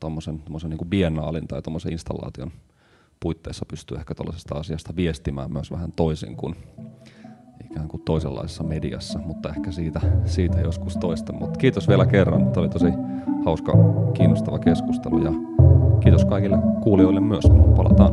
tuommoisen 0.00 0.42
niin 0.68 0.78
kuin 0.78 0.88
biennaalin 0.88 1.48
tai 1.48 1.62
installaation 1.92 2.52
puitteissa 3.20 3.66
pystyy 3.66 3.96
ehkä 3.96 4.14
tuollaisesta 4.14 4.54
asiasta 4.54 4.96
viestimään 4.96 5.52
myös 5.52 5.70
vähän 5.70 5.92
toisin 5.92 6.36
kuin 6.36 6.56
ikään 7.64 7.88
kuin 7.88 8.02
toisenlaisessa 8.02 8.64
mediassa, 8.64 9.18
mutta 9.18 9.48
ehkä 9.48 9.70
siitä, 9.72 10.00
siitä 10.24 10.60
joskus 10.60 10.96
toista. 10.96 11.32
Mutta 11.32 11.58
kiitos 11.58 11.88
vielä 11.88 12.06
kerran. 12.06 12.46
Tämä 12.46 12.62
oli 12.62 12.68
tosi 12.68 12.92
hauska, 13.44 13.72
kiinnostava 14.14 14.58
keskustelu 14.58 15.24
ja 15.24 15.32
Kiitos 16.00 16.24
kaikille 16.24 16.58
kuulijoille 16.80 17.20
myös. 17.20 17.44
Palataan 17.76 18.12